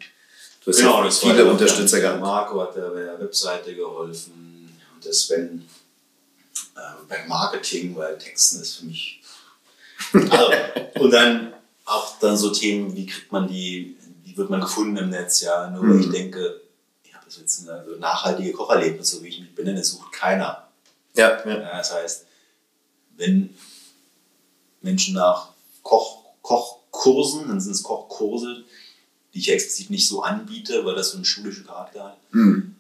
du 0.64 0.72
hast 0.72 0.78
genau, 0.78 1.04
ja 1.04 1.12
viele 1.12 1.46
Unterstützer 1.46 2.00
gehabt. 2.00 2.20
Marco 2.20 2.62
hat 2.62 2.76
der, 2.76 2.90
bei 2.90 3.02
der 3.02 3.20
Webseite 3.20 3.76
geholfen 3.76 4.78
und 4.94 5.06
der 5.06 5.14
Sven 5.14 5.68
äh, 6.76 6.80
beim 7.08 7.28
Marketing, 7.28 7.96
weil 7.96 8.18
Texten 8.18 8.62
ist 8.62 8.78
für 8.78 8.86
mich. 8.86 9.20
Also, 10.14 10.52
und 11.00 11.12
dann 11.12 11.54
auch 11.86 12.20
dann 12.20 12.38
so 12.38 12.50
Themen, 12.52 12.96
wie 12.96 13.06
kriegt 13.06 13.32
man 13.32 13.48
die, 13.48 13.98
wie 14.24 14.36
wird 14.36 14.50
man 14.50 14.62
gefunden 14.62 14.98
im 14.98 15.10
Netz, 15.10 15.42
ja. 15.42 15.70
Nur 15.70 15.88
weil 15.88 16.02
ich 16.02 16.08
mhm. 16.08 16.12
denke, 16.12 16.62
habe 17.34 17.42
jetzt 17.42 17.68
eine 17.68 17.86
so 17.86 17.96
nachhaltige 17.98 18.54
Kocherlebnisse, 18.54 19.18
so 19.18 19.24
wie 19.24 19.30
ich 19.30 19.40
mich 19.40 19.56
benenne, 19.56 19.84
sucht 19.84 20.12
keiner. 20.12 20.68
Ja, 21.16 21.40
ja. 21.46 21.60
ja. 21.60 21.78
Das 21.78 21.94
heißt, 21.94 22.26
wenn 23.18 23.56
Menschen 24.82 25.16
nach 25.16 25.50
Koch, 25.82 26.24
Kochkursen, 26.42 27.48
dann 27.48 27.62
sind 27.62 27.74
es 27.74 27.84
Kochkurse, 27.84 28.64
die 29.34 29.40
ich 29.40 29.52
explizit 29.52 29.90
nicht 29.90 30.08
so 30.08 30.22
anbiete, 30.22 30.86
weil 30.86 30.96
das 30.96 31.12
so 31.12 31.18
einen 31.18 31.26
schulischen 31.26 31.66
Charakter 31.66 32.06
hat. 32.06 32.18
Mhm. 32.32 32.76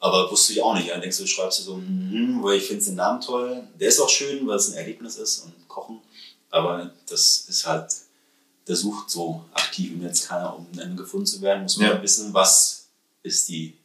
Aber 0.00 0.28
wusste 0.32 0.52
ich 0.52 0.62
auch 0.62 0.74
nicht. 0.74 0.90
Dann 0.90 1.00
denkst 1.00 1.18
du, 1.18 1.26
schreibst 1.26 1.60
du 1.60 1.62
so, 1.62 1.76
mm, 1.76 2.42
weil 2.42 2.58
ich 2.58 2.64
finde 2.64 2.84
den 2.84 2.96
Namen 2.96 3.20
toll. 3.20 3.62
Der 3.78 3.88
ist 3.88 4.00
auch 4.00 4.08
schön, 4.08 4.44
weil 4.48 4.56
es 4.56 4.68
ein 4.68 4.76
Erlebnis 4.76 5.16
ist 5.16 5.44
und 5.44 5.68
Kochen. 5.68 6.00
Aber 6.50 6.90
das 7.08 7.46
ist 7.48 7.66
halt, 7.66 7.94
der 8.66 8.74
sucht 8.74 9.10
so 9.10 9.44
aktiv 9.54 9.92
und 9.92 10.02
jetzt 10.02 10.28
keiner, 10.28 10.56
um 10.56 10.66
dann 10.72 10.96
gefunden 10.96 11.26
zu 11.26 11.40
werden, 11.40 11.62
muss 11.62 11.76
man 11.76 11.88
ja. 11.88 12.02
wissen, 12.02 12.34
was 12.34 12.81
ist 13.22 13.48
die 13.48 13.76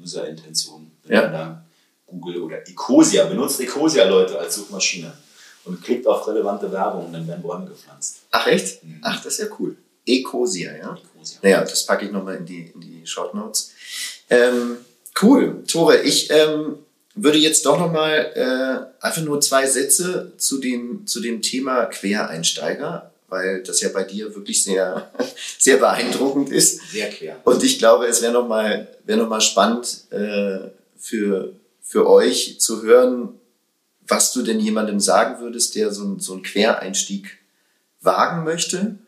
User-Intention. 0.00 0.90
Wenn 1.04 1.14
ja. 1.14 1.22
man 1.22 1.32
dann 1.32 1.64
Google 2.06 2.42
oder 2.42 2.68
Ecosia 2.68 3.24
benutzt, 3.24 3.60
Ecosia 3.60 4.08
Leute 4.08 4.38
als 4.38 4.56
Suchmaschine 4.56 5.12
und 5.64 5.82
klickt 5.82 6.06
auf 6.06 6.26
relevante 6.26 6.70
Werbung, 6.72 7.12
dann 7.12 7.26
werden 7.26 7.42
Bäume 7.42 7.66
gepflanzt. 7.66 8.20
Ach 8.30 8.46
echt? 8.46 8.82
Mhm. 8.82 8.98
Ach, 9.02 9.22
das 9.22 9.34
ist 9.34 9.40
ja 9.40 9.56
cool. 9.58 9.76
Ecosia, 10.06 10.76
ja? 10.76 10.98
Ecosia. 11.14 11.38
Naja, 11.42 11.60
das 11.60 11.86
packe 11.86 12.06
ich 12.06 12.12
nochmal 12.12 12.36
in 12.36 12.46
die, 12.46 12.72
in 12.74 12.80
die 12.80 13.06
Short 13.06 13.34
Notes. 13.34 13.72
Ähm, 14.28 14.78
cool. 15.22 15.62
Tore, 15.66 16.02
ich 16.02 16.30
ähm, 16.30 16.78
würde 17.14 17.38
jetzt 17.38 17.66
doch 17.66 17.78
nochmal 17.78 18.32
äh, 18.34 19.04
einfach 19.04 19.22
nur 19.22 19.40
zwei 19.40 19.66
Sätze 19.66 20.32
zu 20.36 20.58
dem, 20.58 21.06
zu 21.06 21.20
dem 21.20 21.42
Thema 21.42 21.86
Quereinsteiger, 21.86 23.09
weil 23.30 23.62
das 23.62 23.80
ja 23.80 23.88
bei 23.88 24.04
dir 24.04 24.34
wirklich 24.34 24.62
sehr, 24.62 25.10
sehr 25.58 25.78
beeindruckend 25.78 26.50
ist. 26.50 26.80
Sehr 26.90 27.08
quer. 27.08 27.40
Und 27.44 27.62
ich 27.62 27.78
glaube, 27.78 28.06
es 28.06 28.20
wäre 28.20 28.32
nochmal 28.32 28.88
wär 29.04 29.16
noch 29.16 29.40
spannend 29.40 30.04
äh, 30.10 30.68
für, 30.98 31.54
für 31.82 32.08
euch 32.08 32.60
zu 32.60 32.82
hören, 32.82 33.40
was 34.06 34.32
du 34.32 34.42
denn 34.42 34.60
jemandem 34.60 35.00
sagen 35.00 35.40
würdest, 35.40 35.76
der 35.76 35.92
so, 35.92 36.18
so 36.18 36.34
einen 36.34 36.42
Quereinstieg 36.42 37.38
wagen 38.00 38.44
möchte. 38.44 38.98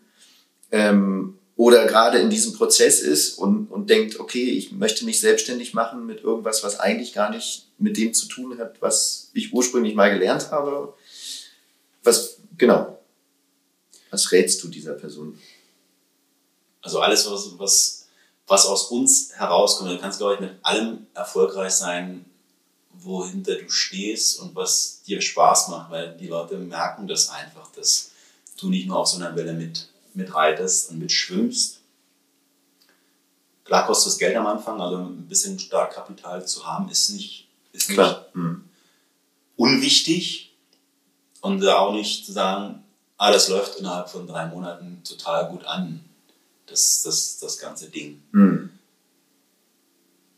Ähm, 0.70 1.38
oder 1.56 1.86
gerade 1.86 2.18
in 2.18 2.30
diesem 2.30 2.54
Prozess 2.54 3.00
ist 3.00 3.38
und, 3.38 3.66
und 3.66 3.90
denkt, 3.90 4.18
okay, 4.18 4.50
ich 4.50 4.72
möchte 4.72 5.04
mich 5.04 5.20
selbstständig 5.20 5.74
machen 5.74 6.06
mit 6.06 6.22
irgendwas, 6.22 6.64
was 6.64 6.80
eigentlich 6.80 7.12
gar 7.12 7.30
nicht 7.30 7.68
mit 7.78 7.96
dem 7.96 8.14
zu 8.14 8.26
tun 8.26 8.58
hat, 8.58 8.80
was 8.80 9.30
ich 9.34 9.52
ursprünglich 9.52 9.94
mal 9.94 10.10
gelernt 10.10 10.50
habe. 10.50 10.94
Was, 12.02 12.38
genau, 12.56 12.98
was 14.12 14.30
rätst 14.30 14.62
du 14.62 14.68
dieser 14.68 14.92
Person? 14.92 15.38
Also 16.82 17.00
alles, 17.00 17.28
was, 17.28 17.58
was, 17.58 18.08
was 18.46 18.66
aus 18.66 18.84
uns 18.90 19.32
herauskommt, 19.34 19.90
du 19.90 19.98
kannst, 19.98 20.18
glaube 20.18 20.34
ich, 20.34 20.40
mit 20.40 20.54
allem 20.62 21.06
erfolgreich 21.14 21.72
sein, 21.72 22.26
wohinter 22.92 23.56
du 23.56 23.70
stehst 23.70 24.38
und 24.38 24.54
was 24.54 25.02
dir 25.02 25.20
Spaß 25.20 25.68
macht, 25.68 25.90
weil 25.90 26.16
die 26.16 26.28
Leute 26.28 26.58
merken 26.58 27.08
das 27.08 27.30
einfach, 27.30 27.72
dass 27.72 28.10
du 28.58 28.68
nicht 28.68 28.86
nur 28.86 28.98
auf 28.98 29.08
so 29.08 29.16
einer 29.16 29.34
Welle 29.34 29.54
mit 29.54 29.88
mitreitest 30.14 30.90
und 30.90 30.98
mitschwimmst. 30.98 31.80
Klar 33.64 33.86
kostet 33.86 34.12
es 34.12 34.18
Geld 34.18 34.36
am 34.36 34.46
Anfang, 34.46 34.78
also 34.78 34.98
ein 34.98 35.26
bisschen 35.26 35.58
Startkapital 35.58 36.46
zu 36.46 36.66
haben, 36.66 36.90
ist 36.90 37.08
nicht, 37.10 37.48
ist 37.72 37.88
nicht 37.88 38.34
mhm. 38.34 38.68
unwichtig. 39.56 40.50
Und 41.40 41.66
auch 41.66 41.92
nicht 41.92 42.26
zu 42.26 42.32
sagen, 42.32 42.84
ah, 43.22 43.30
das 43.30 43.46
läuft 43.46 43.76
innerhalb 43.76 44.08
von 44.08 44.26
drei 44.26 44.46
Monaten 44.46 45.00
total 45.04 45.48
gut 45.48 45.64
an, 45.64 46.04
das, 46.66 47.02
das, 47.04 47.38
das 47.38 47.56
ganze 47.56 47.88
Ding. 47.88 48.20
Mhm. 48.32 48.70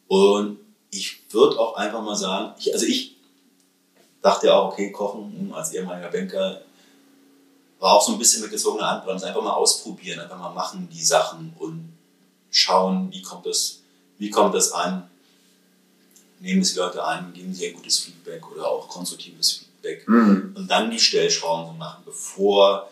Und 0.07 0.59
ich 0.91 1.22
würde 1.32 1.59
auch 1.59 1.76
einfach 1.76 2.03
mal 2.03 2.14
sagen, 2.14 2.53
ich, 2.59 2.74
also 2.74 2.85
ich 2.85 3.16
dachte 4.20 4.49
ja 4.49 4.57
auch, 4.57 4.72
okay, 4.72 4.93
Kochen 4.93 5.51
als 5.55 5.72
ehemaliger 5.72 6.11
Banker 6.11 6.61
war 7.78 7.95
auch 7.95 8.07
so 8.07 8.12
ein 8.12 8.18
bisschen 8.18 8.43
mit 8.43 8.51
gezogener 8.51 8.91
Handbremse. 8.91 9.26
Einfach 9.26 9.43
mal 9.43 9.55
ausprobieren, 9.55 10.20
einfach 10.20 10.39
mal 10.39 10.53
machen 10.53 10.87
die 10.93 11.03
Sachen 11.03 11.55
und 11.59 11.91
schauen, 12.51 13.11
wie 13.11 13.22
kommt 13.22 13.47
das, 13.47 13.80
wie 14.18 14.28
kommt 14.28 14.55
das 14.55 14.72
an. 14.72 15.09
Nehmen 16.39 16.61
es 16.61 16.74
die 16.74 16.80
Leute 16.80 17.03
an, 17.03 17.32
geben 17.32 17.55
sie 17.55 17.66
ein 17.66 17.74
gutes 17.74 18.01
Feedback 18.01 18.47
oder 18.51 18.68
auch 18.68 18.89
konstruktives 18.89 19.53
Feedback. 19.53 19.64
Mhm. 20.07 20.55
Und 20.57 20.68
dann 20.68 20.91
die 20.91 20.99
Stellschrauben 20.99 21.78
machen, 21.78 22.03
bevor 22.05 22.89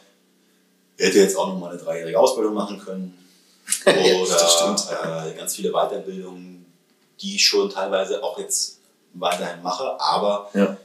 er 0.97 1.09
hätte 1.09 1.19
jetzt 1.19 1.37
auch 1.37 1.49
noch 1.49 1.59
mal 1.59 1.71
eine 1.71 1.79
dreijährige 1.79 2.19
Ausbildung 2.19 2.55
machen 2.55 2.79
können. 2.79 3.19
Oder 3.87 5.29
äh, 5.29 5.37
ganz 5.37 5.57
viele 5.57 5.73
Weiterbildungen, 5.73 6.67
die 7.21 7.37
ich 7.37 7.45
schon 7.45 7.71
teilweise 7.71 8.23
auch 8.23 8.39
jetzt 8.39 8.79
weiterhin 9.15 9.63
mache, 9.63 10.01
aber 10.01 10.51
ja. 10.55 10.77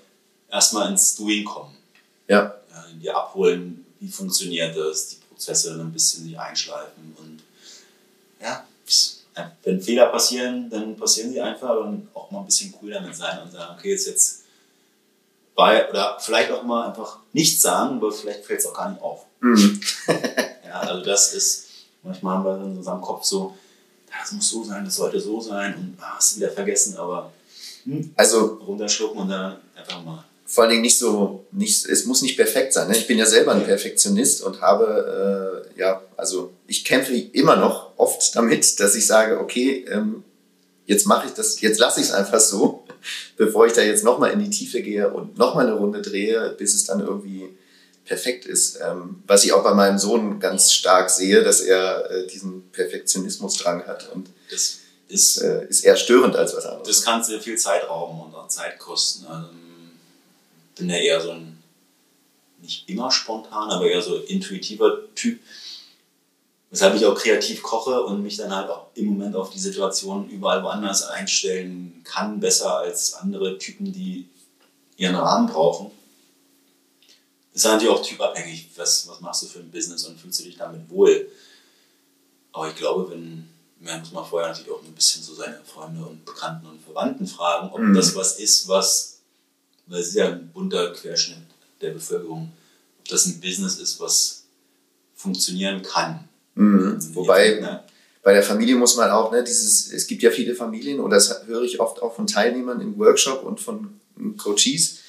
erstmal 0.50 0.92
ins 0.92 1.16
Doing 1.16 1.46
kommen. 1.46 1.76
Ja. 2.28 2.56
ja 2.72 2.86
die 3.02 3.10
abholen, 3.10 3.86
wie 4.00 4.10
funktioniert 4.10 4.76
das, 4.78 5.10
die 5.10 5.16
Prozesse 5.30 5.74
ein 5.74 5.92
bisschen 5.92 6.24
sich 6.24 6.40
einschleifen 6.40 7.16
und 7.20 7.44
ja, 8.42 8.66
wenn 9.64 9.82
Fehler 9.82 10.08
passieren, 10.08 10.70
dann 10.70 10.96
passieren 10.96 11.32
sie 11.32 11.42
einfach 11.42 11.78
und 11.78 12.08
auch 12.14 12.32
mal 12.32 12.40
ein 12.40 12.46
bisschen 12.46 12.74
cool 12.82 12.92
damit 12.92 13.16
sein 13.16 13.40
und 13.42 13.52
sagen, 13.52 13.76
okay, 13.78 13.92
jetzt 13.92 14.08
jetzt 14.08 14.44
bei, 15.58 15.90
oder 15.90 16.18
vielleicht 16.22 16.52
auch 16.52 16.64
mal 16.64 16.88
einfach 16.88 17.18
nichts 17.34 17.62
sagen, 17.62 17.98
aber 17.98 18.12
vielleicht 18.12 18.46
fällt 18.46 18.60
es 18.60 18.68
auch 18.68 18.76
gar 18.76 18.92
nicht 18.92 19.02
auf. 19.02 19.26
Mhm. 19.42 19.82
ja, 20.66 20.80
also 20.80 21.04
das 21.04 21.34
ist, 21.34 21.66
manchmal 22.04 22.38
haben 22.38 22.46
wir 22.46 22.56
in 22.58 22.78
unserem 22.78 23.02
Kopf 23.02 23.26
so, 23.26 23.58
das 24.18 24.32
muss 24.32 24.50
so 24.50 24.64
sein, 24.64 24.86
das 24.86 24.96
sollte 24.96 25.20
so 25.20 25.42
sein 25.42 25.76
und 25.76 25.98
ah, 26.00 26.16
hast 26.16 26.36
du 26.36 26.40
wieder 26.40 26.52
vergessen, 26.52 26.96
aber 26.96 27.34
hm, 27.84 28.14
also 28.16 28.60
runterschlucken 28.68 29.22
und 29.22 29.30
dann 29.30 29.58
einfach 29.76 30.04
mal 30.06 30.24
vor 30.50 30.64
allen 30.64 30.72
Dingen 30.72 30.84
nicht 30.84 30.98
so, 30.98 31.46
nicht, 31.52 31.86
es 31.88 32.06
muss 32.06 32.22
nicht 32.22 32.38
perfekt 32.38 32.72
sein. 32.72 32.88
Ne? 32.88 32.96
Ich 32.96 33.06
bin 33.06 33.18
ja 33.18 33.26
selber 33.26 33.52
ein 33.52 33.66
Perfektionist 33.66 34.42
und 34.42 34.62
habe, 34.62 35.66
äh, 35.76 35.80
ja, 35.80 36.02
also 36.16 36.54
ich 36.68 36.86
kämpfe 36.86 37.14
immer 37.14 37.58
noch 37.58 37.92
oft 37.98 38.34
damit, 38.34 38.80
dass 38.80 38.96
ich 38.96 39.06
sage, 39.06 39.42
okay, 39.42 39.86
ähm, 39.92 40.24
jetzt 40.86 41.06
mache 41.06 41.28
ich 41.28 41.34
das, 41.34 41.60
jetzt 41.60 41.80
lasse 41.80 42.00
ich 42.00 42.08
es 42.08 42.14
einfach 42.14 42.40
so, 42.40 42.86
bevor 43.38 43.66
ich 43.66 43.74
da 43.74 43.82
jetzt 43.82 44.04
nochmal 44.04 44.32
in 44.32 44.40
die 44.40 44.50
Tiefe 44.50 44.82
gehe 44.82 45.10
und 45.10 45.38
nochmal 45.38 45.68
eine 45.68 45.76
Runde 45.76 46.02
drehe, 46.02 46.56
bis 46.58 46.74
es 46.74 46.86
dann 46.86 47.00
irgendwie 47.00 47.50
perfekt 48.06 48.46
ist. 48.46 48.80
Ähm, 48.82 49.24
was 49.28 49.44
ich 49.44 49.54
auch 49.54 49.64
bei 49.64 49.74
meinem 49.74 49.98
Sohn 49.98 50.40
ganz 50.40 50.72
stark 50.72 51.10
sehe, 51.10 51.44
dass 51.44 51.62
er 51.62 52.10
äh, 52.10 52.28
diesen 52.28 52.70
Perfektionismusdrang 52.72 53.86
hat 53.86 54.10
und 54.14 54.30
das 54.50 54.80
ist, 55.10 55.38
äh, 55.38 55.66
ist 55.68 55.84
eher 55.84 55.96
störend 55.96 56.36
als 56.36 56.56
was 56.56 56.66
anderes. 56.66 56.88
Das 56.88 57.04
kann 57.04 57.24
sehr 57.24 57.40
viel 57.40 57.58
Zeit 57.58 57.88
rauben 57.90 58.20
und 58.20 58.36
auch 58.36 58.48
Zeit 58.48 58.80
kosten. 58.80 59.26
Also 59.28 59.50
bin 60.78 60.90
ja 60.90 60.98
eher 60.98 61.22
so 61.22 61.32
ein, 61.32 61.58
nicht 62.62 62.90
immer 62.90 63.12
spontan, 63.12 63.70
aber 63.70 63.90
eher 63.90 64.02
so 64.02 64.18
intuitiver 64.18 65.00
Typ. 65.16 65.40
Weshalb 66.70 66.96
ich 66.96 67.06
auch 67.06 67.16
kreativ 67.16 67.64
koche 67.64 68.04
und 68.04 68.22
mich 68.22 68.38
dann 68.38 68.54
halt 68.54 68.70
auch 68.70 68.88
im 68.94 69.06
Moment 69.06 69.36
auf 69.36 69.50
die 69.50 69.60
Situation 69.60 70.30
überall 70.30 70.64
woanders 70.64 71.04
einstellen 71.04 72.02
kann, 72.04 72.40
besser 72.40 72.78
als 72.78 73.14
andere 73.14 73.58
Typen, 73.58 73.94
die 73.94 74.28
ihren 74.98 75.16
Rahmen 75.16 75.48
brauchen. 75.48 75.92
Das 77.54 77.64
ist 77.64 77.72
natürlich 77.72 77.94
auch 77.94 78.06
typabhängig, 78.06 78.70
was, 78.76 79.08
was 79.08 79.22
machst 79.22 79.44
du 79.44 79.48
für 79.48 79.60
ein 79.60 79.72
Business 79.72 80.06
und 80.06 80.20
fühlst 80.20 80.42
du 80.42 80.44
dich 80.44 80.58
damit 80.58 80.90
wohl. 80.90 81.32
Aber 82.52 82.68
ich 82.68 82.76
glaube, 82.76 83.10
wenn, 83.12 83.48
man 83.80 84.00
muss 84.02 84.12
man 84.12 84.26
vorher 84.26 84.50
natürlich 84.50 84.72
auch 84.72 84.84
ein 84.84 84.94
bisschen 84.94 85.24
so 85.24 85.34
seine 85.34 85.62
Freunde 85.64 86.06
und 86.06 86.26
Bekannten 86.26 86.68
und 86.68 86.84
Verwandten 86.84 87.28
fragen, 87.28 87.70
ob 87.72 87.80
mhm. 87.80 87.96
das 87.96 88.16
was 88.16 88.40
ist, 88.40 88.68
was 88.68 89.18
weil 89.88 90.02
es 90.02 90.10
ist 90.10 90.16
ja 90.16 90.28
ein 90.28 90.50
bunter 90.50 90.92
Querschnitt 90.94 91.38
der 91.82 91.92
Bevölkerung, 91.92 92.52
ob 93.00 93.08
das 93.08 93.26
ein 93.26 93.40
Business 93.40 93.78
ist, 93.78 94.00
was 94.00 94.44
funktionieren 95.16 95.82
kann. 95.82 96.27
Mhm. 96.58 96.98
Wobei, 97.14 97.60
ne? 97.60 97.84
bei 98.24 98.34
der 98.34 98.44
Familie 98.44 98.76
muss 98.76 98.98
man 98.98 99.10
auch, 99.10 99.32
ne, 99.32 99.44
dieses, 99.44 99.92
es 99.92 100.08
gibt 100.08 100.22
ja 100.22 100.32
viele 100.32 100.56
Familien, 100.56 101.00
und 101.00 101.12
das 101.12 101.48
höre 101.48 101.64
ich 101.64 101.80
oft 101.80 102.02
auch 102.02 102.14
von 102.14 102.28
Teilnehmern 102.28 102.82
im 102.82 102.98
Workshop 103.00 103.44
und 103.44 103.60
von 103.60 104.00
Coaches, 104.38 105.00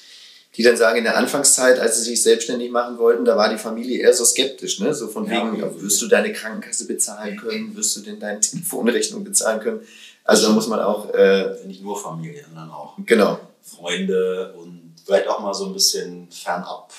die 0.55 0.63
dann 0.63 0.77
sagen, 0.77 0.97
in 0.97 1.03
der 1.03 1.17
Anfangszeit, 1.17 1.79
als 1.79 1.97
sie 1.97 2.09
sich 2.09 2.23
selbstständig 2.23 2.71
machen 2.71 2.97
wollten, 2.97 3.25
da 3.25 3.37
war 3.37 3.49
die 3.49 3.57
Familie 3.57 3.99
eher 3.99 4.13
so 4.13 4.25
skeptisch, 4.25 4.79
ne? 4.79 4.93
So 4.93 5.07
von 5.07 5.25
ja, 5.25 5.31
wegen, 5.31 5.63
okay. 5.63 5.81
wirst 5.81 6.01
du 6.01 6.07
deine 6.07 6.33
Krankenkasse 6.33 6.87
bezahlen 6.87 7.37
können, 7.37 7.75
wirst 7.75 7.95
du 7.95 8.01
denn 8.01 8.19
deine 8.19 8.39
Telefonrechnung 8.41 9.23
bezahlen 9.23 9.59
können? 9.59 9.81
Also 10.23 10.47
da 10.47 10.53
muss 10.53 10.67
man 10.67 10.79
auch. 10.79 11.13
Äh, 11.13 11.55
Nicht 11.65 11.81
nur 11.81 11.99
Familie, 11.99 12.43
sondern 12.47 12.71
auch 12.71 12.95
genau. 13.05 13.39
Freunde 13.63 14.53
und 14.57 14.93
vielleicht 15.05 15.27
auch 15.27 15.39
mal 15.39 15.53
so 15.53 15.67
ein 15.67 15.73
bisschen 15.73 16.27
fernab 16.31 16.93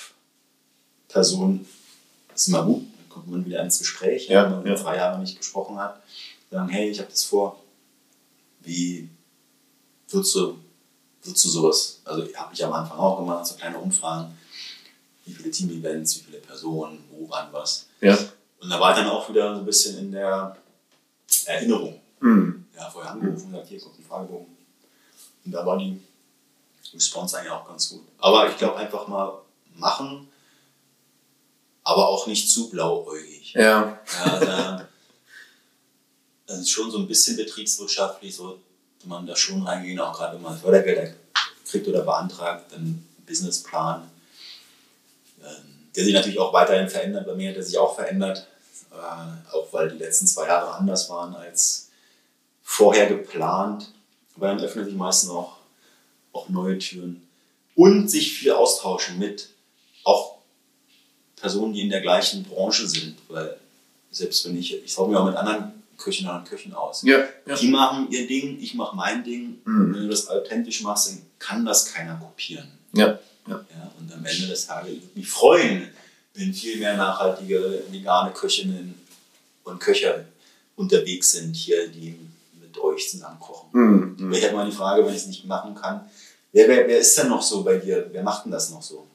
Personen. 1.07 1.65
Das 2.29 2.41
ist 2.41 2.47
immer 2.47 2.63
gut, 2.63 2.83
kommt 3.13 3.29
man 3.29 3.45
wieder 3.45 3.61
ins 3.63 3.79
Gespräch, 3.79 4.27
ja, 4.27 4.43
wenn 4.45 4.63
man 4.63 4.67
ja. 4.67 4.75
drei 4.75 4.97
Jahre 4.97 5.19
nicht 5.19 5.37
gesprochen 5.37 5.77
hat. 5.77 6.01
Sagen, 6.49 6.69
hey, 6.69 6.89
ich 6.89 6.99
habe 6.99 7.09
das 7.09 7.23
vor. 7.23 7.61
Wie 8.61 9.09
würdest 10.09 10.35
du 10.35 10.57
würdest 11.23 11.45
du 11.45 11.49
sowas, 11.49 12.01
also 12.05 12.23
habe 12.35 12.53
ich 12.53 12.65
am 12.65 12.73
Anfang 12.73 12.97
auch 12.97 13.19
gemacht, 13.19 13.45
so 13.45 13.55
kleine 13.55 13.77
Umfragen, 13.77 14.37
wie 15.25 15.33
viele 15.33 15.51
Team-Events, 15.51 16.17
wie 16.17 16.23
viele 16.23 16.37
Personen, 16.39 17.03
wo, 17.11 17.29
wann, 17.29 17.51
was. 17.51 17.87
Ja. 18.01 18.17
Und 18.59 18.69
da 18.69 18.79
war 18.79 18.91
ich 18.91 18.97
dann 18.97 19.09
auch 19.09 19.29
wieder 19.29 19.53
so 19.53 19.59
ein 19.59 19.65
bisschen 19.65 19.97
in 19.97 20.11
der 20.11 20.55
Erinnerung. 21.45 21.99
Mhm. 22.19 22.65
Ja, 22.75 22.89
vorher 22.89 23.11
angerufen 23.11 23.45
und 23.45 23.51
gesagt, 23.51 23.67
hier 23.69 23.79
kommt 23.79 23.99
ein 23.99 24.05
Fragebogen. 24.05 24.57
Und 25.45 25.51
da 25.51 25.65
war 25.65 25.77
die 25.77 25.99
Response 26.93 27.37
eigentlich 27.37 27.51
auch 27.51 27.67
ganz 27.67 27.89
gut. 27.89 28.01
Aber 28.19 28.49
ich 28.49 28.57
glaube 28.57 28.77
einfach 28.77 29.07
mal 29.07 29.33
machen, 29.75 30.27
aber 31.83 32.07
auch 32.07 32.27
nicht 32.27 32.49
zu 32.49 32.69
blauäugig. 32.69 33.53
Ja. 33.53 33.99
ja 34.13 34.39
da, 34.39 34.87
das 36.45 36.59
ist 36.59 36.69
schon 36.69 36.91
so 36.91 36.99
ein 36.99 37.07
bisschen 37.07 37.37
betriebswirtschaftlich, 37.37 38.35
so 38.35 38.59
man 39.05 39.25
da 39.25 39.35
schon 39.35 39.63
reingehen, 39.63 39.99
auch 39.99 40.15
gerade 40.15 40.35
wenn 40.35 40.43
man 40.43 40.57
Fördergelder 40.57 41.13
kriegt 41.65 41.87
oder 41.87 42.01
beantragt, 42.01 42.71
dann 42.71 43.07
Businessplan, 43.25 44.09
ähm, 45.43 45.89
der 45.95 46.03
sich 46.03 46.13
natürlich 46.13 46.39
auch 46.39 46.53
weiterhin 46.53 46.89
verändert. 46.89 47.25
Bei 47.25 47.33
mir 47.33 47.49
hat 47.49 47.57
er 47.57 47.63
sich 47.63 47.77
auch 47.77 47.95
verändert, 47.95 48.47
äh, 48.91 49.55
auch 49.55 49.67
weil 49.71 49.89
die 49.89 49.97
letzten 49.97 50.27
zwei 50.27 50.47
Jahre 50.47 50.73
anders 50.73 51.09
waren 51.09 51.35
als 51.35 51.89
vorher 52.61 53.07
geplant. 53.07 53.91
Aber 54.35 54.47
dann 54.47 54.59
öffnen 54.59 54.85
sich 54.85 54.95
meistens 54.95 55.29
auch, 55.29 55.57
auch 56.33 56.49
neue 56.49 56.77
Türen 56.77 57.27
und 57.75 58.09
sich 58.09 58.33
viel 58.33 58.51
austauschen 58.51 59.17
mit 59.17 59.49
auch 60.03 60.40
Personen, 61.41 61.73
die 61.73 61.81
in 61.81 61.89
der 61.89 62.01
gleichen 62.01 62.43
Branche 62.43 62.87
sind, 62.87 63.15
weil 63.27 63.57
selbst 64.11 64.45
wenn 64.45 64.57
ich, 64.57 64.83
ich 64.83 64.93
tausche 64.93 65.09
mich 65.09 65.17
auch 65.17 65.25
mit 65.25 65.35
anderen 65.35 65.71
Köchinnen 65.97 66.35
und 66.35 66.45
Köchen 66.45 66.73
aus. 66.73 67.01
Ja, 67.03 67.19
ja. 67.45 67.55
Die 67.55 67.67
machen 67.67 68.07
ihr 68.11 68.27
Ding, 68.27 68.59
ich 68.61 68.73
mache 68.75 68.95
mein 68.95 69.23
Ding. 69.23 69.59
Mhm. 69.65 69.93
Wenn 69.93 70.01
du 70.03 70.09
das 70.09 70.27
authentisch 70.29 70.81
machst, 70.81 71.09
dann 71.09 71.21
kann 71.39 71.65
das 71.65 71.85
keiner 71.85 72.15
kopieren. 72.15 72.67
Ja. 72.93 73.19
ja. 73.47 73.65
ja 73.69 73.91
und 73.99 74.11
am 74.13 74.25
Ende 74.25 74.47
des 74.47 74.67
Tages 74.67 74.91
würde 74.91 75.07
mich 75.15 75.27
freuen, 75.27 75.89
wenn 76.33 76.53
viel 76.53 76.77
mehr 76.77 76.95
nachhaltige 76.95 77.83
vegane 77.89 78.31
Köchinnen 78.31 78.95
und 79.63 79.79
Köcher 79.79 80.25
unterwegs 80.75 81.31
sind 81.33 81.55
hier, 81.55 81.87
die 81.87 82.17
mit 82.59 82.77
euch 82.79 83.09
zusammen 83.09 83.39
kochen. 83.39 83.69
Mhm. 83.73 84.15
mhm. 84.17 84.33
Ich 84.33 84.43
hätte 84.43 84.55
mal 84.55 84.65
die 84.65 84.75
Frage, 84.75 85.05
wenn 85.05 85.13
ich 85.13 85.21
es 85.21 85.27
nicht 85.27 85.45
machen 85.45 85.75
kann, 85.75 86.01
wer, 86.51 86.67
wer, 86.67 86.87
wer 86.87 86.99
ist 86.99 87.17
denn 87.17 87.29
noch 87.29 87.41
so 87.41 87.63
bei 87.63 87.77
dir? 87.77 88.09
Wer 88.11 88.23
macht 88.23 88.45
denn 88.45 88.51
das 88.51 88.69
noch 88.69 88.81
so? 88.81 89.07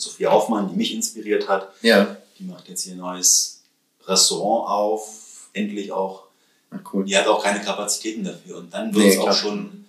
Sophie 0.00 0.26
Hoffmann, 0.26 0.68
die 0.68 0.76
mich 0.76 0.94
inspiriert 0.94 1.48
hat, 1.48 1.72
ja. 1.82 2.16
die 2.38 2.44
macht 2.44 2.68
jetzt 2.68 2.84
hier 2.84 2.94
ein 2.94 2.98
neues 2.98 3.62
Restaurant 4.06 4.68
auf 4.68 5.48
endlich 5.52 5.92
auch. 5.92 6.24
Na 6.70 6.80
cool. 6.92 7.04
Die 7.04 7.16
hat 7.16 7.26
auch 7.26 7.42
keine 7.42 7.60
Kapazitäten 7.60 8.24
dafür. 8.24 8.58
Und 8.58 8.72
dann 8.72 8.94
wird 8.94 9.04
nee, 9.04 9.14
es 9.14 9.18
auch 9.18 9.32
schon, 9.32 9.86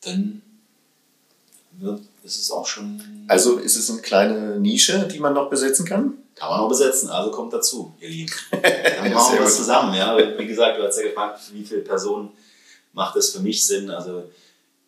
dann 0.00 0.42
wird, 1.72 2.00
ist 2.22 2.40
es 2.40 2.50
auch 2.50 2.66
schon. 2.66 3.24
Also 3.28 3.58
ist 3.58 3.76
es 3.76 3.90
eine 3.90 4.00
kleine 4.00 4.58
Nische, 4.58 5.06
die 5.08 5.18
man 5.18 5.34
noch 5.34 5.50
besetzen 5.50 5.84
kann? 5.84 6.14
Kann 6.34 6.48
man 6.48 6.60
noch 6.60 6.68
besetzen, 6.68 7.10
also 7.10 7.30
kommt 7.30 7.52
dazu, 7.52 7.94
ihr 8.00 8.08
Lieben. 8.08 8.32
Dann 8.50 9.12
machen 9.12 9.36
wir 9.36 9.44
was 9.44 9.56
zusammen. 9.56 9.94
Ja? 9.94 10.16
Wie 10.16 10.46
gesagt, 10.46 10.78
du 10.78 10.82
hast 10.82 10.96
ja 10.96 11.02
gefragt, 11.04 11.40
wie 11.52 11.62
viele 11.62 11.82
Personen 11.82 12.30
macht 12.94 13.16
es 13.16 13.30
für 13.30 13.40
mich 13.40 13.64
Sinn. 13.66 13.90
Also 13.90 14.24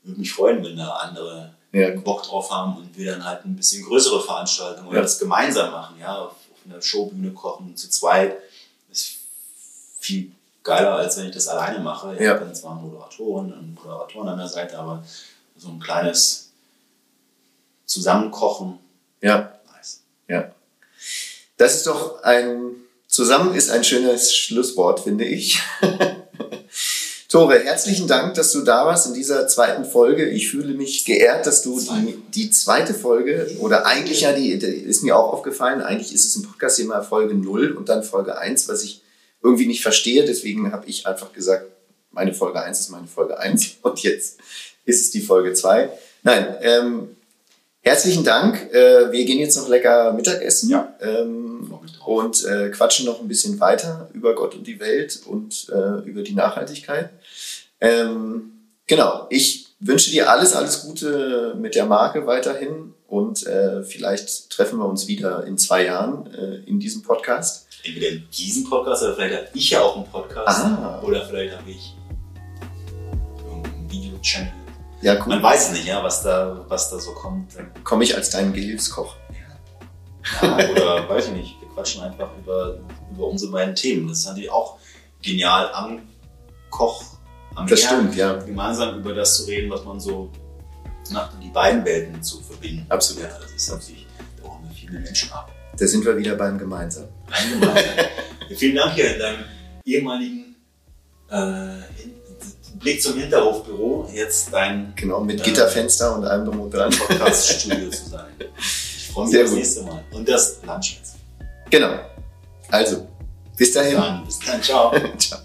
würde 0.03 0.21
mich 0.21 0.33
freuen, 0.33 0.65
wenn 0.65 0.77
da 0.77 0.89
andere 0.91 1.54
ja. 1.75 1.91
Bock 2.01 2.23
drauf 2.23 2.51
haben 2.51 2.77
und 2.77 2.97
wir 2.97 3.13
dann 3.13 3.25
halt 3.25 3.45
ein 3.45 3.57
bisschen 3.57 3.85
größere 3.85 4.23
Veranstaltungen 4.23 4.89
oder 4.89 4.99
ja. 4.99 5.03
das 5.03 5.19
gemeinsam 5.19 5.71
machen, 5.73 5.97
ja, 6.01 6.17
auf, 6.17 6.31
auf 6.31 6.59
einer 6.67 6.81
Showbühne 6.81 7.33
kochen, 7.33 7.77
zu 7.77 7.91
zweit 7.91 8.37
viel 10.05 10.33
geiler, 10.63 10.97
als 10.97 11.17
wenn 11.17 11.27
ich 11.27 11.35
das 11.35 11.49
alleine 11.49 11.79
mache. 11.81 12.15
Ich 12.15 12.21
ja. 12.21 12.35
habe 12.35 12.45
dann 12.45 12.55
zwar 12.55 12.75
Moderatoren 12.75 13.53
und 13.53 13.75
Moderatoren 13.75 14.29
an 14.29 14.39
der 14.39 14.49
Seite, 14.49 14.79
aber 14.79 15.03
so 15.57 15.69
ein 15.69 15.81
kleines 15.81 16.51
Zusammenkochen. 17.87 18.79
Ja. 19.23 19.59
Nice. 19.73 20.03
Ja. 20.29 20.53
Das 21.57 21.77
ist 21.77 21.87
doch 21.87 22.23
ein, 22.23 22.75
zusammen 23.07 23.55
ist 23.55 23.71
ein 23.71 23.83
schönes 23.83 24.35
Schlusswort, 24.35 25.01
finde 25.01 25.25
ich. 25.25 25.63
Tore, 27.35 27.59
herzlichen 27.59 28.07
Dank, 28.07 28.35
dass 28.35 28.53
du 28.53 28.61
da 28.61 28.87
warst 28.87 29.09
in 29.09 29.15
dieser 29.15 29.49
zweiten 29.49 29.85
Folge. 29.85 30.25
Ich 30.25 30.53
fühle 30.53 30.73
mich 30.73 31.05
geehrt, 31.05 31.47
dass 31.47 31.63
du 31.63 31.81
die, 31.81 32.17
die 32.33 32.51
zweite 32.51 32.95
Folge, 32.95 33.57
oder 33.59 33.87
eigentlich 33.87 34.21
ja, 34.21 34.33
die, 34.33 34.57
die 34.57 34.67
ist 34.67 35.03
mir 35.03 35.17
auch 35.19 35.33
aufgefallen, 35.33 35.83
eigentlich 35.83 36.15
ist 36.15 36.25
es 36.27 36.37
im 36.37 36.45
Podcast 36.45 36.79
immer 36.79 37.03
Folge 37.03 37.35
0 37.35 37.73
und 37.73 37.89
dann 37.89 38.05
Folge 38.05 38.39
1, 38.39 38.69
was 38.69 38.85
ich 38.85 39.03
irgendwie 39.43 39.67
nicht 39.67 39.83
verstehe. 39.83 40.25
Deswegen 40.25 40.71
habe 40.71 40.87
ich 40.87 41.09
einfach 41.09 41.33
gesagt, 41.33 41.67
meine 42.13 42.33
Folge 42.33 42.63
1 42.63 42.79
ist 42.79 42.91
meine 42.91 43.09
Folge 43.09 43.37
1 43.37 43.79
und 43.83 43.99
jetzt 44.05 44.39
ist 44.85 45.01
es 45.01 45.11
die 45.11 45.21
Folge 45.21 45.55
2. 45.55 45.91
Nein, 46.23 46.55
ähm, 46.61 47.17
herzlichen 47.81 48.23
Dank. 48.23 48.73
Äh, 48.73 49.11
wir 49.11 49.25
gehen 49.25 49.41
jetzt 49.41 49.57
noch 49.57 49.69
lecker 49.69 50.13
Mittagessen 50.13 50.71
ja. 50.71 50.95
ähm, 51.01 51.75
und 52.07 52.45
äh, 52.45 52.69
quatschen 52.71 53.07
noch 53.07 53.21
ein 53.21 53.27
bisschen 53.27 53.59
weiter 53.59 54.09
über 54.13 54.37
Gott 54.37 54.55
und 54.55 54.69
die 54.69 54.79
Welt 54.79 55.21
und 55.27 55.67
äh, 55.71 56.09
über 56.09 56.23
die 56.23 56.35
Nachhaltigkeit. 56.35 57.11
Ähm, 57.81 58.53
genau, 58.87 59.27
ich 59.31 59.75
wünsche 59.81 60.11
dir 60.11 60.31
alles, 60.31 60.55
alles 60.55 60.83
Gute 60.83 61.55
mit 61.59 61.75
der 61.75 61.87
Marke 61.87 62.27
weiterhin 62.27 62.95
und 63.07 63.47
äh, 63.47 63.83
vielleicht 63.83 64.51
treffen 64.51 64.79
wir 64.79 64.87
uns 64.87 65.09
wieder 65.09 65.45
in 65.45 65.59
zwei 65.59 65.85
Jahren 65.85 66.33
äh, 66.33 66.57
in 66.67 66.81
diesem 66.81 67.03
Podcast 67.03 67.65
entweder 67.85 68.09
in 68.09 68.29
diesem 68.31 68.69
Podcast 68.69 69.03
oder 69.03 69.15
vielleicht 69.15 69.35
habe 69.35 69.49
ich 69.55 69.71
ja 69.71 69.81
auch 69.83 69.97
einen 69.97 70.07
Podcast 70.07 70.65
ah. 70.65 71.01
oder 71.03 71.25
vielleicht 71.27 71.57
habe 71.57 71.71
ich 71.71 71.95
irgendeinen 73.47 73.91
Video-Channel. 73.91 74.53
Ja, 75.03 75.15
cool. 75.17 75.29
Man 75.29 75.43
weiß 75.43 75.73
nicht, 75.73 75.87
ja, 75.87 76.03
was 76.03 76.23
da, 76.23 76.65
was 76.69 76.91
da 76.91 76.99
so 76.99 77.13
kommt. 77.13 77.53
Komme 77.85 78.05
ich 78.05 78.15
als 78.15 78.31
dein 78.31 78.53
Gehilfskoch. 78.53 79.15
Ja. 80.43 80.59
ja. 80.59 80.71
oder 80.71 81.09
weiß 81.09 81.27
ich 81.29 81.33
nicht, 81.33 81.61
wir 81.61 81.69
quatschen 81.69 82.03
einfach 82.03 82.31
über, 82.39 82.79
über 83.13 83.27
unsere 83.27 83.53
beiden 83.53 83.75
Themen. 83.75 84.09
Das 84.09 84.21
ist 84.21 84.27
natürlich 84.27 84.51
auch 84.51 84.79
genial 85.21 85.71
am 85.73 86.01
Koch, 86.71 87.05
am 87.55 87.67
Das 87.67 87.81
Meer, 87.81 87.89
stimmt, 87.89 88.17
ja. 88.17 88.35
Gemeinsam 88.35 88.99
über 88.99 89.15
das 89.15 89.37
zu 89.39 89.45
reden, 89.45 89.71
was 89.71 89.85
man 89.85 90.01
so 90.01 90.31
nach 91.11 91.31
die 91.41 91.49
beiden 91.51 91.85
Welten 91.85 92.23
zu 92.23 92.41
verbinden. 92.41 92.87
Absolut. 92.89 93.25
Ja, 93.25 93.39
das 93.41 93.53
ist 93.53 93.71
natürlich, 93.71 94.07
da 94.43 94.49
holen 94.49 94.63
wir 94.69 94.75
viele 94.75 94.99
Menschen 95.01 95.31
ab. 95.33 95.53
Da 95.79 95.87
sind 95.87 96.05
wir 96.05 96.17
wieder 96.17 96.35
beim 96.37 96.59
Gemeinsam. 96.59 97.05
Beim 97.29 97.61
Gemeinsam. 97.61 97.85
Vielen 98.57 98.77
Dank 98.77 98.95
hier 98.95 99.15
in 99.15 99.19
deinem 99.19 99.45
ehemaligen 99.85 100.57
äh, 101.31 101.83
Blick 102.79 103.03
zum 103.03 103.19
Hinterhofbüro. 103.19 104.09
Jetzt 104.13 104.53
dein. 104.53 104.93
Genau, 104.97 105.21
mit 105.21 105.41
äh, 105.41 105.45
Gitterfenster 105.45 106.17
und 106.17 106.25
allem 106.25 106.45
drum 106.45 106.61
und 106.61 106.73
dran. 106.73 106.91
Podcast-Studio 106.91 107.91
zu 107.91 108.11
sein. 108.11 108.27
Ich 108.59 109.09
freue 109.13 109.25
mich 109.25 109.33
Sehr 109.33 109.43
aufs 109.43 109.51
gut. 109.51 109.59
nächste 109.59 109.83
Mal. 109.83 110.05
Und 110.13 110.29
das 110.29 110.61
Lunch 110.67 110.97
jetzt. 110.99 111.17
Genau. 111.71 111.99
Also, 112.71 113.09
bis 113.57 113.73
dahin. 113.73 113.97
Dann, 113.97 114.25
bis 114.25 114.39
dann. 114.41 114.63
Ciao. 114.63 114.93
Ciao. 115.19 115.41